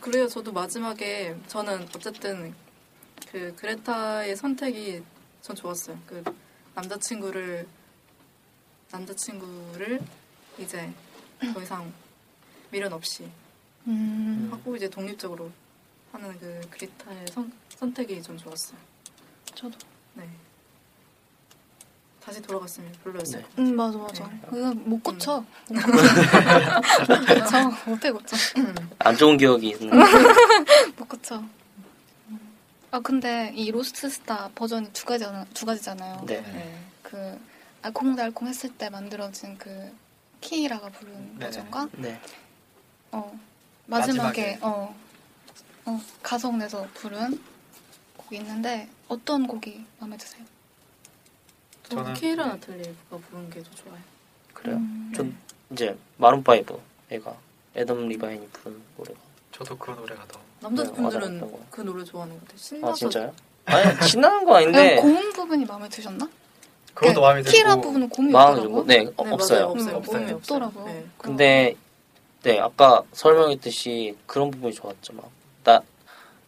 그래요. 0.01 0.29
저도 0.29 0.53
마지막에 0.53 1.35
저는 1.47 1.89
어쨌든 1.95 2.55
그 3.31 3.55
그레타의 3.57 4.37
선택이 4.37 5.03
전 5.43 5.57
좋았어요. 5.57 5.99
그 6.07 6.23
남자친구를 6.75 7.67
남자친구를 8.91 10.01
이제 10.59 10.91
더 11.53 11.63
이상 11.63 11.93
미련 12.71 12.93
없이 12.93 13.29
음. 13.87 14.49
하고 14.51 14.77
이제 14.77 14.89
독립적으로 14.89 15.51
하는 16.13 16.39
그 16.39 16.61
그레타의 16.71 17.27
선, 17.31 17.53
선택이 17.71 18.23
좀 18.23 18.37
좋았어요. 18.37 18.79
저도. 19.55 19.77
네. 20.15 20.29
다시 22.29 22.43
돌아갔으면 22.43 22.93
별로였을 23.03 23.41
네. 23.41 23.47
것 23.57 23.67
음 23.67 23.75
맞아 23.77 23.97
맞아. 23.99 24.27
네. 24.29 24.41
그거 24.51 24.75
못 24.75 25.03
고쳐. 25.03 25.43
못 25.71 25.81
고쳐. 27.27 27.71
못해 27.87 28.11
고쳐. 28.11 28.37
안 28.99 29.17
좋은 29.17 29.39
기억이 29.39 29.71
있는. 29.71 29.89
못 30.99 31.09
고쳐. 31.09 31.43
아 32.91 33.01
근데 33.01 33.51
이 33.55 33.71
Lost 33.71 34.11
Star 34.11 34.51
버전이 34.55 34.93
두 34.93 35.07
가지 35.07 35.25
두 35.55 35.65
가지잖아요. 35.65 36.25
네. 36.27 36.43
네. 36.43 36.79
그 37.03 37.41
알콩달콩 37.81 38.47
했을 38.47 38.69
때 38.77 38.91
만들어진 38.91 39.57
그 39.57 39.91
키이라가 40.43 40.91
부른 40.91 41.39
네네. 41.39 41.47
버전과 41.47 41.89
네. 41.93 42.21
어 43.13 43.39
마지막에, 43.87 44.59
마지막에. 44.59 44.59
어, 44.61 44.95
어 45.87 46.01
가성 46.23 46.59
내서 46.59 46.87
부른 46.93 47.41
곡이 48.19 48.37
있는데 48.37 48.87
어떤 49.09 49.47
곡이 49.47 49.83
마음에 49.99 50.19
드세요? 50.19 50.45
저는 51.89 52.05
저는- 52.15 52.21
키이라 52.21 52.45
네. 52.45 52.51
나이틀리가 52.53 52.91
부른 53.31 53.51
게 53.51 53.63
더 53.63 53.71
좋아요. 53.75 53.99
그래요. 54.55 54.77
음. 54.77 55.13
전 55.17 55.37
이제 55.71 55.97
마룬 56.17 56.43
파이브 56.43 56.79
애가 57.11 57.35
애덤 57.77 58.09
리바인이 58.09 58.49
부른 58.49 58.81
노래가. 58.97 59.19
저도 59.53 59.77
그 59.79 59.91
노래가 59.93 60.25
더 60.29 60.39
남자분들은 60.61 61.41
거. 61.41 61.61
그 61.71 61.81
노래 61.83 62.05
좋아하는 62.05 62.35
것 62.35 62.43
같아요. 62.43 62.59
신나서 62.59 62.91
아 62.91 62.95
진짜요? 62.95 63.33
아니 63.67 64.07
신나는 64.09 64.45
거 64.45 64.57
아닌데 64.57 64.97
고음 64.97 65.33
부분이 65.33 65.65
마음에 65.67 65.89
드셨나? 65.89 66.29
그것도 66.95 67.21
마음에 67.21 67.43
들고 67.43 67.57
키라 67.57 67.77
부분은 67.77 68.09
고음이 68.09 68.35
없더라고. 68.35 68.85
네, 68.87 69.07
어, 69.17 69.25
네, 69.25 69.31
없어요. 69.31 69.65
없어요. 69.67 69.67
음, 69.69 69.75
고음이 69.75 69.93
없어요. 69.93 70.37
없어요. 70.37 70.37
없더라고요. 70.37 70.85
네. 70.87 71.07
근데 71.17 71.75
네 72.43 72.59
아까 72.59 73.03
설명했듯이 73.13 74.17
그런 74.27 74.51
부분이 74.51 74.75
좋았죠. 74.75 75.13
막나 75.13 75.83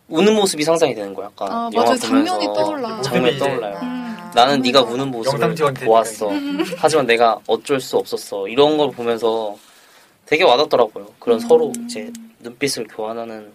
우는 0.08 0.34
모습이 0.34 0.64
상상이 0.64 0.94
되는 0.94 1.14
거야. 1.14 1.26
약간 1.26 1.52
아, 1.52 1.70
영화 1.72 1.84
맞아요. 1.86 1.98
장면이 1.98 2.46
떠올라. 2.46 3.00
장면이 3.02 3.36
이제- 3.36 3.38
떠올라요. 3.48 3.78
음. 3.82 3.99
나는 4.34 4.62
네가 4.62 4.82
맞아. 4.82 4.92
우는 4.92 5.10
모습을 5.10 5.54
보았어. 5.84 6.28
되니까. 6.28 6.64
하지만 6.78 7.06
내가 7.06 7.38
어쩔 7.46 7.80
수 7.80 7.96
없었어. 7.96 8.48
이런 8.48 8.76
걸 8.76 8.90
보면서 8.90 9.56
되게 10.26 10.44
와닿더라고요. 10.44 11.08
그런 11.18 11.38
음. 11.40 11.48
서로 11.48 11.72
이제 11.84 12.12
눈빛을 12.40 12.86
교환하는 12.88 13.40
걸 13.42 13.52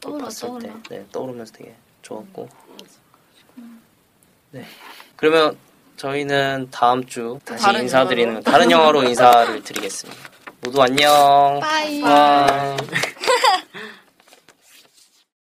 떠올라, 0.00 0.24
봤을 0.24 0.48
때, 0.60 0.68
떠올라. 0.68 0.80
네, 0.90 1.04
떠오르면서 1.12 1.52
되게 1.52 1.74
좋았고. 2.02 2.48
네. 4.52 4.64
그러면 5.16 5.56
저희는 5.96 6.68
다음 6.70 7.04
주 7.06 7.38
다시 7.44 7.62
다른 7.64 7.82
인사드리는 7.82 8.28
영화로? 8.28 8.44
다른 8.44 8.70
영화로 8.70 9.02
인사를 9.04 9.62
드리겠습니다. 9.62 10.20
모두 10.60 10.82
안녕. 10.82 11.58
Bye. 11.60 12.00
Bye. 12.00 12.76